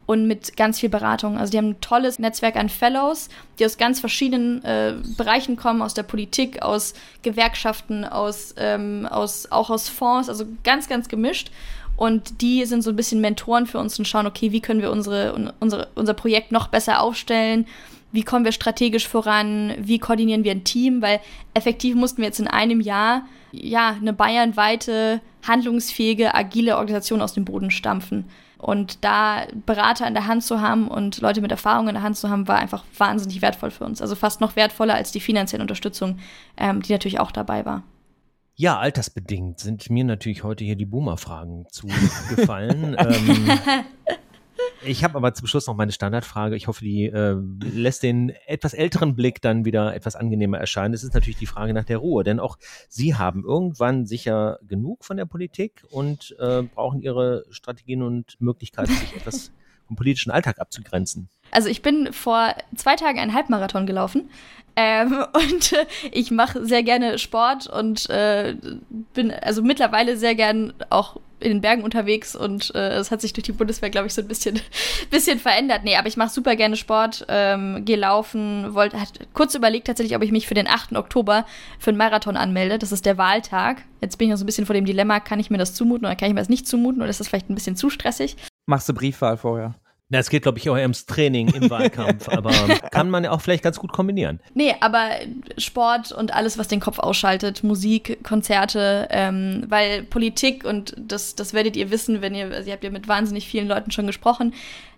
und 0.05 0.25
mit 0.25 0.55
ganz 0.55 0.79
viel 0.79 0.89
Beratung. 0.89 1.37
Also 1.37 1.51
die 1.51 1.57
haben 1.57 1.71
ein 1.71 1.81
tolles 1.81 2.17
Netzwerk 2.17 2.55
an 2.55 2.69
Fellows, 2.69 3.29
die 3.59 3.65
aus 3.65 3.77
ganz 3.77 3.99
verschiedenen 3.99 4.63
äh, 4.63 4.95
Bereichen 5.17 5.57
kommen, 5.57 5.81
aus 5.81 5.93
der 5.93 6.03
Politik, 6.03 6.61
aus 6.61 6.93
Gewerkschaften, 7.23 8.05
aus, 8.05 8.55
ähm, 8.57 9.05
aus 9.09 9.51
auch 9.51 9.69
aus 9.69 9.89
Fonds, 9.89 10.29
also 10.29 10.45
ganz, 10.63 10.87
ganz 10.87 11.09
gemischt. 11.09 11.51
Und 11.97 12.41
die 12.41 12.63
sind 12.65 12.83
so 12.83 12.91
ein 12.91 12.95
bisschen 12.95 13.21
Mentoren 13.21 13.65
für 13.65 13.79
uns 13.79 13.97
und 13.99 14.05
schauen, 14.05 14.27
okay, 14.27 14.51
wie 14.51 14.61
können 14.61 14.81
wir 14.81 14.91
unsere, 14.91 15.51
unsere, 15.59 15.89
unser 15.95 16.13
Projekt 16.13 16.51
noch 16.51 16.67
besser 16.67 17.01
aufstellen 17.01 17.65
wie 18.17 18.23
kommen 18.23 18.45
wir 18.45 18.51
strategisch 18.51 19.07
voran, 19.07 19.75
wie 19.77 19.99
koordinieren 19.99 20.43
wir 20.43 20.49
ein 20.49 20.63
Team, 20.63 21.03
weil 21.03 21.19
effektiv 21.53 21.93
mussten 21.93 22.17
wir 22.17 22.25
jetzt 22.25 22.39
in 22.39 22.47
einem 22.47 22.81
Jahr 22.81 23.27
ja 23.51 23.89
eine 23.89 24.11
bayernweite, 24.11 25.21
handlungsfähige, 25.47 26.33
agile 26.33 26.77
Organisation 26.77 27.21
aus 27.21 27.33
dem 27.33 27.45
Boden 27.45 27.69
stampfen. 27.69 28.25
Und 28.57 29.03
da 29.05 29.45
Berater 29.67 30.07
in 30.07 30.15
der 30.15 30.25
Hand 30.25 30.43
zu 30.43 30.61
haben 30.61 30.87
und 30.87 31.21
Leute 31.21 31.41
mit 31.41 31.51
Erfahrung 31.51 31.89
in 31.89 31.93
der 31.93 32.01
Hand 32.01 32.17
zu 32.17 32.27
haben, 32.27 32.47
war 32.47 32.57
einfach 32.57 32.85
wahnsinnig 32.97 33.43
wertvoll 33.43 33.69
für 33.69 33.85
uns. 33.85 34.01
Also 34.01 34.15
fast 34.15 34.41
noch 34.41 34.55
wertvoller 34.55 34.95
als 34.95 35.11
die 35.11 35.19
finanzielle 35.19 35.61
Unterstützung, 35.61 36.17
ähm, 36.57 36.81
die 36.81 36.93
natürlich 36.93 37.19
auch 37.19 37.31
dabei 37.31 37.65
war. 37.65 37.83
Ja, 38.55 38.79
altersbedingt 38.79 39.59
sind 39.59 39.91
mir 39.91 40.05
natürlich 40.05 40.43
heute 40.43 40.63
hier 40.63 40.75
die 40.75 40.87
Boomer-Fragen 40.87 41.67
zugefallen. 41.71 42.95
ähm, 42.97 43.51
ich 44.83 45.03
habe 45.03 45.15
aber 45.15 45.33
zum 45.33 45.47
Schluss 45.47 45.67
noch 45.67 45.75
meine 45.75 45.91
Standardfrage. 45.91 46.55
Ich 46.55 46.67
hoffe, 46.67 46.83
die 46.83 47.05
äh, 47.05 47.35
lässt 47.63 48.03
den 48.03 48.31
etwas 48.45 48.73
älteren 48.73 49.15
Blick 49.15 49.41
dann 49.41 49.65
wieder 49.65 49.95
etwas 49.95 50.15
angenehmer 50.15 50.57
erscheinen. 50.57 50.93
Es 50.93 51.03
ist 51.03 51.13
natürlich 51.13 51.37
die 51.37 51.45
Frage 51.45 51.73
nach 51.73 51.85
der 51.85 51.97
Ruhe, 51.97 52.23
denn 52.23 52.39
auch 52.39 52.57
Sie 52.89 53.15
haben 53.15 53.43
irgendwann 53.43 54.05
sicher 54.05 54.59
genug 54.67 55.05
von 55.05 55.17
der 55.17 55.25
Politik 55.25 55.83
und 55.89 56.35
äh, 56.39 56.63
brauchen 56.63 57.01
Ihre 57.01 57.45
Strategien 57.49 58.01
und 58.01 58.39
Möglichkeiten, 58.39 58.91
sich 58.91 59.15
etwas 59.15 59.51
vom 59.87 59.95
politischen 59.95 60.31
Alltag 60.31 60.59
abzugrenzen. 60.59 61.29
Also 61.51 61.69
ich 61.69 61.81
bin 61.81 62.11
vor 62.11 62.53
zwei 62.75 62.95
Tagen 62.95 63.19
einen 63.19 63.33
Halbmarathon 63.33 63.87
gelaufen 63.87 64.29
ähm, 64.75 65.25
und 65.33 65.73
äh, 65.73 65.85
ich 66.11 66.31
mache 66.31 66.65
sehr 66.65 66.83
gerne 66.83 67.17
Sport 67.17 67.67
und 67.67 68.09
äh, 68.09 68.55
bin 69.13 69.31
also 69.31 69.61
mittlerweile 69.61 70.17
sehr 70.17 70.35
gern 70.35 70.73
auch 70.89 71.17
in 71.39 71.49
den 71.49 71.61
Bergen 71.61 71.83
unterwegs 71.83 72.35
und 72.35 72.73
äh, 72.73 72.95
es 72.95 73.11
hat 73.11 73.21
sich 73.21 73.33
durch 73.33 73.43
die 73.43 73.51
Bundeswehr, 73.51 73.89
glaube 73.89 74.07
ich, 74.07 74.13
so 74.13 74.21
ein 74.21 74.27
bisschen, 74.27 74.59
bisschen 75.11 75.39
verändert. 75.39 75.81
Nee, 75.83 75.95
aber 75.95 76.07
ich 76.07 76.17
mache 76.17 76.29
super 76.29 76.55
gerne 76.55 76.75
Sport, 76.75 77.25
ähm, 77.29 77.85
gehe 77.85 77.97
laufen, 77.97 78.73
wollte, 78.73 78.99
hat 78.99 79.19
kurz 79.33 79.53
überlegt 79.53 79.87
tatsächlich, 79.87 80.15
ob 80.15 80.23
ich 80.23 80.31
mich 80.31 80.47
für 80.47 80.55
den 80.55 80.67
8. 80.67 80.95
Oktober 80.95 81.45
für 81.79 81.91
einen 81.91 81.97
Marathon 81.97 82.37
anmelde. 82.37 82.79
Das 82.79 82.91
ist 82.91 83.05
der 83.05 83.17
Wahltag. 83.17 83.83
Jetzt 84.01 84.17
bin 84.17 84.27
ich 84.27 84.31
noch 84.31 84.37
so 84.37 84.43
ein 84.43 84.47
bisschen 84.47 84.65
vor 84.65 84.73
dem 84.73 84.85
Dilemma, 84.85 85.19
kann 85.19 85.39
ich 85.39 85.49
mir 85.49 85.57
das 85.57 85.73
zumuten 85.73 86.05
oder 86.05 86.15
kann 86.15 86.29
ich 86.29 86.33
mir 86.33 86.41
das 86.41 86.49
nicht 86.49 86.67
zumuten 86.67 87.01
oder 87.01 87.09
ist 87.09 87.19
das 87.19 87.27
vielleicht 87.27 87.49
ein 87.49 87.55
bisschen 87.55 87.75
zu 87.75 87.89
stressig? 87.89 88.35
Machst 88.65 88.89
du 88.89 88.93
Briefwahl 88.93 89.37
vorher? 89.37 89.75
Na, 90.09 90.19
es 90.19 90.29
geht, 90.29 90.43
glaube 90.43 90.57
ich, 90.57 90.69
auch 90.69 90.75
ums 90.77 91.05
Training 91.05 91.49
im 91.49 91.69
Wahlkampf, 91.69 92.29
aber 92.29 92.51
kann 92.91 93.09
man 93.09 93.25
ja 93.25 93.31
auch 93.31 93.41
vielleicht 93.41 93.63
ganz 93.63 93.77
gut 93.77 93.91
kombinieren. 93.91 94.39
Nee, 94.53 94.73
aber 94.79 95.09
Sport 95.57 96.13
und 96.13 96.33
alles, 96.33 96.57
was 96.57 96.69
den 96.69 96.79
Kopf 96.79 96.99
ausschaltet, 96.99 97.63
Musik, 97.63 98.23
Konzerte, 98.23 99.07
ähm, 99.11 99.65
weil 99.67 100.03
Politik, 100.03 100.63
und 100.63 100.95
das, 100.97 101.35
das 101.35 101.53
werdet 101.53 101.75
ihr 101.75 101.91
wissen, 101.91 102.21
wenn 102.21 102.35
ihr, 102.35 102.45
also 102.45 102.67
ihr 102.67 102.73
habt 102.73 102.85
ja 102.85 102.89
mit 102.89 103.09
wahnsinnig 103.09 103.47
vielen 103.47 103.67
Leuten 103.67 103.91
schon 103.91 104.07
gesprochen, 104.07 104.53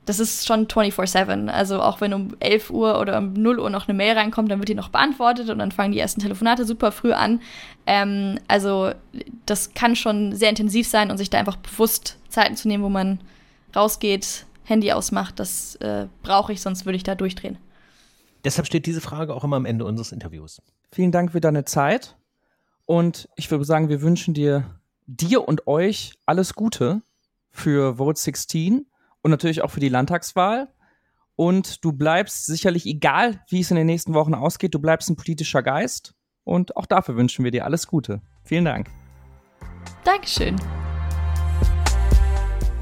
das 0.05 0.19
ist 0.19 0.47
schon 0.47 0.67
24-7. 0.67 1.49
Also 1.49 1.81
auch 1.81 2.01
wenn 2.01 2.13
um 2.13 2.35
11 2.39 2.69
Uhr 2.69 2.99
oder 2.99 3.17
um 3.17 3.33
0 3.33 3.59
Uhr 3.59 3.69
noch 3.69 3.87
eine 3.87 3.97
Mail 3.97 4.15
reinkommt, 4.15 4.51
dann 4.51 4.59
wird 4.59 4.69
die 4.69 4.75
noch 4.75 4.89
beantwortet 4.89 5.49
und 5.49 5.59
dann 5.59 5.71
fangen 5.71 5.91
die 5.91 5.99
ersten 5.99 6.21
Telefonate 6.21 6.65
super 6.65 6.91
früh 6.91 7.13
an. 7.13 7.41
Ähm, 7.87 8.39
also 8.47 8.91
das 9.47 9.73
kann 9.73 9.95
schon 9.95 10.35
sehr 10.35 10.49
intensiv 10.49 10.87
sein 10.87 11.09
und 11.09 11.17
sich 11.17 11.31
da 11.31 11.39
einfach 11.39 11.57
bewusst 11.57 12.17
Zeiten 12.29 12.55
zu 12.55 12.67
nehmen, 12.67 12.83
wo 12.83 12.89
man 12.89 13.19
rausgeht, 13.75 14.45
Handy 14.69 14.91
ausmacht, 14.91 15.39
das 15.39 15.75
äh, 15.77 16.07
brauche 16.21 16.53
ich, 16.53 16.61
sonst 16.61 16.85
würde 16.85 16.95
ich 16.95 17.03
da 17.03 17.15
durchdrehen. 17.15 17.57
Deshalb 18.43 18.67
steht 18.67 18.85
diese 18.85 19.01
Frage 19.01 19.33
auch 19.33 19.43
immer 19.43 19.57
am 19.57 19.65
Ende 19.65 19.85
unseres 19.85 20.11
Interviews. 20.11 20.61
Vielen 20.91 21.11
Dank 21.11 21.31
für 21.31 21.41
deine 21.41 21.65
Zeit. 21.65 22.17
Und 22.85 23.27
ich 23.35 23.51
würde 23.51 23.65
sagen, 23.65 23.89
wir 23.89 24.01
wünschen 24.01 24.33
dir, 24.33 24.79
dir 25.05 25.47
und 25.47 25.67
euch 25.67 26.13
alles 26.25 26.53
Gute 26.53 27.01
für 27.51 27.97
Vote 27.97 28.19
16 28.19 28.85
und 29.21 29.31
natürlich 29.31 29.61
auch 29.61 29.71
für 29.71 29.79
die 29.79 29.89
Landtagswahl. 29.89 30.69
Und 31.35 31.83
du 31.85 31.91
bleibst 31.91 32.45
sicherlich, 32.45 32.85
egal 32.85 33.41
wie 33.49 33.61
es 33.61 33.71
in 33.71 33.77
den 33.77 33.87
nächsten 33.87 34.13
Wochen 34.13 34.33
ausgeht, 34.33 34.73
du 34.73 34.79
bleibst 34.79 35.09
ein 35.09 35.15
politischer 35.15 35.63
Geist. 35.63 36.13
Und 36.43 36.75
auch 36.77 36.85
dafür 36.85 37.15
wünschen 37.15 37.43
wir 37.43 37.51
dir 37.51 37.65
alles 37.65 37.87
Gute. 37.87 38.21
Vielen 38.43 38.65
Dank. 38.65 38.89
Dankeschön. 40.03 40.55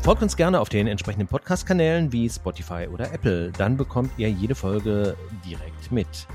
Folgt 0.07 0.23
uns 0.23 0.37
gerne 0.37 0.61
auf 0.61 0.69
den 0.69 0.87
entsprechenden 0.87 1.27
Podcast-Kanälen 1.27 2.13
wie 2.13 2.29
Spotify 2.29 2.87
oder 2.89 3.11
Apple. 3.11 3.51
Dann 3.51 3.75
bekommt 3.75 4.09
ihr 4.15 4.29
jede 4.29 4.55
Folge 4.55 5.17
direkt 5.45 5.91
mit. 5.91 6.27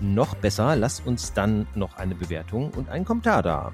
Noch 0.00 0.36
besser, 0.36 0.76
lasst 0.76 1.04
uns 1.04 1.32
dann 1.32 1.66
noch 1.74 1.96
eine 1.96 2.14
Bewertung 2.14 2.70
und 2.70 2.88
einen 2.88 3.04
Kommentar 3.04 3.42
da. 3.42 3.72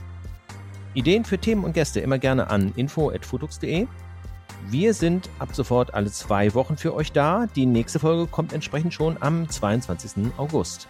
Ideen 0.95 1.27
für 1.27 1.37
Themen 1.37 1.65
und 1.65 1.75
Gäste 1.75 2.01
immer 2.01 2.19
gerne 2.19 2.49
an 2.49 2.73
info.futux.de. 2.77 3.87
Wir 4.71 4.95
sind 4.95 5.29
ab 5.39 5.51
sofort 5.53 5.93
alle 5.93 6.11
zwei 6.11 6.55
Wochen 6.55 6.79
für 6.79 6.95
euch 6.95 7.13
da. 7.13 7.45
Die 7.55 7.67
nächste 7.67 7.99
Folge 7.99 8.29
kommt 8.29 8.55
entsprechend 8.55 8.95
schon 8.95 9.19
am 9.21 9.51
22. 9.51 10.33
August. 10.39 10.89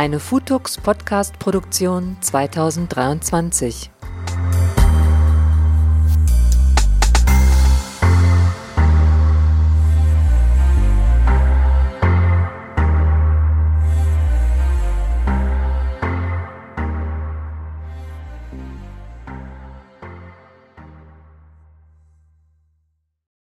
Eine 0.00 0.18
Futux 0.18 0.78
Podcast 0.78 1.38
Produktion 1.38 2.16
2023. 2.22 3.90